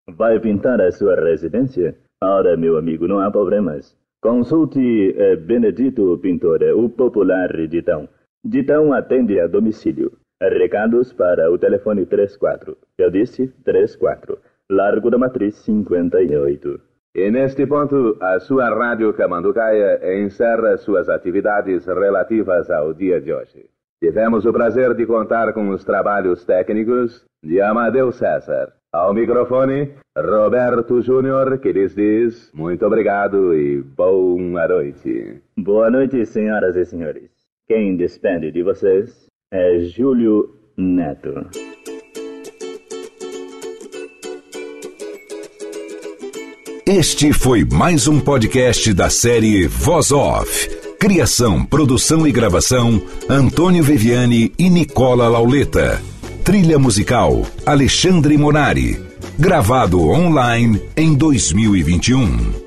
Vai 0.07 0.39
pintar 0.39 0.79
a 0.79 0.91
sua 0.91 1.15
residência? 1.15 1.97
Ora, 2.23 2.55
meu 2.55 2.77
amigo, 2.77 3.07
não 3.07 3.19
há 3.19 3.29
problemas. 3.29 3.95
Consulte 4.21 5.13
eh, 5.17 5.35
Benedito 5.35 6.17
Pintor, 6.19 6.61
o 6.75 6.89
popular 6.89 7.49
Ditão. 7.67 8.07
Ditão 8.43 8.93
atende 8.93 9.39
a 9.39 9.47
domicílio. 9.47 10.13
Recados 10.39 11.11
para 11.13 11.51
o 11.51 11.57
telefone 11.57 12.05
34. 12.05 12.77
Eu 12.95 13.09
disse 13.09 13.47
34. 13.65 14.37
Largo 14.69 15.09
da 15.09 15.17
Matriz 15.17 15.55
58. 15.55 16.79
E 17.15 17.31
neste 17.31 17.65
ponto, 17.65 18.15
a 18.21 18.39
sua 18.39 18.69
Rádio 18.69 19.11
Camanducaia 19.13 19.99
encerra 20.21 20.77
suas 20.77 21.09
atividades 21.09 21.87
relativas 21.87 22.69
ao 22.69 22.93
dia 22.93 23.19
de 23.19 23.33
hoje. 23.33 23.65
Tivemos 23.99 24.45
o 24.45 24.53
prazer 24.53 24.93
de 24.93 25.07
contar 25.07 25.53
com 25.53 25.69
os 25.69 25.83
trabalhos 25.83 26.45
técnicos 26.45 27.25
de 27.43 27.59
Amadeu 27.59 28.11
César. 28.11 28.71
Ao 28.93 29.15
microfone, 29.15 29.91
Roberto 30.15 31.01
Júnior, 31.01 31.57
que 31.57 31.71
lhes 31.71 31.95
diz 31.95 32.51
muito 32.53 32.85
obrigado 32.85 33.55
e 33.55 33.81
boa 33.81 34.67
noite. 34.67 35.41
Boa 35.57 35.89
noite, 35.89 36.23
senhoras 36.27 36.75
e 36.75 36.85
senhores. 36.85 37.31
Quem 37.67 37.97
despede 37.97 38.51
de 38.51 38.61
vocês 38.61 39.26
é 39.51 39.79
Júlio 39.79 40.49
Neto. 40.75 41.47
Este 46.85 47.31
foi 47.31 47.63
mais 47.63 48.07
um 48.07 48.19
podcast 48.19 48.93
da 48.93 49.09
série 49.09 49.65
Voz 49.67 50.11
Off. 50.11 50.69
Criação, 50.99 51.63
produção 51.63 52.27
e 52.27 52.31
gravação: 52.31 53.01
Antônio 53.29 53.83
Viviane 53.83 54.51
e 54.59 54.69
Nicola 54.69 55.29
Lauleta. 55.29 56.01
Trilha 56.43 56.77
musical: 56.77 57.45
Alexandre 57.65 58.37
Monari. 58.37 59.01
Gravado 59.39 60.01
online 60.09 60.81
em 60.97 61.13
2021. 61.15 62.66